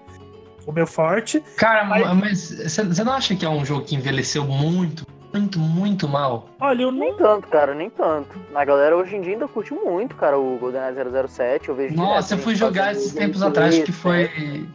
o 0.69 0.73
meu 0.73 0.85
forte. 0.85 1.43
Cara, 1.57 1.83
Mas- 1.83 2.13
mas 2.17 2.71
você 2.71 3.03
não 3.03 3.13
acha 3.13 3.35
que 3.35 3.43
é 3.43 3.49
um 3.49 3.65
jogo 3.65 3.83
que 3.85 3.95
envelheceu 3.95 4.45
muito, 4.45 5.05
muito, 5.33 5.57
muito 5.59 6.07
mal? 6.07 6.47
Olha, 6.59 6.83
eu 6.83 6.91
Nem 6.91 7.15
tanto, 7.17 7.47
cara, 7.47 7.73
nem 7.73 7.89
tanto. 7.89 8.39
A 8.53 8.63
galera 8.63 8.95
hoje 8.95 9.15
em 9.15 9.21
dia 9.21 9.33
ainda 9.33 9.47
curte 9.47 9.73
muito, 9.73 10.15
cara, 10.15 10.37
o 10.37 10.57
GoldenEye 10.59 10.93
007. 11.27 11.69
Eu 11.69 11.75
vejo 11.75 11.95
Nossa, 11.95 12.33
eu 12.33 12.37
direto 12.37 12.43
fui 12.43 12.53
gente 12.53 12.59
jogar 12.59 12.91
esses 12.91 13.13
tempos 13.13 13.41
atrás, 13.41 13.75
que 13.79 13.91
né? 13.91 13.97
foi. 13.97 14.69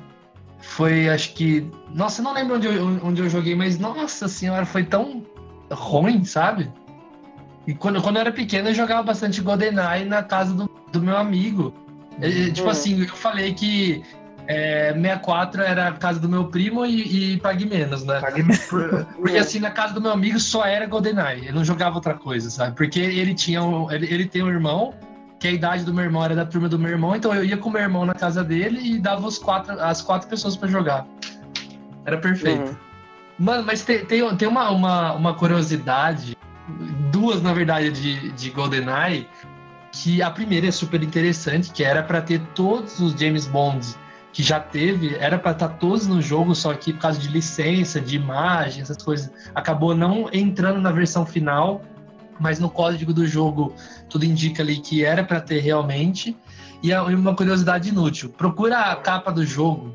Foi, 0.61 1.09
acho 1.11 1.34
que. 1.34 1.70
Nossa, 1.95 2.20
eu 2.20 2.24
não 2.24 2.32
lembro 2.34 2.57
onde 2.57 2.66
eu, 2.66 2.86
onde 3.05 3.20
eu 3.22 3.28
joguei, 3.28 3.55
mas 3.55 3.78
nossa 3.78 4.26
senhora, 4.26 4.64
foi 4.66 4.82
tão 4.82 5.22
ruim, 5.70 6.24
sabe? 6.24 6.72
E 7.66 7.74
quando, 7.74 8.03
quando 8.03 8.16
eu 8.16 8.20
era 8.22 8.32
pequeno, 8.32 8.70
eu 8.70 8.74
jogava 8.74 9.03
bastante 9.03 9.40
GoldenEye 9.40 10.05
na 10.07 10.22
casa 10.22 10.55
do, 10.55 10.68
do 10.90 11.01
meu 11.01 11.16
amigo. 11.16 11.72
Tipo 12.53 12.62
Uhum. 12.64 12.70
assim, 12.70 13.01
eu 13.03 13.09
falei 13.09 13.53
que 13.55 14.03
É, 14.47 14.92
64 14.92 15.62
era 15.62 15.88
a 15.88 15.92
casa 15.92 16.20
do 16.20 16.28
meu 16.28 16.45
primo 16.49 16.84
e, 16.84 17.34
e 17.34 17.40
pague 17.40 17.64
menos, 17.64 18.05
né? 18.05 18.20
Pague 18.20 18.42
menos. 18.42 18.59
Por- 18.64 19.05
Porque 19.16 19.38
assim, 19.38 19.59
na 19.59 19.70
casa 19.70 19.95
do 19.95 20.01
meu 20.01 20.12
amigo 20.12 20.38
só 20.38 20.64
era 20.66 20.86
GoldenEye. 20.86 21.42
Ele 21.47 21.53
não 21.53 21.64
jogava 21.64 21.97
outra 21.97 22.14
coisa, 22.14 22.51
sabe? 22.51 22.76
Porque 22.76 23.01
ele 23.01 23.34
tinha 23.34 23.62
um, 23.62 23.90
ele, 23.90 24.07
ele 24.12 24.26
tem 24.26 24.42
um 24.42 24.49
irmão, 24.49 24.95
que 25.38 25.49
a 25.49 25.53
idade 25.53 25.84
do 25.84 25.92
meu 25.92 26.05
irmão 26.05 26.24
era 26.24 26.34
da 26.34 26.45
turma 26.45 26.68
do 26.68 26.78
meu 26.78 26.90
irmão, 26.90 27.14
então 27.16 27.34
eu 27.34 27.45
ia 27.45 27.57
com 27.57 27.68
o 27.68 27.72
meu 27.72 27.82
irmão 27.82 28.07
na 28.07 28.14
casa 28.14 28.42
dele 28.42 28.80
e 28.82 28.99
dava 28.99 29.26
os 29.26 29.38
quatro, 29.38 29.78
as 29.80 30.01
quatro 30.01 30.28
pessoas 30.28 30.57
pra 30.57 30.68
jogar. 30.68 31.07
Era 32.05 32.18
perfeito. 32.18 32.62
Uhum. 32.62 32.76
Mano, 33.38 33.64
mas 33.64 33.82
tem, 33.82 34.05
tem, 34.05 34.36
tem 34.36 34.49
uma, 34.49 34.70
uma, 34.70 35.12
uma 35.12 35.34
curiosidade, 35.34 36.36
duas 37.11 37.42
na 37.42 37.53
verdade, 37.53 37.90
de, 37.90 38.30
de 38.32 38.51
GoldenEye, 38.51 39.26
que 39.92 40.22
a 40.22 40.30
primeira 40.30 40.68
é 40.68 40.70
super 40.70 41.03
interessante, 41.03 41.70
que 41.72 41.82
era 41.82 42.03
pra 42.03 42.20
ter 42.20 42.40
todos 42.55 42.99
os 43.01 43.12
James 43.12 43.47
Bonds 43.47 43.99
que 44.35 44.43
já 44.43 44.59
teve, 44.59 45.14
era 45.14 45.39
pra 45.39 45.53
estar 45.53 45.68
todos 45.68 46.09
no 46.09 46.20
jogo, 46.20 46.57
só 46.57 46.74
que 46.74 46.93
por 46.93 46.99
causa 47.03 47.20
de 47.20 47.28
licença, 47.28 48.01
de 48.01 48.16
imagem, 48.16 48.82
essas 48.82 48.97
coisas, 48.97 49.30
acabou 49.55 49.95
não 49.95 50.28
entrando 50.32 50.80
na 50.80 50.91
versão 50.91 51.24
final, 51.24 51.80
mas 52.41 52.59
no 52.59 52.68
código 52.68 53.14
do 53.14 53.24
jogo 53.28 53.72
tudo 54.11 54.24
indica 54.24 54.61
ali 54.61 54.78
que 54.78 55.05
era 55.05 55.22
pra 55.22 55.41
ter 55.41 55.61
realmente. 55.61 56.37
E 56.82 56.93
uma 56.93 57.35
curiosidade 57.35 57.91
inútil, 57.91 58.28
procura 58.28 58.91
a 58.91 58.97
capa 58.97 59.30
do 59.30 59.47
jogo, 59.47 59.95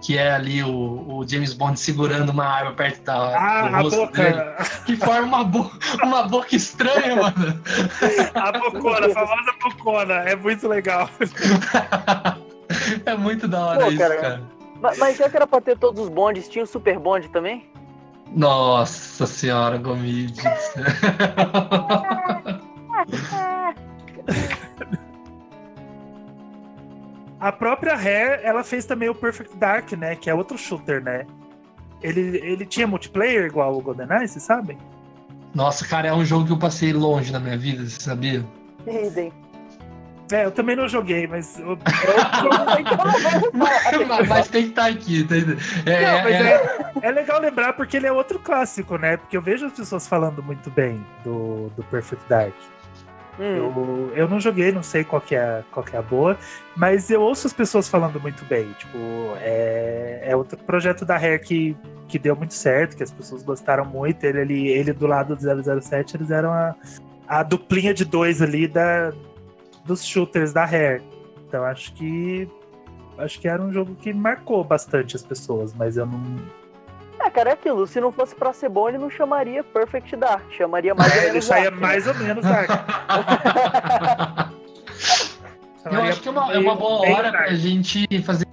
que 0.00 0.16
é 0.16 0.30
ali 0.30 0.62
o, 0.62 1.18
o 1.18 1.28
James 1.28 1.52
Bond 1.52 1.80
segurando 1.80 2.30
uma 2.30 2.46
arma 2.46 2.72
perto 2.74 3.02
da, 3.02 3.30
do 3.30 3.34
Ah, 3.34 3.60
a 3.60 3.80
rosto 3.80 4.06
dele, 4.12 4.40
que 4.86 4.96
forma 4.96 5.26
uma, 5.26 5.44
bo 5.44 5.70
uma 6.04 6.22
boca 6.28 6.54
estranha, 6.54 7.16
mano. 7.16 7.60
A 8.36 8.52
bocona, 8.52 9.06
a 9.06 9.10
famosa 9.10 9.52
bocona. 9.60 10.14
É 10.14 10.36
muito 10.36 10.68
legal. 10.68 11.10
é 13.06 13.16
muito 13.16 13.48
da 13.48 13.66
hora 13.66 13.84
Pô, 13.84 13.90
isso, 13.90 13.98
cara. 13.98 14.16
cara. 14.16 14.42
Mas, 14.80 14.98
mas 14.98 15.16
já 15.16 15.28
que 15.28 15.36
era 15.36 15.46
pra 15.46 15.60
ter 15.60 15.78
todos 15.78 16.04
os 16.04 16.08
bondes, 16.08 16.48
tinha 16.48 16.64
o 16.64 16.66
Super 16.66 16.98
Bond 16.98 17.28
também? 17.28 17.70
Nossa 18.34 19.26
senhora, 19.26 19.78
Gomides. 19.78 20.44
A 27.40 27.52
própria 27.52 27.94
Rare, 27.94 28.40
ela 28.42 28.64
fez 28.64 28.84
também 28.84 29.08
o 29.08 29.14
Perfect 29.14 29.56
Dark, 29.56 29.92
né? 29.92 30.16
Que 30.16 30.28
é 30.28 30.34
outro 30.34 30.58
shooter, 30.58 31.02
né? 31.02 31.24
Ele, 32.02 32.36
ele 32.38 32.66
tinha 32.66 32.86
multiplayer 32.86 33.46
igual 33.46 33.76
o 33.76 33.80
GoldenEye, 33.80 34.26
vocês 34.26 34.42
sabem? 34.42 34.76
Nossa, 35.54 35.86
cara, 35.86 36.08
é 36.08 36.12
um 36.12 36.24
jogo 36.24 36.46
que 36.46 36.52
eu 36.52 36.58
passei 36.58 36.92
longe 36.92 37.32
na 37.32 37.38
minha 37.38 37.56
vida, 37.56 37.88
você 37.88 38.00
sabia? 38.00 38.44
Idem. 38.86 39.32
É, 40.30 40.44
eu 40.44 40.50
também 40.50 40.76
não 40.76 40.86
joguei, 40.88 41.26
mas. 41.26 41.58
eu- 41.58 41.78
mas, 43.52 44.28
mas 44.28 44.48
tem 44.48 44.64
que 44.64 44.68
estar 44.70 44.86
aqui, 44.86 45.24
tá? 45.24 45.34
É, 45.90 46.02
Não, 46.02 46.22
mas 46.24 46.34
é- 46.34 46.52
é, 47.02 47.08
é 47.08 47.10
legal 47.10 47.40
lembrar 47.40 47.72
porque 47.74 47.96
ele 47.96 48.06
é 48.06 48.12
outro 48.12 48.38
clássico, 48.38 48.96
né? 48.98 49.16
Porque 49.16 49.36
eu 49.36 49.42
vejo 49.42 49.66
as 49.66 49.72
pessoas 49.72 50.06
falando 50.06 50.42
muito 50.42 50.70
bem 50.70 51.04
do, 51.24 51.70
do 51.76 51.82
Perfect 51.84 52.24
Dark. 52.28 52.52
Hum, 53.40 53.44
Eu, 53.44 54.12
eu 54.16 54.28
não 54.28 54.40
joguei, 54.40 54.72
não 54.72 54.82
sei 54.82 55.04
qual 55.04 55.22
que, 55.22 55.34
é, 55.36 55.62
qual 55.70 55.84
que 55.86 55.94
é 55.94 55.98
a 55.98 56.02
boa, 56.02 56.36
mas 56.76 57.08
eu 57.08 57.22
ouço 57.22 57.46
as 57.46 57.52
pessoas 57.52 57.88
falando 57.88 58.20
muito 58.20 58.44
bem. 58.46 58.72
Tipo, 58.78 58.98
é, 59.40 60.24
é 60.24 60.36
outro 60.36 60.58
projeto 60.58 61.04
da 61.04 61.16
Rare 61.16 61.38
que, 61.38 61.76
que 62.08 62.18
deu 62.18 62.34
muito 62.34 62.52
certo, 62.54 62.96
que 62.96 63.02
as 63.02 63.12
pessoas 63.12 63.42
gostaram 63.44 63.84
muito. 63.84 64.24
Ele, 64.24 64.40
ali, 64.40 64.68
ele 64.68 64.92
do 64.92 65.06
lado 65.06 65.36
do 65.36 65.80
007, 65.80 66.16
eles 66.16 66.30
eram 66.32 66.52
a, 66.52 66.74
a 67.28 67.42
duplinha 67.44 67.94
de 67.94 68.04
dois 68.04 68.42
ali 68.42 68.66
da, 68.66 69.12
dos 69.88 70.04
shooters 70.06 70.52
da 70.52 70.64
Rare. 70.64 71.02
Então 71.48 71.64
acho 71.64 71.92
que. 71.94 72.48
Acho 73.16 73.40
que 73.40 73.48
era 73.48 73.60
um 73.60 73.72
jogo 73.72 73.96
que 73.96 74.12
marcou 74.12 74.62
bastante 74.62 75.16
as 75.16 75.24
pessoas, 75.24 75.74
mas 75.74 75.96
eu 75.96 76.06
não. 76.06 76.22
É, 77.20 77.28
cara, 77.28 77.50
é 77.50 77.52
aquilo. 77.54 77.84
Se 77.84 78.00
não 78.00 78.12
fosse 78.12 78.32
pra 78.36 78.52
ser 78.52 78.68
bom, 78.68 78.88
ele 78.88 78.98
não 78.98 79.10
chamaria 79.10 79.64
Perfect 79.64 80.14
Dark. 80.14 80.44
Chamaria 80.52 80.94
mais 80.94 81.12
ou 81.12 81.18
Ele 81.22 81.30
menos 81.32 81.44
saía 81.46 81.64
Dark, 81.70 81.74
né? 81.80 81.86
mais 81.88 82.06
ou 82.06 82.14
menos 82.14 82.44
Dark. 82.44 82.70
Eu 85.90 86.02
acho 86.02 86.20
que 86.20 86.28
é 86.28 86.30
uma, 86.30 86.52
é 86.52 86.58
uma 86.58 86.76
boa 86.76 87.00
hora 87.10 87.30
pra 87.30 87.40
Dark. 87.40 87.54
gente 87.54 88.06
fazer. 88.22 88.46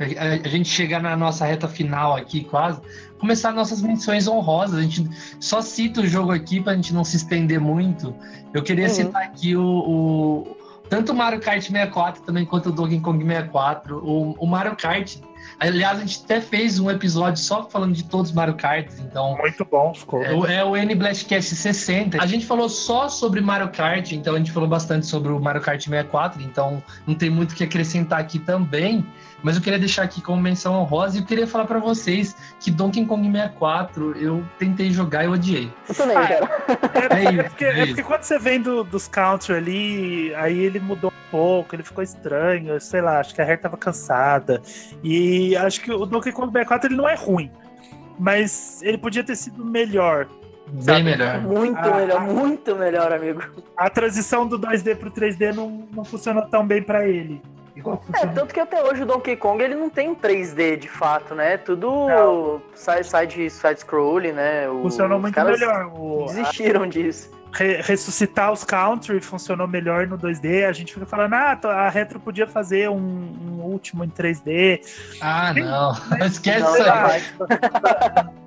A 0.00 0.46
a 0.46 0.48
gente 0.48 0.68
chegar 0.68 1.00
na 1.02 1.16
nossa 1.16 1.44
reta 1.44 1.68
final 1.68 2.16
aqui, 2.16 2.44
quase. 2.44 2.80
Começar 3.18 3.52
nossas 3.52 3.82
menções 3.82 4.26
honrosas. 4.26 4.78
A 4.78 4.82
gente 4.82 5.08
só 5.38 5.60
cita 5.60 6.00
o 6.00 6.06
jogo 6.06 6.32
aqui 6.32 6.60
pra 6.60 6.74
gente 6.74 6.94
não 6.94 7.04
se 7.04 7.16
estender 7.16 7.60
muito. 7.60 8.14
Eu 8.54 8.62
queria 8.62 8.86
Uhum. 8.86 8.94
citar 8.94 9.22
aqui 9.22 9.54
o, 9.56 9.62
o- 9.64 10.56
Tanto 10.88 11.12
o 11.12 11.14
Mario 11.14 11.38
Kart 11.38 11.62
64 11.62 12.22
também 12.22 12.44
quanto 12.44 12.70
o 12.70 12.72
Donkey 12.72 12.98
Kong 12.98 13.24
64. 13.24 13.98
O, 13.98 14.32
o 14.40 14.44
Mario 14.46 14.74
Kart. 14.74 15.18
Aliás, 15.60 15.98
a 15.98 16.00
gente 16.00 16.20
até 16.24 16.40
fez 16.40 16.80
um 16.80 16.90
episódio 16.90 17.40
só 17.40 17.62
falando 17.70 17.92
de 17.94 18.02
todos 18.04 18.30
os 18.30 18.34
Mario 18.34 18.54
Karts, 18.54 18.98
então. 18.98 19.36
Muito 19.38 19.64
bom, 19.70 19.94
ficou. 19.94 20.20
É, 20.24 20.34
o- 20.34 20.46
é 20.46 20.64
o 20.64 20.76
N 20.76 20.92
Blastcast 20.96 21.54
60. 21.54 22.20
A 22.20 22.26
gente 22.26 22.44
falou 22.44 22.68
só 22.68 23.08
sobre 23.08 23.40
Mario 23.40 23.68
Kart, 23.68 24.10
então 24.12 24.34
a 24.34 24.38
gente 24.38 24.50
falou 24.50 24.68
bastante 24.68 25.06
sobre 25.06 25.30
o 25.30 25.38
Mario 25.38 25.60
Kart 25.62 25.80
64, 25.80 26.42
então 26.42 26.82
não 27.06 27.14
tem 27.14 27.30
muito 27.30 27.52
o 27.52 27.54
que 27.54 27.62
acrescentar 27.62 28.18
aqui 28.18 28.38
também. 28.40 29.06
Mas 29.42 29.56
eu 29.56 29.62
queria 29.62 29.78
deixar 29.78 30.02
aqui 30.02 30.20
como 30.20 30.40
menção 30.40 30.74
honrosa 30.74 31.16
e 31.16 31.20
eu 31.20 31.24
queria 31.26 31.46
falar 31.46 31.64
pra 31.64 31.78
vocês 31.78 32.36
que 32.58 32.70
Donkey 32.70 33.04
Kong 33.06 33.26
64 33.30 34.16
eu 34.18 34.44
tentei 34.58 34.90
jogar 34.90 35.22
e 35.22 35.26
eu 35.26 35.32
odiei. 35.32 35.72
Eu 35.88 35.94
também, 35.94 36.16
Ah, 36.16 36.26
cara. 36.28 36.50
É, 37.14 37.14
É 37.20 37.22
isso, 37.32 37.40
é 37.40 37.42
porque, 37.44 37.64
é 37.64 37.80
é 37.80 37.86
porque 37.86 38.02
quando 38.02 38.22
você 38.22 38.38
vem 38.38 38.60
do- 38.60 38.84
dos 38.84 39.08
country 39.08 39.54
ali, 39.54 40.34
aí 40.34 40.58
ele 40.58 40.78
mudou 40.80 41.10
um 41.10 41.30
pouco, 41.30 41.74
ele 41.74 41.82
ficou 41.82 42.02
estranho, 42.04 42.78
sei 42.80 43.00
lá, 43.00 43.20
acho 43.20 43.34
que 43.34 43.40
a 43.40 43.44
Rare 43.44 43.58
tava 43.58 43.76
cansada. 43.76 44.60
E 45.02 45.56
acho 45.56 45.80
que 45.80 45.90
o 45.92 46.04
Donkey 46.04 46.32
Kong 46.32 46.52
64 46.52 46.88
ele 46.88 46.96
não 46.96 47.08
é 47.08 47.14
ruim, 47.14 47.50
mas 48.18 48.80
ele 48.82 48.98
podia 48.98 49.24
ter 49.24 49.36
sido 49.36 49.64
melhor. 49.64 50.26
Bem 50.72 50.82
Sabe? 50.82 51.02
melhor. 51.02 51.40
Muito 51.40 51.78
Ah, 51.78 51.96
melhor, 51.96 52.16
ah. 52.18 52.20
muito 52.20 52.76
melhor, 52.76 53.12
amigo. 53.12 53.42
A 53.76 53.90
transição 53.90 54.46
do 54.46 54.56
2D 54.56 54.94
pro 54.96 55.10
3D 55.10 55.52
não, 55.52 55.88
não 55.92 56.04
funcionou 56.04 56.42
tão 56.46 56.64
bem 56.64 56.80
pra 56.82 57.08
ele. 57.08 57.42
Igual 57.76 58.02
É, 58.14 58.26
tanto 58.26 58.52
que 58.52 58.60
até 58.60 58.82
hoje 58.82 59.02
o 59.02 59.06
Donkey 59.06 59.36
Kong 59.36 59.62
ele 59.62 59.74
não 59.74 59.88
tem 59.88 60.08
um 60.10 60.14
3D 60.14 60.76
de 60.76 60.88
fato, 60.88 61.34
né? 61.34 61.56
Tudo 61.56 61.88
Não. 62.08 62.62
side, 62.74 63.04
side, 63.06 63.50
side 63.50 63.80
scrolling, 63.80 64.32
né? 64.32 64.68
O- 64.68 64.82
funcionou 64.82 65.18
muito 65.20 65.34
caras 65.34 65.58
melhor. 65.58 65.86
O, 65.94 66.24
a- 66.24 66.26
Desistiram 66.32 66.86
disso. 66.88 67.30
re- 67.52 67.80
ressuscitar 67.80 68.52
os 68.52 68.64
country 68.64 69.20
funcionou 69.20 69.66
melhor 69.68 70.06
no 70.06 70.18
2D. 70.18 70.64
A 70.68 70.72
gente 70.72 70.92
fica 70.94 71.06
falando, 71.06 71.34
ah, 71.34 71.58
a 71.64 71.88
Retro 71.88 72.18
podia 72.20 72.46
fazer 72.46 72.90
um, 72.90 72.96
um 72.96 73.60
último 73.62 74.04
em 74.04 74.08
3D. 74.10 74.80
Ah, 75.20 75.52
não. 75.54 75.92
Esquece 76.26 76.60
Não, 76.60 76.72
isso 76.74 76.82
aí. 76.82 76.84
jamais. 76.88 77.34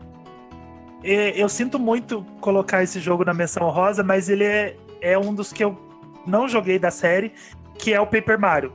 É, 1.05 1.41
Eu 1.41 1.49
sinto 1.49 1.78
muito 1.78 2.26
colocar 2.39 2.82
esse 2.84 2.99
jogo 2.99 3.26
na 3.26 3.34
menção 3.34 3.69
rosa, 3.69 4.03
mas 4.03 4.30
ele 4.30 4.45
é, 4.45 4.76
é 5.01 5.17
um 5.17 5.34
dos 5.34 5.51
que 5.51 5.63
eu 5.63 5.78
não 6.26 6.47
joguei 6.47 6.80
da 6.80 6.89
série, 6.91 7.34
que 7.78 7.93
é 7.93 7.99
o 7.99 8.05
Paper 8.07 8.39
Mario. 8.39 8.71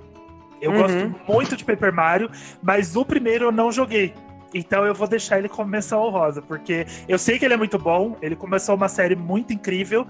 Eu 0.61 0.73
Uhum. 0.73 0.79
gosto 0.79 1.15
muito 1.29 1.57
de 1.57 1.65
Paper 1.65 1.93
Mario, 1.93 2.31
mas 2.63 2.97
o 2.97 3.05
primeiro 3.05 3.47
eu 3.47 3.53
não 3.53 3.71
joguei. 3.71 4.15
Então 4.53 4.85
eu 4.85 4.95
vou 4.95 5.07
deixar 5.07 5.39
ele 5.39 5.49
como 5.49 5.69
menção 5.69 6.01
honrosa, 6.03 6.41
porque 6.41 6.87
eu 7.07 7.19
sei 7.19 7.39
que 7.39 7.45
ele 7.45 7.55
é 7.55 7.57
muito 7.57 7.79
bom, 7.79 8.17
ele 8.23 8.35
começou 8.35 8.75
uma 8.75 8.89
série 8.89 9.15
muito 9.15 9.53
incrível, 9.53 10.07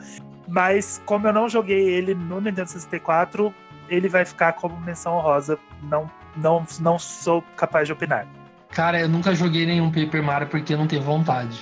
mas 0.46 1.02
como 1.04 1.26
eu 1.26 1.32
não 1.32 1.48
joguei 1.48 1.88
ele 1.90 2.14
no 2.14 2.40
Nintendo 2.40 2.70
64, 2.70 3.52
ele 3.88 4.08
vai 4.08 4.24
ficar 4.24 4.52
como 4.52 4.78
menção 4.80 5.16
honrosa. 5.16 5.58
Não, 5.82 6.08
não, 6.36 6.64
não 6.80 6.98
sou 6.98 7.42
capaz 7.56 7.86
de 7.88 7.92
opinar. 7.92 8.26
Cara, 8.70 9.00
eu 9.00 9.08
nunca 9.08 9.34
joguei 9.34 9.66
nenhum 9.66 9.90
Paper 9.90 10.22
Mario 10.22 10.46
porque 10.48 10.74
eu 10.74 10.78
não 10.78 10.86
tenho 10.86 11.02
vontade. 11.02 11.58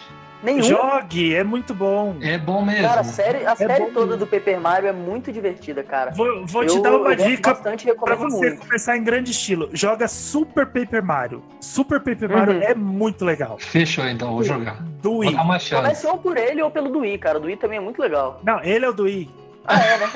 Nenhum. 0.46 0.62
Jogue, 0.62 1.34
é 1.34 1.42
muito 1.42 1.74
bom. 1.74 2.14
É 2.22 2.38
bom 2.38 2.64
mesmo. 2.64 2.86
Cara, 2.86 3.00
a 3.00 3.04
série, 3.04 3.44
a 3.44 3.56
série 3.56 3.80
bom 3.80 3.90
toda 3.90 4.06
mesmo. 4.12 4.18
do 4.18 4.26
Paper 4.28 4.60
Mario 4.60 4.88
é 4.88 4.92
muito 4.92 5.32
divertida, 5.32 5.82
cara. 5.82 6.12
Vou, 6.12 6.46
vou 6.46 6.62
eu, 6.62 6.68
te 6.68 6.80
dar 6.82 6.96
uma 6.96 7.16
dica 7.16 7.58
recomendo 7.84 8.30
você 8.30 8.50
muito. 8.50 8.60
começar 8.60 8.96
em 8.96 9.02
grande 9.02 9.32
estilo, 9.32 9.68
joga 9.72 10.06
Super 10.06 10.66
Paper 10.66 11.04
Mario. 11.04 11.42
Super 11.60 11.98
Paper 11.98 12.30
Mario 12.30 12.54
Uhum. 12.54 12.62
é 12.62 12.74
muito 12.76 13.24
legal. 13.24 13.58
Fechou, 13.58 14.06
então, 14.06 14.34
vou 14.34 14.44
jogar. 14.44 14.80
Do 15.02 15.16
Wii. 15.16 15.34
Comece 15.34 16.06
ou 16.06 16.16
por 16.16 16.36
ele 16.36 16.62
ou 16.62 16.70
pelo 16.70 16.90
do 16.90 17.00
Wii, 17.00 17.18
cara. 17.18 17.38
O 17.38 17.40
do 17.40 17.48
Wii 17.48 17.56
também 17.56 17.78
é 17.78 17.80
muito 17.82 18.00
legal. 18.00 18.40
Não, 18.44 18.62
ele 18.62 18.84
é 18.84 18.88
o 18.88 18.92
do 18.92 19.02
Wii. 19.02 19.28
Ah, 19.66 19.80
é, 19.82 19.98
né? 19.98 20.06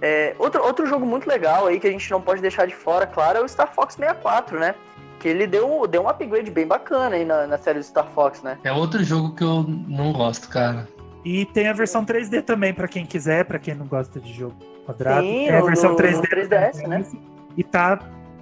É, 0.00 0.34
outro, 0.38 0.62
outro 0.62 0.86
jogo 0.86 1.04
muito 1.04 1.28
legal 1.28 1.66
aí 1.66 1.80
que 1.80 1.86
a 1.88 1.90
gente 1.90 2.08
não 2.10 2.20
pode 2.20 2.40
deixar 2.40 2.66
de 2.66 2.74
fora, 2.74 3.04
claro, 3.04 3.38
é 3.38 3.40
o 3.42 3.48
Star 3.48 3.68
Fox 3.74 3.94
64, 3.96 4.58
né? 4.60 4.74
Que 5.18 5.28
ele 5.28 5.46
deu, 5.46 5.86
deu 5.86 6.02
um 6.02 6.08
upgrade 6.08 6.50
bem 6.50 6.66
bacana 6.66 7.16
aí 7.16 7.24
na, 7.24 7.46
na 7.46 7.58
série 7.58 7.78
do 7.78 7.84
Star 7.84 8.06
Fox, 8.14 8.42
né? 8.42 8.58
É 8.62 8.72
outro 8.72 9.02
jogo 9.02 9.34
que 9.34 9.42
eu 9.42 9.64
não 9.66 10.12
gosto, 10.12 10.48
cara. 10.48 10.86
E 11.24 11.44
tem 11.46 11.68
a 11.68 11.72
versão 11.72 12.04
3D 12.04 12.42
também, 12.42 12.72
pra 12.72 12.86
quem 12.86 13.04
quiser, 13.04 13.44
pra 13.44 13.58
quem 13.58 13.74
não 13.74 13.86
gosta 13.86 14.20
de 14.20 14.32
jogo 14.32 14.54
quadrado. 14.86 15.26
Sim, 15.26 15.46
tem 15.46 15.54
a 15.54 15.60
versão 15.60 15.90
no 15.90 15.96
3D. 15.96 16.22
3DS, 16.22 16.86
né? 16.86 17.04
E 17.56 17.64
tá 17.64 17.98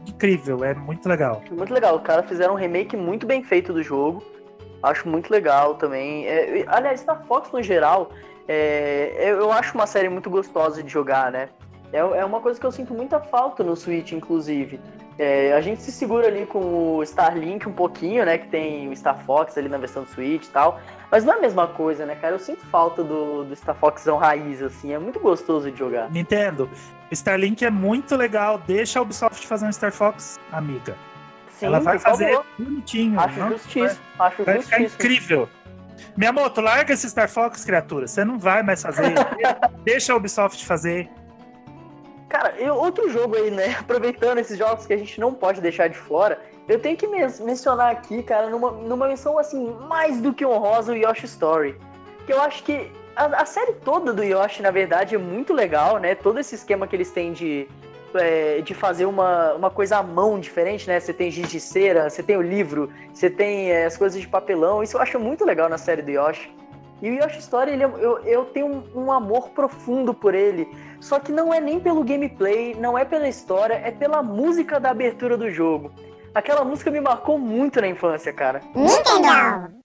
incrível, 0.07 0.63
é 0.63 0.75
muito 0.75 1.09
legal. 1.09 1.43
Muito 1.51 1.73
legal. 1.73 1.97
Os 1.97 2.03
caras 2.03 2.27
fizeram 2.29 2.55
um 2.55 2.57
remake 2.57 2.97
muito 2.97 3.27
bem 3.27 3.43
feito 3.43 3.73
do 3.73 3.83
jogo. 3.83 4.23
Acho 4.83 5.09
muito 5.09 5.31
legal 5.31 5.75
também. 5.75 6.27
É, 6.27 6.65
aliás, 6.69 7.01
Star 7.01 7.25
Fox 7.27 7.51
no 7.51 7.63
geral, 7.63 8.11
é, 8.47 9.31
eu 9.33 9.51
acho 9.51 9.75
uma 9.75 9.87
série 9.87 10.09
muito 10.09 10.31
gostosa 10.31 10.83
de 10.83 10.89
jogar, 10.89 11.33
né? 11.33 11.49
É, 11.97 12.01
é 12.19 12.25
uma 12.25 12.41
coisa 12.41 12.61
que 12.61 12.67
eu 12.67 12.73
sinto 12.73 12.93
muita 12.93 13.19
falta 13.19 13.65
no 13.65 13.75
Switch, 13.75 14.13
inclusive. 14.13 14.79
É, 15.19 15.55
a 15.55 15.61
gente 15.63 15.81
se 15.83 15.91
segura 15.91 16.27
ali 16.27 16.45
com 16.45 16.97
o 16.97 17.03
Starlink 17.03 17.67
um 17.67 17.73
pouquinho, 17.73 18.25
né? 18.27 18.37
Que 18.37 18.49
tem 18.49 18.89
o 18.89 18.95
Star 18.95 19.19
Fox 19.25 19.57
ali 19.57 19.67
na 19.67 19.79
versão 19.79 20.03
do 20.03 20.11
Switch 20.11 20.45
e 20.45 20.51
tal. 20.51 20.79
Mas 21.11 21.25
não 21.25 21.33
é 21.33 21.39
a 21.39 21.41
mesma 21.41 21.67
coisa, 21.67 22.05
né, 22.05 22.15
cara? 22.17 22.35
Eu 22.35 22.39
sinto 22.39 22.67
falta 22.67 23.03
do, 23.03 23.45
do 23.45 23.57
Star 23.57 23.75
Foxão 23.75 24.19
raiz, 24.19 24.63
assim. 24.63 24.93
É 24.93 24.99
muito 24.99 25.19
gostoso 25.19 25.71
de 25.71 25.79
jogar. 25.79 26.11
Nintendo, 26.11 26.69
Starlink 27.11 27.65
é 27.65 27.71
muito 27.71 28.15
legal. 28.15 28.59
Deixa 28.67 28.99
a 28.99 29.03
Ubisoft 29.03 29.47
fazer 29.47 29.67
um 29.67 29.73
Star 29.73 29.93
Fox, 29.93 30.39
amiga. 30.53 30.95
Sim, 31.49 31.67
Ela 31.67 31.81
vai 31.81 31.99
fazer 31.99 32.33
favor. 32.33 32.47
bonitinho. 32.59 33.19
Acho 33.19 33.41
não? 33.41 33.49
justíssimo. 33.53 34.01
Acho 34.19 34.45
Vai 34.45 34.61
ficar 34.61 34.83
incrível. 34.83 35.49
Miyamoto, 36.15 36.61
larga 36.61 36.93
esse 36.93 37.09
Star 37.09 37.29
Fox, 37.31 37.65
criatura. 37.65 38.07
Você 38.07 38.23
não 38.23 38.39
vai 38.39 38.63
mais 38.63 38.83
fazer. 38.83 39.15
Deixa 39.83 40.13
a 40.13 40.17
Ubisoft 40.17 40.63
fazer. 40.67 41.09
Cara, 42.37 42.55
outro 42.75 43.09
jogo 43.09 43.35
aí, 43.35 43.51
né? 43.51 43.77
Aproveitando 43.81 44.39
esses 44.39 44.59
jogos 44.59 44.85
que 44.85 44.93
a 44.93 44.97
gente 44.99 45.19
não 45.19 45.33
pode 45.33 45.59
deixar 45.59 45.89
de 45.89 45.97
fora, 45.97 46.39
eu 46.69 46.79
tenho 46.79 46.95
que 46.95 47.07
men- 47.07 47.33
mencionar 47.41 47.91
aqui, 47.91 48.23
cara, 48.23 48.51
numa, 48.51 48.73
numa 48.73 49.09
menção 49.09 49.39
assim, 49.39 49.75
mais 49.89 50.21
do 50.21 50.35
que 50.35 50.45
honrosa, 50.45 50.93
o 50.93 50.97
Yoshi 50.97 51.25
Story. 51.25 51.77
Que 52.27 52.35
eu 52.35 52.43
acho 52.43 52.63
que 52.63 52.93
a, 53.15 53.25
a 53.41 53.47
série 53.47 53.73
toda 53.73 54.13
do 54.13 54.23
Yoshi, 54.23 54.61
na 54.61 54.71
verdade, 54.71 55.15
é 55.15 55.19
muito 55.19 55.55
legal, 55.55 55.97
né? 55.97 56.15
Todo 56.15 56.39
esse 56.39 56.55
esquema 56.55 56.87
que 56.87 56.95
eles 56.95 57.11
têm 57.11 57.33
de, 57.33 57.67
é, 58.13 58.61
de 58.61 58.75
fazer 58.75 59.07
uma, 59.07 59.55
uma 59.55 59.71
coisa 59.71 59.97
à 59.97 60.03
mão 60.03 60.39
diferente, 60.39 60.87
né? 60.87 61.01
Você 61.01 61.15
tem 61.15 61.31
giz 61.31 61.49
de 61.49 61.59
cera, 61.59 62.11
você 62.11 62.23
tem 62.23 62.37
o 62.37 62.43
livro, 62.43 62.93
você 63.15 63.31
tem 63.31 63.71
é, 63.71 63.87
as 63.87 63.97
coisas 63.97 64.21
de 64.21 64.29
papelão. 64.29 64.83
Isso 64.83 64.99
eu 64.99 65.01
acho 65.01 65.19
muito 65.19 65.43
legal 65.43 65.71
na 65.71 65.79
série 65.79 66.03
do 66.03 66.11
Yoshi. 66.11 66.55
E 67.03 67.11
o 67.11 67.15
Yoshi 67.15 67.39
Story, 67.41 67.73
ele 67.73 67.83
é- 67.85 67.87
eu, 67.87 68.19
eu 68.21 68.45
tenho 68.47 68.67
um, 68.67 69.05
um 69.05 69.13
amor 69.13 69.51
profundo 69.51 70.15
por 70.15 70.35
ele. 70.35 70.67
Só 71.01 71.19
que 71.19 71.31
não 71.31 71.53
é 71.53 71.61
nem 71.61 71.79
pelo 71.79 72.03
gameplay, 72.03 72.75
não 72.75 72.97
é 72.97 73.05
pela 73.05 73.29
história, 73.29 73.75
é 73.75 73.91
pela 73.91 74.23
música 74.23 74.81
da 74.81 74.91
abertura 74.91 75.37
do 75.37 75.51
jogo. 75.51 75.93
Aquela 76.35 76.65
música 76.65 76.91
me 76.91 77.01
marcou 77.01 77.39
muito 77.39 77.81
na 77.81 77.89
infância, 77.89 78.33
cara. 78.33 78.61
Nintendo! 78.75 79.77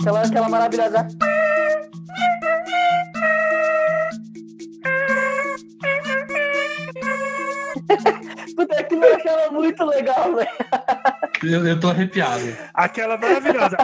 Aquela, 0.00 0.22
aquela 0.22 0.48
maravilhosa. 0.48 1.06
Puta, 8.56 8.80
aquilo 8.80 9.04
eu 9.04 9.16
achava 9.16 9.50
muito 9.50 9.84
legal, 9.84 10.34
velho. 10.34 10.48
Eu, 11.44 11.66
eu 11.66 11.80
tô 11.80 11.88
arrepiado. 11.88 12.56
Aquela 12.74 13.16
maravilhosa. 13.16 13.76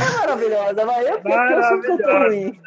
É 0.00 0.18
maravilhosa, 0.20 0.84
mas 0.84 1.06
eu 1.06 1.12
sou 1.62 1.82
cantor 1.82 2.06
Maravilhosa. 2.06 2.28
ruim. 2.28 2.60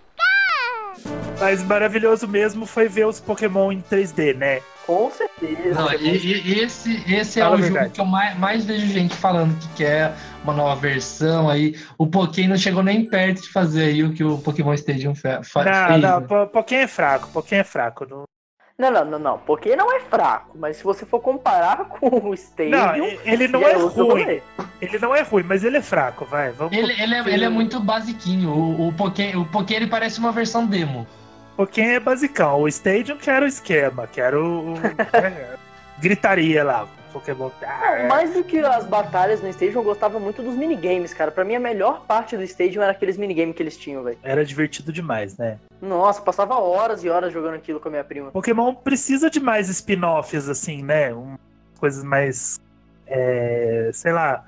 Mas 1.40 1.62
maravilhoso 1.62 2.26
mesmo 2.26 2.64
foi 2.66 2.88
ver 2.88 3.06
os 3.06 3.20
Pokémon 3.20 3.70
em 3.72 3.80
3D, 3.82 4.34
né? 4.34 4.60
Com 4.86 5.10
certeza. 5.10 5.74
Não, 5.74 5.92
e, 5.92 6.16
e- 6.16 6.60
esse, 6.60 7.02
esse 7.12 7.40
é 7.40 7.46
o 7.48 7.56
jogo 7.56 7.62
verdade. 7.62 7.90
que 7.90 8.00
eu 8.00 8.04
mais, 8.06 8.38
mais 8.38 8.64
vejo 8.64 8.86
gente 8.86 9.14
falando 9.14 9.58
que 9.58 9.68
quer 9.74 10.12
uma 10.44 10.54
nova 10.54 10.80
versão 10.80 11.50
aí. 11.50 11.74
O 11.98 12.06
Pokémon 12.06 12.50
não 12.50 12.56
chegou 12.56 12.82
nem 12.82 13.04
perto 13.04 13.42
de 13.42 13.48
fazer 13.52 13.84
aí 13.84 14.02
o 14.04 14.12
que 14.14 14.22
o 14.24 14.38
Pokémon 14.38 14.72
Stadium 14.74 15.14
fe- 15.14 15.42
fa- 15.42 15.64
Não, 15.64 15.88
fez. 15.88 16.02
não, 16.02 16.20
né? 16.20 16.26
Po- 16.26 16.46
Pokémon 16.46 16.82
é 16.82 16.86
fraco, 16.86 17.28
Pokémon 17.32 17.60
é 17.60 17.64
fraco. 17.64 18.06
Não, 18.08 18.24
Não, 18.78 18.90
não, 18.90 19.04
não, 19.04 19.18
não. 19.18 19.38
Porque 19.38 19.74
não 19.74 19.92
é 19.94 20.00
fraco, 20.00 20.56
mas 20.56 20.76
se 20.78 20.84
você 20.84 21.04
for 21.04 21.20
comparar 21.20 21.84
com 21.98 22.28
o 22.30 22.32
Stadium. 22.34 22.74
não 22.96 23.06
ele 23.24 23.48
não 23.48 23.62
é 23.66 23.76
outro 23.76 24.06
ruim. 24.06 24.40
Ele 24.80 24.98
não 24.98 25.14
é 25.14 25.22
ruim, 25.22 25.42
mas 25.42 25.64
ele 25.64 25.78
é 25.78 25.82
fraco, 25.82 26.24
vai. 26.24 26.50
Vamos 26.52 26.76
Ele, 26.76 26.92
ele, 26.92 27.14
é, 27.14 27.18
ele 27.28 27.44
é 27.44 27.48
muito 27.48 27.80
basiquinho. 27.80 28.50
O, 28.50 28.88
o 28.88 28.92
Pokémon, 28.92 29.42
o 29.42 29.46
Pokémon 29.46 29.80
ele 29.80 29.90
parece 29.90 30.18
uma 30.20 30.30
versão 30.32 30.64
demo. 30.66 31.06
Pokémon 31.56 31.88
é 31.88 32.00
basicão. 32.00 32.60
O 32.60 32.68
Stadium 32.68 33.16
que 33.16 33.30
era 33.30 33.44
o 33.44 33.48
esquema, 33.48 34.06
que 34.06 34.20
era 34.20 34.38
o. 34.40 34.74
gritaria 35.98 36.62
lá. 36.64 36.86
Pokémon. 37.12 37.50
Ah, 37.62 37.98
é. 37.98 38.06
Mais 38.08 38.34
do 38.34 38.44
que 38.44 38.58
as 38.58 38.84
batalhas 38.84 39.40
no 39.40 39.48
Stadium, 39.48 39.80
eu 39.80 39.84
gostava 39.84 40.20
muito 40.20 40.42
dos 40.42 40.54
minigames, 40.54 41.14
cara. 41.14 41.30
Pra 41.30 41.44
mim, 41.44 41.54
a 41.54 41.60
melhor 41.60 42.04
parte 42.06 42.36
do 42.36 42.42
Stadium 42.42 42.82
era 42.82 42.92
aqueles 42.92 43.16
minigames 43.16 43.56
que 43.56 43.62
eles 43.62 43.76
tinham, 43.76 44.02
velho. 44.02 44.18
Era 44.22 44.44
divertido 44.44 44.92
demais, 44.92 45.38
né? 45.38 45.58
Nossa, 45.80 46.20
passava 46.20 46.58
horas 46.58 47.02
e 47.02 47.08
horas 47.08 47.32
jogando 47.32 47.54
aquilo 47.54 47.80
com 47.80 47.88
a 47.88 47.90
minha 47.90 48.04
prima. 48.04 48.30
Pokémon 48.32 48.74
precisa 48.74 49.30
de 49.30 49.40
mais 49.40 49.70
spin-offs, 49.70 50.48
assim, 50.48 50.82
né? 50.82 51.14
Um- 51.14 51.36
coisas 51.78 52.04
mais. 52.04 52.60
é, 53.06 53.90
sei 53.94 54.12
lá. 54.12 54.44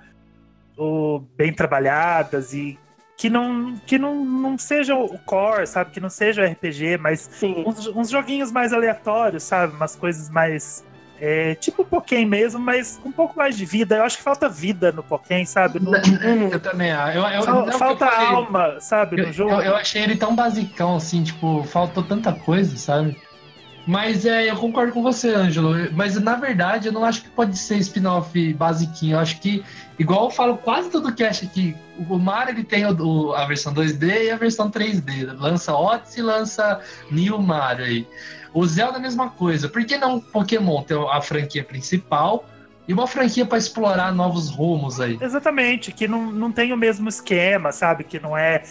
o- 0.77 1.21
bem 1.37 1.53
trabalhadas 1.53 2.53
e 2.53 2.79
que 3.19 3.29
não, 3.29 3.75
que 3.85 3.99
não, 3.99 4.25
não 4.25 4.57
seja 4.57 4.95
o 4.95 5.19
core, 5.19 5.67
sabe? 5.67 5.91
Que 5.91 5.99
não 6.01 6.09
seja 6.09 6.41
o 6.41 6.45
RPG, 6.47 6.97
mas 6.99 7.29
uns, 7.67 7.87
uns 7.89 8.09
joguinhos 8.11 8.51
mais 8.53 8.73
aleatórios, 8.73 9.43
sabe? 9.43 9.75
Umas 9.75 9.97
coisas 9.97 10.31
mais. 10.31 10.85
é, 11.21 11.57
tipo 11.57 11.85
Pokémon 11.85 12.29
mesmo, 12.29 12.61
mas 12.61 12.97
com 13.03 13.09
um 13.09 13.13
pouco 13.13 13.37
mais 13.37 13.57
de 13.57 13.67
vida. 13.67 13.97
Eu 13.97 14.05
acho 14.05 14.17
que 14.19 14.23
falta 14.23 14.49
vida 14.49 14.93
no 14.93 15.03
Pokémon, 15.03 15.45
sabe? 15.45 15.81
No- 15.81 15.97
Eu 16.53 16.61
também. 16.61 16.91
Eu, 16.91 17.23
eu, 17.27 17.43
fal- 17.43 17.67
não, 17.67 17.73
falta 17.77 18.05
eu 18.05 18.37
alma, 18.37 18.81
sabe? 18.81 19.17
No 19.17 19.25
Eu, 19.25 19.33
jogo. 19.33 19.51
eu, 19.53 19.63
eu 19.63 19.75
achei 19.77 20.01
ele 20.05 20.15
tão 20.17 20.37
basicão, 20.37 20.95
assim, 20.95 21.25
tipo, 21.25 21.65
faltou 21.65 22.05
tanta 22.05 22.33
coisa, 22.33 22.77
sabe? 22.77 23.21
Mas 23.89 24.27
é, 24.27 24.51
eu 24.51 24.57
concordo 24.57 24.93
com 24.93 25.03
você, 25.03 25.35
Ângelo. 25.35 25.75
Mas 25.95 26.21
na 26.21 26.37
verdade, 26.37 26.89
eu 26.89 26.93
não 26.93 27.03
acho 27.05 27.23
que 27.23 27.31
pode 27.31 27.57
ser 27.57 27.79
spin-off 27.79 28.53
basiquinho. 28.53 29.15
Eu 29.15 29.19
acho 29.19 29.41
que, 29.41 29.65
igual 29.99 30.25
eu 30.27 30.31
falo 30.31 30.59
quase 30.59 30.91
todo 30.91 31.11
cast 31.15 31.47
aqui, 31.47 31.75
o 32.07 32.19
Mario 32.19 32.53
ele 32.55 32.65
tem 32.65 32.85
o- 32.85 33.33
a 33.33 33.47
versão 33.47 33.73
2D 33.73 34.27
e 34.27 34.31
a 34.31 34.37
versão 34.37 34.71
3D. 34.71 35.25
Lança 35.33 35.75
Odyssey 35.75 36.23
lança 36.23 36.81
New 37.11 37.41
Mario 37.41 37.87
aí. 37.87 38.07
O 38.53 38.67
Zelda 38.67 38.99
é 38.99 39.01
a 39.01 39.03
mesma 39.03 39.31
coisa. 39.31 39.71
Por 39.71 39.83
que 39.87 39.97
não 39.97 40.21
Pokémon 40.21 40.83
ter 40.83 40.99
a 41.11 41.23
franquia 41.23 41.65
principal 41.65 42.45
e 42.87 42.93
uma 42.93 43.07
franquia 43.07 43.47
para 43.47 43.57
explorar 43.57 44.13
novos 44.13 44.51
rumos 44.51 45.01
aí? 45.01 45.17
Exatamente, 45.19 45.93
que 45.93 46.07
não, 46.07 46.31
não 46.31 46.53
tem 46.53 46.75
o 46.75 46.77
mesmo 46.77 47.09
esquema, 47.09 47.73
sabe? 47.73 48.05
Que 48.05 48.21
não 48.21 48.37
é 48.37 48.63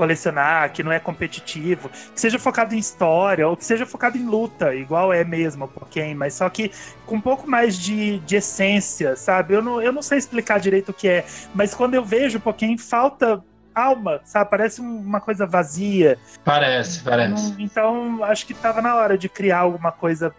colecionar, 0.00 0.72
que 0.72 0.82
não 0.82 0.90
é 0.90 0.98
competitivo, 0.98 1.90
que 1.90 2.18
seja 2.18 2.38
focado 2.38 2.74
em 2.74 2.78
história, 2.78 3.46
ou 3.46 3.54
que 3.54 3.66
seja 3.66 3.84
focado 3.84 4.16
em 4.16 4.24
luta, 4.24 4.74
igual 4.74 5.12
é 5.12 5.22
mesmo 5.24 5.66
o 5.66 5.68
Pokémon, 5.68 6.16
mas 6.16 6.32
só 6.32 6.48
que 6.48 6.72
com 7.04 7.16
um 7.16 7.20
pouco 7.20 7.46
mais 7.46 7.78
de, 7.78 8.18
de 8.20 8.36
essência, 8.36 9.14
sabe? 9.14 9.52
Eu 9.52 9.60
não, 9.60 9.82
eu 9.82 9.92
não 9.92 10.00
sei 10.00 10.16
explicar 10.16 10.58
direito 10.58 10.88
o 10.88 10.94
que 10.94 11.06
é, 11.06 11.26
mas 11.54 11.74
quando 11.74 11.94
eu 11.96 12.02
vejo 12.02 12.38
o 12.38 12.40
Pokémon, 12.40 12.78
falta 12.78 13.44
alma, 13.74 14.22
sabe? 14.24 14.48
Parece 14.48 14.80
um- 14.80 14.96
uma 15.00 15.20
coisa 15.20 15.44
vazia. 15.46 16.18
Parece, 16.42 17.02
parece. 17.02 17.50
Não- 17.52 17.60
Então, 17.60 18.24
acho 18.24 18.46
que 18.46 18.54
tava 18.54 18.80
na 18.80 18.94
hora 18.96 19.18
de 19.18 19.28
criar 19.28 19.58
alguma 19.58 19.92
coisa 19.92 20.34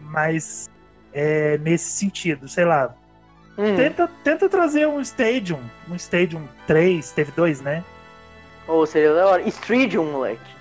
mais 0.00 0.68
é, 1.12 1.56
nesse 1.58 1.92
sentido, 1.92 2.48
sei 2.48 2.64
lá. 2.64 2.92
Hum. 3.56 3.74
Tenta, 3.76 4.06
tenta 4.22 4.48
trazer 4.48 4.86
um 4.86 5.00
Stadium, 5.00 5.60
um 5.88 5.94
Stadium 5.94 6.42
3, 6.66 7.10
teve 7.12 7.30
dois, 7.32 7.60
né? 7.62 7.82
Ou 8.68 8.86
seria 8.86 9.14
da 9.14 9.26
hora. 9.26 9.42
Stadium, 9.48 10.10
moleque. 10.12 10.56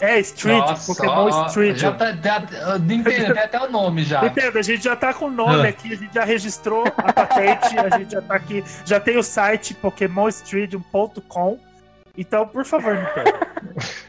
É, 0.00 0.20
Street, 0.20 0.58
Nossa, 0.58 0.94
Pokémon 0.94 1.28
ó, 1.32 1.46
Street. 1.48 1.76
Já 1.76 1.90
tá, 1.92 2.12
já, 2.12 2.78
Nintendo, 2.78 3.34
tem 3.34 3.42
até 3.42 3.60
o 3.60 3.68
nome 3.68 4.04
já. 4.04 4.24
Entendo, 4.26 4.56
a 4.56 4.62
gente 4.62 4.84
já 4.84 4.94
tá 4.94 5.12
com 5.12 5.24
o 5.24 5.30
nome 5.30 5.66
Ah. 5.66 5.70
aqui, 5.70 5.92
a 5.92 5.96
gente 5.96 6.14
já 6.14 6.24
registrou 6.24 6.84
a 6.86 7.12
patente, 7.12 7.76
a 7.76 7.98
gente 7.98 8.12
já 8.12 8.22
tá 8.22 8.34
aqui, 8.36 8.62
já 8.84 9.00
tem 9.00 9.16
o 9.18 9.22
site 9.24 9.74
pokémonstadium.com. 9.74 11.58
Então, 12.16 12.46
por 12.46 12.64
favor, 12.64 12.94
Nintendo. 12.96 13.38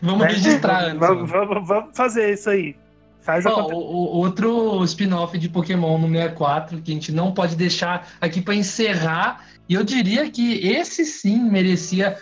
Vamos 0.02 0.22
né? 0.22 0.28
registrar 0.32 0.84
antes. 0.86 1.00
Vamos, 1.00 1.30
vamos, 1.30 1.68
vamos 1.68 1.98
fazer 1.98 2.34
isso 2.34 2.50
aí. 2.50 2.76
Faz 3.22 3.44
conta. 3.44 3.74
o, 3.76 3.78
o- 3.78 4.18
outro 4.18 4.84
spin-off 4.86 5.38
de 5.38 5.50
Pokémon 5.50 5.98
no 6.00 6.08
64 6.08 6.82
que 6.82 6.92
a 6.92 6.94
gente 6.94 7.12
não 7.12 7.32
pode 7.32 7.56
deixar 7.56 8.08
aqui 8.20 8.42
para 8.42 8.56
encerrar. 8.56 9.46
E 9.68 9.74
eu 9.76 9.84
diria 9.84 10.30
que 10.32 10.68
esse 10.68 11.06
sim 11.06 11.44
merecia 11.50 12.18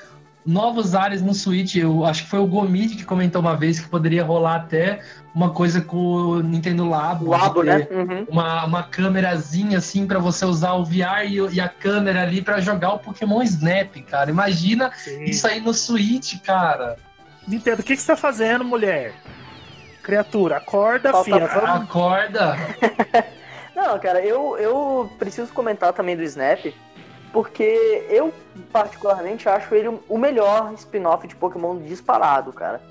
novos 0.47 0.95
ares 0.95 1.21
no 1.21 1.33
Switch. 1.33 1.75
Eu 1.75 2.05
acho 2.05 2.23
que 2.23 2.29
foi 2.29 2.39
o 2.39 2.47
Gomid 2.47 2.95
que 2.95 3.03
comentou 3.03 3.41
uma 3.41 3.55
vez 3.55 3.79
que 3.79 3.89
poderia 3.89 4.23
rolar 4.23 4.55
até 4.55 5.01
uma 5.35 5.51
coisa 5.51 5.81
com 5.81 5.97
o 5.97 6.41
Nintendo 6.41 6.87
Labo. 6.89 7.27
O 7.27 7.29
Labo, 7.29 7.61
né? 7.61 7.87
Uhum. 7.91 8.25
Uma, 8.29 8.65
uma 8.65 8.83
câmerazinha 8.83 9.77
assim 9.77 10.07
para 10.07 10.17
você 10.17 10.45
usar 10.45 10.73
o 10.73 10.85
VR 10.85 11.25
e, 11.27 11.35
e 11.55 11.61
a 11.61 11.67
câmera 11.67 12.23
ali 12.23 12.41
para 12.41 12.61
jogar 12.61 12.93
o 12.93 12.99
Pokémon 12.99 13.43
Snap, 13.43 13.93
cara. 14.09 14.31
Imagina 14.31 14.91
Sim. 14.95 15.25
isso 15.25 15.45
aí 15.45 15.59
no 15.59 15.73
Switch, 15.73 16.41
cara. 16.41 16.95
Nintendo, 17.47 17.81
o 17.81 17.83
que, 17.83 17.95
que 17.95 18.01
você 18.01 18.07
tá 18.07 18.15
fazendo, 18.17 18.63
mulher? 18.63 19.13
Criatura, 20.01 20.57
acorda, 20.57 21.11
Falta- 21.11 21.25
filha. 21.25 21.47
Vamos... 21.47 21.81
Acorda. 21.83 22.55
Não, 23.75 23.99
cara, 23.99 24.25
eu, 24.25 24.57
eu 24.57 25.11
preciso 25.19 25.53
comentar 25.53 25.93
também 25.93 26.15
do 26.15 26.23
Snap, 26.23 26.73
porque 27.38 28.03
eu 28.09 28.33
particularmente 28.73 29.47
acho 29.47 29.75
ele 29.75 29.95
o 30.09 30.17
melhor 30.17 30.73
spin-off 30.73 31.27
de 31.27 31.35
Pokémon 31.35 31.77
disparado, 31.77 32.51
cara. 32.51 32.81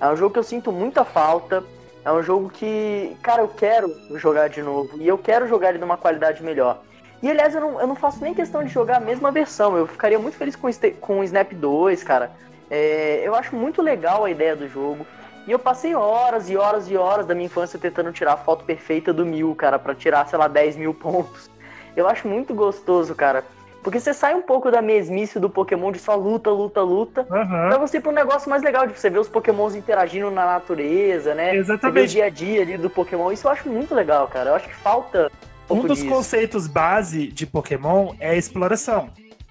É 0.00 0.08
um 0.08 0.16
jogo 0.16 0.32
que 0.32 0.38
eu 0.38 0.42
sinto 0.42 0.72
muita 0.72 1.04
falta, 1.04 1.62
é 2.02 2.10
um 2.10 2.22
jogo 2.22 2.48
que, 2.48 3.14
cara, 3.22 3.42
eu 3.42 3.48
quero 3.48 3.94
jogar 4.14 4.48
de 4.48 4.62
novo, 4.62 4.96
e 4.96 5.06
eu 5.06 5.18
quero 5.18 5.46
jogar 5.46 5.68
ele 5.68 5.78
numa 5.78 5.98
qualidade 5.98 6.42
melhor. 6.42 6.80
E 7.22 7.30
aliás, 7.30 7.54
eu 7.54 7.60
não, 7.60 7.78
eu 7.78 7.86
não 7.86 7.94
faço 7.94 8.22
nem 8.22 8.32
questão 8.32 8.64
de 8.64 8.70
jogar 8.70 8.96
a 8.96 9.00
mesma 9.00 9.30
versão. 9.30 9.76
Eu 9.76 9.86
ficaria 9.86 10.18
muito 10.18 10.38
feliz 10.38 10.56
com, 10.56 10.66
com 10.98 11.20
o 11.20 11.24
Snap 11.24 11.52
2, 11.52 12.02
cara. 12.02 12.30
É, 12.70 13.20
eu 13.22 13.34
acho 13.34 13.54
muito 13.54 13.82
legal 13.82 14.24
a 14.24 14.30
ideia 14.30 14.56
do 14.56 14.66
jogo. 14.66 15.06
E 15.46 15.50
eu 15.50 15.58
passei 15.58 15.94
horas 15.94 16.48
e 16.48 16.56
horas 16.56 16.90
e 16.90 16.96
horas 16.96 17.26
da 17.26 17.34
minha 17.34 17.48
infância 17.48 17.78
tentando 17.78 18.10
tirar 18.12 18.32
a 18.32 18.38
foto 18.38 18.64
perfeita 18.64 19.12
do 19.12 19.26
mil, 19.26 19.54
cara, 19.54 19.78
pra 19.78 19.94
tirar, 19.94 20.26
sei 20.26 20.38
lá, 20.38 20.48
10 20.48 20.76
mil 20.76 20.94
pontos. 20.94 21.50
Eu 21.94 22.08
acho 22.08 22.26
muito 22.26 22.54
gostoso, 22.54 23.14
cara. 23.14 23.44
Porque 23.82 23.98
você 23.98 24.12
sai 24.12 24.34
um 24.34 24.42
pouco 24.42 24.70
da 24.70 24.82
mesmice 24.82 25.40
do 25.40 25.48
Pokémon 25.48 25.90
de 25.90 25.98
só 25.98 26.14
luta, 26.14 26.50
luta, 26.50 26.82
luta. 26.82 27.26
Aham. 27.30 27.68
Pra 27.68 27.78
você 27.78 27.96
ir 27.96 28.00
pra 28.00 28.10
um 28.10 28.14
negócio 28.14 28.50
mais 28.50 28.62
legal, 28.62 28.86
de 28.86 28.98
você 28.98 29.08
ver 29.08 29.18
os 29.18 29.28
Pokémons 29.28 29.74
interagindo 29.74 30.30
na 30.30 30.44
natureza, 30.44 31.34
né? 31.34 31.50
Você 31.50 31.52
vê 31.54 31.58
o 31.58 31.62
Exatamente. 31.62 32.08
dia 32.12 32.24
a 32.26 32.28
dia 32.30 32.62
ali 32.62 32.76
do 32.76 32.90
Pokémon. 32.90 33.32
Isso 33.32 33.46
eu 33.46 33.50
acho 33.52 33.68
muito 33.68 33.94
legal, 33.94 34.28
cara. 34.28 34.50
Eu 34.50 34.54
acho 34.54 34.68
que 34.68 34.74
falta 34.74 35.30
um 35.68 35.76
Um 35.76 35.86
dos 35.86 35.98
disso. 35.98 36.10
conceitos 36.10 36.66
base 36.66 37.28
de 37.28 37.46
Pokémon 37.46 38.12
é 38.20 38.30
a 38.30 38.34
exploração. 38.36 39.08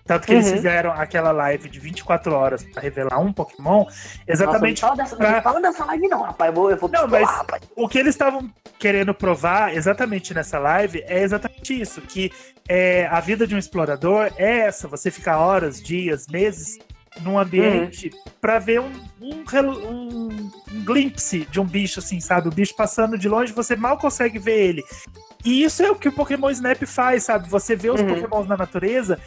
Tanto 0.10 0.26
que 0.26 0.34
eles 0.34 0.48
Uhum. 0.48 0.54
fizeram 0.54 0.92
aquela 0.92 1.32
live 1.32 1.70
de 1.70 1.80
24 1.80 2.34
horas 2.34 2.64
pra 2.64 2.82
revelar 2.82 3.20
um 3.20 3.32
Pokémon, 3.32 3.86
exatamente 4.28 4.82
Nossa, 4.82 4.96
não, 4.96 5.06
fala 5.06 5.06
dessa, 5.06 5.16
pra- 5.16 5.32
não 5.36 5.42
fala 5.44 5.62
dessa 5.62 5.86
live 5.86 6.08
não, 6.08 6.22
rapaz. 6.24 6.50
Eu 6.50 6.56
vou, 6.56 6.72
eu 6.72 6.78
vou 6.78 6.90
Não, 6.90 7.08
mas- 7.08 7.30
rapaz. 7.30 7.62
o 7.76 7.88
que 7.88 8.00
eles 8.00 8.16
estavam 8.16 8.50
querendo 8.80 9.14
provar 9.14 9.72
exatamente 9.76 10.34
nessa 10.34 10.58
live 10.58 11.04
é 11.06 11.22
exatamente 11.22 11.80
isso, 11.80 12.02
que 12.02 12.32
é, 12.68 13.06
a 13.12 13.20
vida 13.20 13.46
de 13.46 13.54
um 13.54 13.60
explorador 13.60 14.32
é 14.36 14.62
essa, 14.62 14.88
você 14.88 15.12
ficar 15.12 15.38
horas, 15.38 15.80
dias, 15.80 16.26
meses 16.28 16.80
num 17.22 17.38
ambiente 17.38 18.10
pra 18.42 18.58
ver 18.58 18.80
um, 18.82 18.92
um, 19.22 19.44
um- 19.88 20.52
um 20.74 20.84
glimpse 20.86 21.46
de 21.52 21.60
um 21.60 21.66
bicho, 21.66 22.00
assim, 22.00 22.20
sabe? 22.20 22.48
O 22.48 22.52
bicho 22.52 22.76
passando 22.76 23.16
de 23.16 23.30
longe, 23.30 23.54
você 23.54 23.76
mal 23.76 23.96
consegue 24.00 24.40
ver 24.40 24.60
ele. 24.70 24.84
E 25.46 25.64
isso 25.64 25.84
é 25.84 25.90
o 25.92 25.96
que 25.96 26.08
o 26.10 26.12
Pokémon 26.12 26.50
Snap 26.50 26.82
faz, 26.86 27.24
sabe? 27.26 27.48
Você 27.48 27.76
vê 27.76 27.90
os 27.92 28.02
Uhum. 28.02 28.08
Pokémons 28.08 28.48
na 28.48 28.58
natureza 28.58 29.18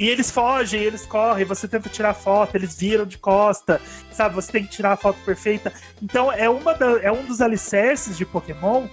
e 0.00 0.08
eles 0.08 0.30
fogem, 0.30 0.80
eles 0.80 1.04
correm, 1.04 1.44
você 1.44 1.68
tenta 1.68 1.90
tirar 1.90 2.14
foto, 2.14 2.54
eles 2.56 2.74
viram 2.76 3.04
de 3.04 3.18
costa, 3.18 3.78
sabe? 4.10 4.34
Você 4.34 4.50
tem 4.50 4.64
que 4.64 4.70
tirar 4.70 4.92
a 4.92 4.96
foto 4.96 5.18
perfeita. 5.26 5.70
Então 6.02 6.32
é, 6.32 6.48
uma 6.48 6.72
da- 6.74 7.00
é 7.02 7.12
um 7.12 7.22
dos 7.26 7.42
alicerces 7.42 8.16
de 8.16 8.24
Pokémon 8.24 8.86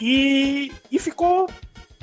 e, 0.00 0.72
e 0.90 0.98
ficou. 0.98 1.48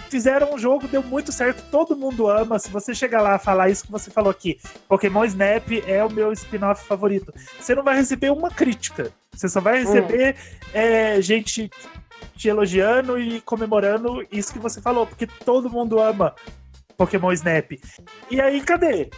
Fizeram 0.09 0.55
um 0.55 0.57
jogo, 0.57 0.87
deu 0.87 1.03
muito 1.03 1.31
certo, 1.31 1.63
todo 1.69 1.95
mundo 1.95 2.27
ama. 2.27 2.57
Se 2.57 2.69
você 2.71 2.95
chegar 2.95 3.21
lá 3.21 3.35
e 3.35 3.39
falar 3.39 3.69
isso 3.69 3.85
que 3.85 3.91
você 3.91 4.09
falou 4.09 4.31
aqui, 4.31 4.59
Pokémon 4.87 5.23
Snap 5.25 5.69
é 5.85 6.03
o 6.03 6.09
meu 6.11 6.33
spin-off 6.33 6.83
favorito, 6.87 7.31
você 7.59 7.75
não 7.75 7.83
vai 7.83 7.95
receber 7.95 8.31
uma 8.31 8.49
crítica. 8.49 9.11
Você 9.31 9.47
só 9.47 9.61
vai 9.61 9.83
receber 9.83 10.35
é, 10.73 11.21
gente 11.21 11.69
te 12.35 12.49
elogiando 12.49 13.19
e 13.19 13.39
comemorando 13.41 14.25
isso 14.31 14.51
que 14.51 14.57
você 14.57 14.81
falou, 14.81 15.05
porque 15.05 15.27
todo 15.27 15.69
mundo 15.69 15.99
ama 16.01 16.33
Pokémon 16.99 17.31
Snap. 17.31 17.71
E 18.29 18.41
aí, 18.41 18.59
cadê? 18.59 19.09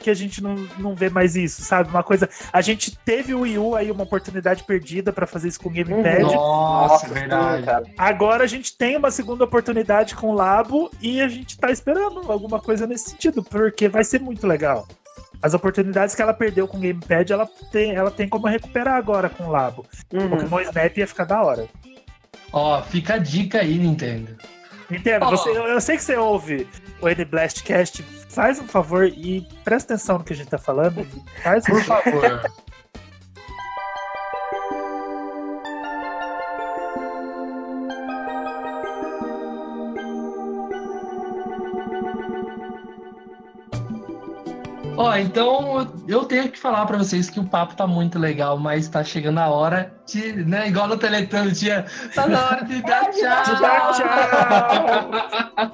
Que 0.00 0.08
a 0.08 0.14
gente 0.14 0.40
não, 0.40 0.54
não 0.78 0.94
vê 0.94 1.10
mais 1.10 1.34
isso, 1.34 1.62
sabe? 1.62 1.90
Uma 1.90 2.04
coisa. 2.04 2.28
A 2.52 2.60
gente 2.60 2.96
teve 2.98 3.34
o 3.34 3.40
Wii 3.40 3.58
U 3.58 3.74
aí, 3.74 3.90
uma 3.90 4.04
oportunidade 4.04 4.62
perdida 4.62 5.12
pra 5.12 5.26
fazer 5.26 5.48
isso 5.48 5.58
com 5.58 5.68
o 5.68 5.72
Gamepad. 5.72 6.22
Nossa, 6.22 7.08
sim, 7.08 7.12
verdade. 7.14 7.64
cara. 7.64 7.84
Agora 7.98 8.44
a 8.44 8.46
gente 8.46 8.76
tem 8.76 8.96
uma 8.96 9.10
segunda 9.10 9.42
oportunidade 9.42 10.14
com 10.14 10.28
o 10.28 10.34
Labo 10.34 10.90
e 11.00 11.20
a 11.20 11.26
gente 11.26 11.58
tá 11.58 11.72
esperando 11.72 12.30
alguma 12.30 12.60
coisa 12.60 12.86
nesse 12.86 13.10
sentido, 13.10 13.42
porque 13.42 13.88
vai 13.88 14.04
ser 14.04 14.20
muito 14.20 14.46
legal. 14.46 14.86
As 15.42 15.54
oportunidades 15.54 16.14
que 16.14 16.22
ela 16.22 16.32
perdeu 16.32 16.68
com 16.68 16.76
o 16.76 16.80
Gamepad, 16.80 17.32
ela 17.32 17.48
tem, 17.72 17.94
ela 17.94 18.10
tem 18.10 18.28
como 18.28 18.46
recuperar 18.46 18.94
agora 18.94 19.28
com 19.28 19.44
o 19.44 19.50
Labo. 19.50 19.84
Uhum. 20.12 20.30
Pokémon 20.30 20.60
Snap 20.60 20.96
ia 20.96 21.06
ficar 21.06 21.24
da 21.24 21.42
hora. 21.42 21.66
Ó, 22.52 22.80
fica 22.82 23.14
a 23.14 23.18
dica 23.18 23.60
aí, 23.60 23.76
Nintendo. 23.76 24.36
Entendo, 24.90 25.26
você, 25.26 25.50
eu, 25.50 25.66
eu 25.66 25.80
sei 25.80 25.96
que 25.96 26.02
você 26.02 26.16
ouve 26.16 26.68
o 27.00 27.08
N 27.08 27.24
Blastcast, 27.24 28.02
faz 28.28 28.58
um 28.58 28.66
favor 28.66 29.06
e 29.06 29.46
presta 29.64 29.94
atenção 29.94 30.18
no 30.18 30.24
que 30.24 30.32
a 30.32 30.36
gente 30.36 30.48
tá 30.48 30.58
falando. 30.58 31.06
Faz 31.42 31.64
um 31.68 31.72
Por 31.72 31.84
favor. 31.84 32.42
Ó, 45.04 45.16
então 45.16 45.86
eu 46.08 46.24
tenho 46.24 46.48
que 46.50 46.58
falar 46.58 46.86
pra 46.86 46.96
vocês 46.98 47.28
que 47.28 47.38
o 47.38 47.44
papo 47.44 47.74
tá 47.76 47.86
muito 47.86 48.18
legal, 48.18 48.58
mas 48.58 48.88
tá 48.88 49.04
chegando 49.04 49.38
a 49.38 49.48
hora 49.48 49.92
de, 50.06 50.32
né, 50.44 50.68
igual 50.68 50.88
no 50.88 50.96
Teletubbies 50.96 51.60
tinha, 51.60 51.84
tá 52.14 52.26
na 52.26 52.46
hora 52.46 52.64
de 52.64 52.80
dar 52.82 53.10
tchau. 53.10 53.54
De 53.54 53.60
dar 53.60 53.92
tchau. 53.92 55.72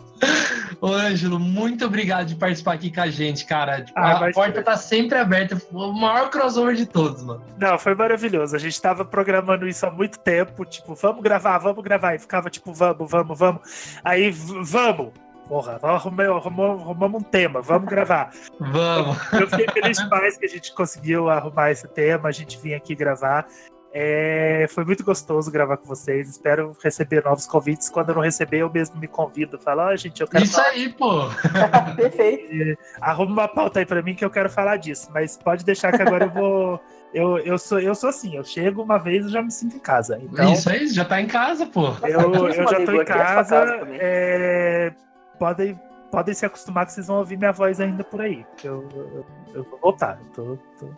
Ô, 0.80 0.92
Ângelo, 0.92 1.38
muito 1.38 1.84
obrigado 1.84 2.26
de 2.26 2.34
participar 2.34 2.72
aqui 2.74 2.90
com 2.92 3.02
a 3.02 3.08
gente, 3.08 3.44
cara. 3.44 3.82
Tipo, 3.82 3.98
Ah, 3.98 4.26
a 4.26 4.32
porta 4.32 4.62
tá 4.62 4.76
sempre 4.76 5.18
aberta, 5.18 5.60
o 5.70 5.92
maior 5.92 6.30
crossover 6.30 6.74
de 6.74 6.86
todos, 6.86 7.22
mano. 7.22 7.44
Não, 7.58 7.78
foi 7.78 7.94
maravilhoso. 7.94 8.56
A 8.56 8.58
gente 8.58 8.80
tava 8.80 9.04
programando 9.04 9.68
isso 9.68 9.84
há 9.86 9.90
muito 9.90 10.18
tempo, 10.18 10.64
tipo, 10.64 10.94
vamos 10.94 11.22
gravar, 11.22 11.58
vamos 11.58 11.84
gravar. 11.84 12.14
E 12.14 12.18
ficava 12.18 12.48
tipo, 12.50 12.72
vamos, 12.72 13.10
vamos, 13.10 13.38
vamos. 13.38 13.60
Aí, 14.02 14.30
vamos. 14.30 15.12
Porra, 15.50 15.80
arrumamos, 15.82 16.36
arrumamos, 16.36 16.82
arrumamos 16.82 17.22
um 17.22 17.24
tema, 17.24 17.60
vamos 17.60 17.90
gravar. 17.90 18.30
Vamos. 18.60 19.18
Eu 19.32 19.48
fiquei 19.48 19.66
feliz 19.66 19.98
demais 19.98 20.36
que 20.36 20.46
a 20.46 20.48
gente 20.48 20.72
conseguiu 20.72 21.28
arrumar 21.28 21.72
esse 21.72 21.88
tema, 21.88 22.28
a 22.28 22.32
gente 22.32 22.56
vinha 22.62 22.76
aqui 22.76 22.94
gravar. 22.94 23.48
É, 23.92 24.68
foi 24.70 24.84
muito 24.84 25.02
gostoso 25.02 25.50
gravar 25.50 25.76
com 25.78 25.88
vocês. 25.88 26.28
Espero 26.28 26.76
receber 26.80 27.24
novos 27.24 27.48
convites. 27.48 27.90
Quando 27.90 28.10
eu 28.10 28.14
não 28.14 28.22
receber, 28.22 28.58
eu 28.58 28.70
mesmo 28.70 28.96
me 29.00 29.08
convido. 29.08 29.58
Falo, 29.58 29.80
ó, 29.80 29.96
gente, 29.96 30.20
eu 30.20 30.28
quero 30.28 30.44
Isso 30.44 30.54
falar 30.54 30.68
aí, 30.68 30.88
pô. 30.88 31.22
Perfeito. 31.96 32.78
arruma 33.00 33.32
uma 33.32 33.48
pauta 33.48 33.80
aí 33.80 33.86
pra 33.86 34.00
mim 34.02 34.14
que 34.14 34.24
eu 34.24 34.30
quero 34.30 34.48
falar 34.48 34.76
disso, 34.76 35.10
mas 35.12 35.36
pode 35.36 35.64
deixar 35.64 35.90
que 35.90 36.00
agora 36.00 36.26
eu 36.26 36.30
vou. 36.30 36.80
Eu, 37.12 37.38
eu, 37.38 37.58
sou, 37.58 37.80
eu 37.80 37.92
sou 37.92 38.08
assim, 38.08 38.36
eu 38.36 38.44
chego 38.44 38.84
uma 38.84 38.96
vez 38.96 39.26
e 39.26 39.30
já 39.30 39.42
me 39.42 39.50
sinto 39.50 39.74
em 39.74 39.80
casa. 39.80 40.16
Então, 40.22 40.52
Isso 40.52 40.70
aí, 40.70 40.86
já 40.86 41.04
tá 41.04 41.20
em 41.20 41.26
casa, 41.26 41.66
pô. 41.66 41.88
eu, 42.06 42.46
eu 42.46 42.68
já 42.70 42.86
tô 42.86 42.92
em 42.92 43.04
casa. 43.04 43.80
é, 43.98 44.92
podem, 45.40 45.80
podem 46.12 46.34
se 46.34 46.44
acostumar 46.44 46.84
que 46.84 46.92
vocês 46.92 47.06
vão 47.06 47.16
ouvir 47.16 47.38
minha 47.38 47.50
voz 47.50 47.80
ainda 47.80 48.04
por 48.04 48.20
aí. 48.20 48.44
Eu, 48.62 48.86
eu, 48.94 49.26
eu 49.54 49.64
vou 49.64 49.80
voltar. 49.80 50.20
Eu 50.20 50.26
tô, 50.32 50.58
tô, 50.78 50.90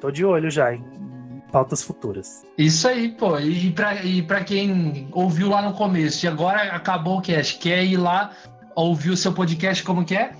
tô 0.00 0.10
de 0.10 0.24
olho 0.24 0.50
já 0.50 0.74
em, 0.74 0.80
em 0.80 1.40
pautas 1.52 1.82
futuras. 1.82 2.44
Isso 2.58 2.88
aí, 2.88 3.12
pô. 3.12 3.38
E 3.38 3.70
pra, 3.70 4.02
e 4.02 4.20
pra 4.22 4.42
quem 4.42 5.08
ouviu 5.12 5.48
lá 5.48 5.62
no 5.62 5.72
começo 5.72 6.26
e 6.26 6.28
agora 6.28 6.62
acabou 6.72 7.18
o 7.18 7.22
cast, 7.22 7.58
quer 7.58 7.84
ir 7.84 7.96
lá 7.96 8.32
ouvir 8.74 9.10
o 9.10 9.16
seu 9.16 9.32
podcast 9.32 9.82
como 9.84 10.04
que 10.04 10.16
é? 10.16 10.34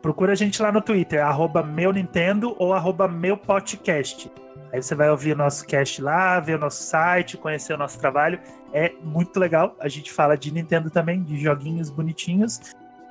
Procura 0.00 0.32
a 0.32 0.36
gente 0.36 0.62
lá 0.62 0.70
no 0.70 0.80
Twitter, 0.80 1.22
arroba 1.22 1.64
meu 1.64 1.92
Nintendo 1.92 2.54
ou 2.58 2.72
arroba 2.72 3.08
meu 3.08 3.36
podcast. 3.36 4.30
Aí 4.72 4.82
você 4.82 4.94
vai 4.94 5.10
ouvir 5.10 5.32
o 5.32 5.36
nosso 5.36 5.66
cast 5.66 6.02
lá, 6.02 6.40
ver 6.40 6.56
o 6.56 6.58
nosso 6.58 6.82
site, 6.82 7.36
conhecer 7.36 7.72
o 7.72 7.78
nosso 7.78 7.98
trabalho. 7.98 8.38
É 8.72 8.92
muito 9.02 9.38
legal. 9.38 9.76
A 9.80 9.88
gente 9.88 10.12
fala 10.12 10.36
de 10.36 10.52
Nintendo 10.52 10.90
também, 10.90 11.22
de 11.22 11.38
joguinhos 11.38 11.90
bonitinhos, 11.90 12.60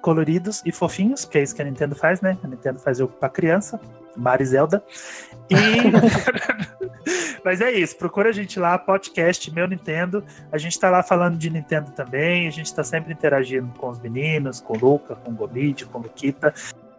coloridos 0.01 0.61
e 0.65 0.71
fofinhos, 0.71 1.25
que 1.25 1.37
é 1.37 1.43
isso 1.43 1.55
que 1.55 1.61
a 1.61 1.65
Nintendo 1.65 1.95
faz, 1.95 2.21
né? 2.21 2.37
A 2.43 2.47
Nintendo 2.47 2.79
faz 2.79 2.99
jogo 2.99 3.13
pra 3.19 3.29
criança, 3.29 3.79
Mario 4.15 4.43
e 4.43 4.47
Zelda. 4.47 4.83
E... 5.49 5.55
Mas 7.43 7.61
é 7.61 7.71
isso, 7.71 7.95
procura 7.95 8.29
a 8.29 8.31
gente 8.31 8.59
lá, 8.59 8.77
podcast 8.77 9.53
Meu 9.53 9.67
Nintendo. 9.67 10.23
A 10.51 10.57
gente 10.57 10.79
tá 10.79 10.89
lá 10.89 11.03
falando 11.03 11.37
de 11.37 11.49
Nintendo 11.49 11.91
também, 11.91 12.47
a 12.47 12.51
gente 12.51 12.73
tá 12.73 12.83
sempre 12.83 13.13
interagindo 13.13 13.71
com 13.77 13.89
os 13.89 13.99
meninos, 13.99 14.59
com 14.59 14.73
o 14.73 14.79
Luca, 14.79 15.15
com 15.15 15.31
o 15.31 15.33
Gomid, 15.35 15.85
com 15.85 15.99
o 15.99 16.01
Luquita. 16.01 16.53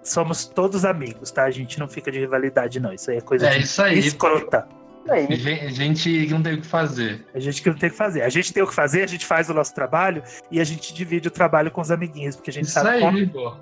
Somos 0.08 0.46
todos 0.46 0.84
amigos, 0.84 1.30
tá? 1.32 1.44
A 1.44 1.50
gente 1.50 1.78
não 1.80 1.88
fica 1.88 2.10
de 2.12 2.20
rivalidade, 2.20 2.78
não. 2.78 2.92
Isso 2.92 3.10
aí 3.10 3.16
é 3.16 3.20
coisa 3.20 3.48
É 3.48 3.58
de 3.58 3.64
isso 3.64 3.82
aí. 3.82 3.98
escrota. 3.98 4.66
Aí, 5.08 5.26
Gen- 5.36 5.68
Gente 5.70 6.26
que 6.26 6.32
não 6.32 6.42
tem 6.42 6.54
o 6.54 6.60
que 6.60 6.66
fazer. 6.66 7.24
A 7.34 7.38
gente 7.40 7.62
que 7.62 7.68
não 7.68 7.76
tem 7.76 7.88
o 7.88 7.92
que 7.92 7.98
fazer. 7.98 8.22
A 8.22 8.28
gente 8.28 8.52
tem 8.52 8.62
o 8.62 8.66
que 8.66 8.74
fazer, 8.74 9.02
a 9.02 9.06
gente 9.06 9.24
faz 9.26 9.48
o 9.50 9.54
nosso 9.54 9.74
trabalho 9.74 10.22
e 10.50 10.60
a 10.60 10.64
gente 10.64 10.92
divide 10.94 11.28
o 11.28 11.30
trabalho 11.30 11.70
com 11.70 11.80
os 11.80 11.90
amiguinhos, 11.90 12.34
porque 12.36 12.50
a 12.50 12.52
gente 12.52 12.64
Isso 12.66 12.74
sabe 12.74 13.00
como 13.00 13.16
aí, 13.18 13.26
pô. 13.26 13.54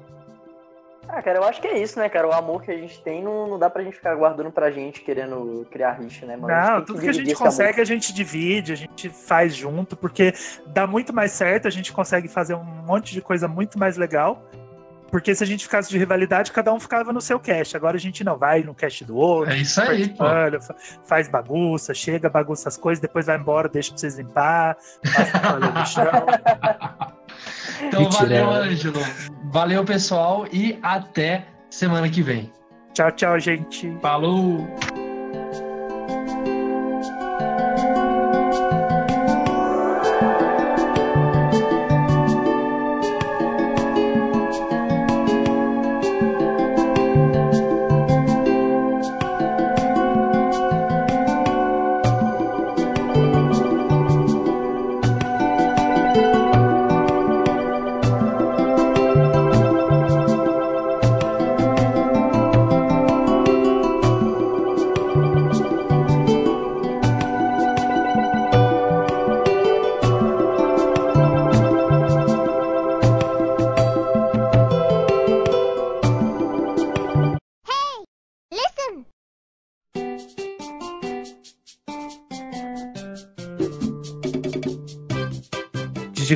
Ah, 1.07 1.23
cara, 1.23 1.39
eu 1.39 1.45
acho 1.45 1.61
que 1.61 1.69
é 1.69 1.79
isso, 1.79 1.99
né, 1.99 2.09
cara? 2.09 2.27
O 2.27 2.33
amor 2.33 2.63
que 2.63 2.71
a 2.71 2.77
gente 2.77 2.99
tem 3.03 3.23
não, 3.23 3.47
não 3.47 3.59
dá 3.59 3.69
pra 3.69 3.83
gente 3.83 3.95
ficar 3.97 4.15
guardando 4.15 4.51
pra 4.51 4.71
gente, 4.71 5.03
querendo 5.03 5.67
criar 5.71 5.93
rixa, 5.93 6.25
né, 6.25 6.35
mano? 6.35 6.53
A 6.53 6.61
gente 6.61 6.71
Não, 6.71 6.77
tem 6.77 6.85
tudo 6.87 7.01
que 7.03 7.09
a 7.09 7.13
gente 7.13 7.27
esse 7.31 7.35
amor. 7.43 7.51
consegue, 7.51 7.81
a 7.81 7.85
gente 7.85 8.13
divide, 8.15 8.73
a 8.73 8.77
gente 8.77 9.09
faz 9.11 9.55
junto, 9.55 9.97
porque 9.97 10.33
dá 10.69 10.87
muito 10.87 11.13
mais 11.13 11.33
certo, 11.33 11.69
a 11.69 11.71
gente 11.71 11.93
consegue 11.93 12.27
fazer 12.27 12.55
um 12.55 12.65
monte 12.65 13.13
de 13.13 13.21
coisa 13.21 13.47
muito 13.47 13.79
mais 13.79 13.99
legal. 13.99 14.43
Porque 15.11 15.35
se 15.35 15.45
a 15.45 15.47
gente 15.47 15.65
ficasse 15.65 15.89
de 15.91 15.99
rivalidade, 15.99 16.51
cada 16.53 16.73
um 16.73 16.81
ficava 16.81 17.13
no 17.13 17.21
seu 17.21 17.39
cast. 17.39 17.77
Agora 17.77 17.97
a 17.97 18.01
gente 18.01 18.25
não 18.25 18.37
vai 18.37 18.63
no 18.63 18.75
cast 18.75 19.05
do 19.05 19.17
outro, 19.17 19.53
É 19.53 19.59
isso 19.59 19.81
aí, 19.81 20.09
pô. 20.09 20.25
faz 21.05 21.29
bagunça, 21.29 21.95
chega, 21.95 22.29
bagunça 22.29 22.69
as 22.69 22.77
coisas, 22.77 23.01
depois 23.01 23.27
vai 23.27 23.37
embora, 23.39 23.69
deixa 23.69 23.91
pra 23.91 23.99
vocês 23.99 24.17
limpar, 24.19 24.77
passa 25.15 25.59
no 25.59 25.87
chão. 25.87 26.27
Então 27.83 28.03
Mentira. 28.03 28.21
valeu, 28.45 28.51
Ângelo. 28.51 29.01
Valeu, 29.51 29.85
pessoal, 29.85 30.47
e 30.53 30.79
até 30.83 31.47
semana 31.69 32.09
que 32.09 32.23
vem. 32.23 32.51
Tchau, 32.93 33.11
tchau, 33.13 33.39
gente. 33.39 33.93
Falou! 34.01 35.04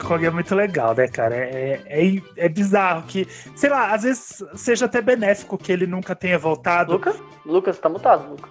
Kong 0.09 0.25
é 0.27 0.31
muito 0.31 0.55
legal, 0.55 0.95
né, 0.95 1.07
cara? 1.07 1.37
É, 1.37 1.83
é, 1.87 2.23
é 2.37 2.49
bizarro 2.49 3.03
que, 3.03 3.27
sei 3.55 3.69
lá, 3.69 3.93
às 3.93 4.03
vezes 4.03 4.43
seja 4.55 4.87
até 4.87 5.03
benéfico 5.03 5.59
que 5.59 5.71
ele 5.71 5.87
nunca 5.87 6.15
tenha 6.15 6.39
voltado. 6.39 6.93
Lucas? 6.93 7.17
Lucas, 7.45 7.79
tá 7.79 7.89
mutado, 7.89 8.31
Lucas. 8.31 8.51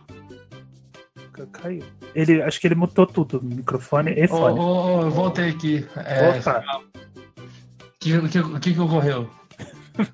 Caiu. 1.52 1.84
Ele, 2.16 2.42
acho 2.42 2.60
que 2.60 2.68
ele 2.68 2.76
mutou 2.76 3.06
tudo, 3.06 3.40
microfone 3.44 4.12
e 4.12 4.26
Ô, 4.26 4.28
fone. 4.28 4.60
ô, 4.60 4.64
ô, 4.64 5.02
eu 5.02 5.12
voltei 5.12 5.50
aqui. 5.50 5.86
É, 5.96 6.40
Opa, 6.40 6.64
O 6.86 8.00
que, 8.00 8.18
o 8.18 8.30
que, 8.30 8.40
o 8.40 8.60
que 8.60 8.74
que 8.74 8.80
ocorreu? 8.80 9.30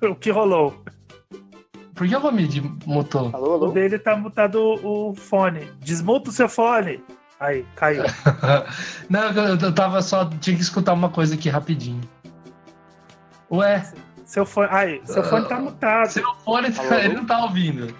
o 0.10 0.14
que 0.14 0.30
rolou? 0.30 0.82
Por 1.94 2.08
que 2.08 2.16
o 2.16 2.18
Romid 2.18 2.60
mutou? 2.86 3.30
Alô, 3.32 3.50
O 3.50 3.54
alô? 3.54 3.68
dele 3.68 3.98
tá 3.98 4.16
mutado 4.16 4.60
o 4.82 5.14
fone. 5.14 5.70
Desmuta 5.80 6.28
o 6.30 6.32
seu 6.32 6.48
fone. 6.48 7.02
Aí, 7.44 7.66
caiu. 7.76 8.04
Não, 9.10 9.30
eu, 9.32 9.58
eu 9.58 9.74
tava 9.74 10.00
só. 10.00 10.24
Tinha 10.40 10.56
que 10.56 10.62
escutar 10.62 10.94
uma 10.94 11.10
coisa 11.10 11.34
aqui 11.34 11.50
rapidinho. 11.50 12.00
Ué, 13.50 13.84
Seu 14.24 14.46
fone. 14.46 14.68
Aí, 14.70 15.02
seu 15.04 15.22
fone 15.22 15.46
tá 15.48 15.58
mutado. 15.60 16.08
seu 16.10 16.34
fone 16.44 16.72
tá- 16.72 16.82
Alô? 16.82 16.94
ele 16.94 17.14
não 17.14 17.26
tá 17.26 17.42
ouvindo. 17.44 17.94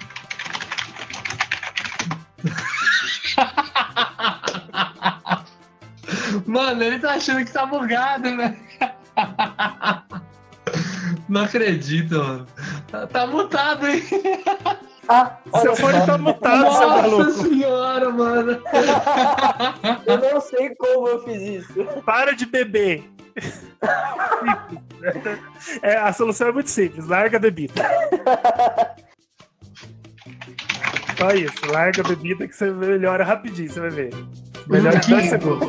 Mano, 6.46 6.82
ele 6.82 6.98
tá 6.98 7.14
achando 7.14 7.44
que 7.44 7.52
tá 7.52 7.66
bugado, 7.66 8.30
né? 8.30 8.56
Não 11.28 11.42
acredito, 11.42 12.16
mano. 12.18 12.46
Tá, 12.90 13.06
tá 13.06 13.26
mutado, 13.26 13.86
hein? 13.86 14.02
Ah, 15.08 15.36
Seu 15.60 15.76
fone 15.76 16.06
tá 16.06 16.16
mutado, 16.18 16.60
seu 16.60 16.64
Nossa 16.70 16.86
maluco. 16.86 17.30
senhora, 17.32 18.10
mano. 18.10 18.62
Eu 20.06 20.18
não 20.18 20.40
sei 20.40 20.74
como 20.76 21.08
eu 21.08 21.22
fiz 21.24 21.42
isso. 21.42 21.84
Para 22.04 22.32
de 22.34 22.46
beber. 22.46 23.04
É, 25.82 25.96
a 25.96 26.12
solução 26.12 26.48
é 26.48 26.52
muito 26.52 26.70
simples. 26.70 27.06
Larga 27.06 27.36
a 27.36 27.40
bebida. 27.40 27.74
Só 31.18 31.30
isso. 31.32 31.66
Larga 31.70 32.02
a 32.02 32.08
bebida 32.08 32.46
que 32.48 32.54
você 32.56 32.70
melhora 32.70 33.24
rapidinho, 33.24 33.70
você 33.70 33.80
vai 33.80 33.90
ver. 33.90 34.10
Melhora 34.66 34.96
em 34.96 35.00
Que- 35.00 35.10
dois 35.10 35.28
segundos. 35.28 35.68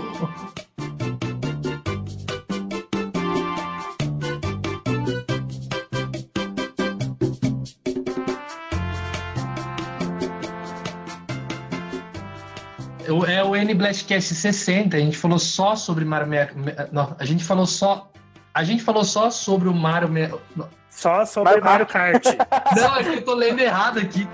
É 13.24 13.44
o 13.44 13.56
N 13.56 13.74
Blastcast 13.74 14.34
60, 14.34 14.98
a 14.98 15.00
gente 15.00 15.18
falou 15.18 15.40
só 15.40 15.76
sobre 15.76 16.04
Mario 16.04 16.28
64. 16.28 16.94
Não, 16.94 17.16
a 17.18 17.26
gente 17.26 17.44
falou 17.44 17.66
só. 17.66 18.12
A 18.54 18.64
gente 18.64 18.82
falou 18.84 19.04
só 19.04 19.30
sobre 19.30 19.70
o 19.70 19.74
Mario. 19.74 20.10
Não, 20.56 20.68
Só 20.90 21.26
sobre 21.26 21.52
Mario 21.52 21.64
Mario 21.64 21.86
Kart. 21.86 22.24
Não, 22.76 22.96
é 22.96 23.04
que 23.04 23.10
eu 23.10 23.26
tô 23.26 23.36
lendo 23.36 23.60
errado 23.60 24.00
aqui. 24.00 24.28